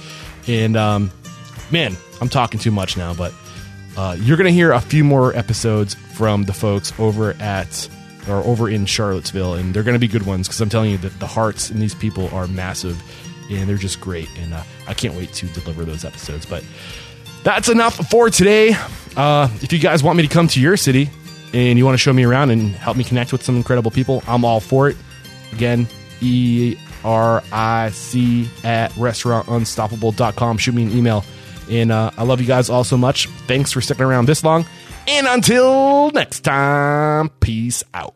And 0.49 0.77
um, 0.77 1.11
man, 1.71 1.97
I'm 2.21 2.29
talking 2.29 2.59
too 2.61 2.71
much 2.71 2.97
now, 2.97 3.15
but 3.15 3.33
uh, 3.97 4.17
you're 4.19 4.37
going 4.37 4.47
to 4.47 4.53
hear 4.53 4.73
a 4.73 4.81
few 4.81 5.05
more 5.05 5.35
episodes 5.37 5.95
from 5.95 6.45
the 6.45 6.53
folks 6.53 6.93
over 6.99 7.33
at 7.41 7.89
or 8.29 8.37
over 8.45 8.71
in 8.71 8.87
Charlottesville, 8.87 9.55
and 9.55 9.75
they're 9.75 9.83
going 9.83 9.95
to 9.95 10.01
be 10.01 10.09
good 10.09 10.25
ones 10.27 10.49
because 10.49 10.61
I'm 10.61 10.71
telling 10.71 10.91
you 10.91 10.99
that 10.99 11.19
the 11.21 11.27
hearts 11.27 11.71
in 11.71 11.79
these 11.79 11.95
people 11.95 12.29
are 12.31 12.47
massive 12.47 13.03
and 13.51 13.69
they're 13.69 13.77
just 13.77 14.01
great. 14.01 14.29
And 14.39 14.55
uh, 14.55 14.63
I 14.87 14.95
can't 14.95 15.15
wait 15.15 15.33
to 15.35 15.47
deliver 15.49 15.85
those 15.85 16.05
episodes. 16.05 16.47
But 16.47 16.65
that's 17.45 17.69
enough 17.69 17.95
for 18.11 18.31
today. 18.31 18.75
Uh, 19.17 19.49
if 19.61 19.73
you 19.73 19.79
guys 19.79 20.03
want 20.03 20.17
me 20.17 20.27
to 20.27 20.33
come 20.33 20.49
to 20.49 20.61
your 20.61 20.77
city 20.77 21.09
and 21.53 21.79
you 21.79 21.85
want 21.85 21.95
to 21.95 21.99
show 21.99 22.13
me 22.13 22.25
around 22.25 22.51
and 22.51 22.71
help 22.75 22.97
me 22.97 23.05
connect 23.05 23.31
with 23.31 23.43
some 23.43 23.57
incredible 23.57 23.91
people, 23.91 24.23
I'm 24.27 24.45
all 24.45 24.61
for 24.61 24.89
it. 24.89 24.97
Again, 25.53 25.87
E 26.21 26.77
R 27.05 27.43
I 27.53 27.91
C 27.91 28.49
at 28.65 28.91
restaurantunstoppable.com. 28.93 30.59
Shoot 30.59 30.75
me 30.75 30.85
an 30.85 30.91
email. 30.91 31.25
And 31.71 31.93
uh, 31.93 32.11
I 32.17 32.25
love 32.25 32.41
you 32.41 32.47
guys 32.47 32.69
all 32.69 32.85
so 32.85 32.97
much. 32.97 33.29
Thanks 33.47 33.73
for 33.73 33.81
sticking 33.81 34.05
around 34.05 34.27
this 34.27 34.43
long. 34.43 34.67
And 35.07 35.27
until 35.27 36.11
next 36.11 36.41
time, 36.41 37.29
peace 37.41 37.85
out. 37.93 38.15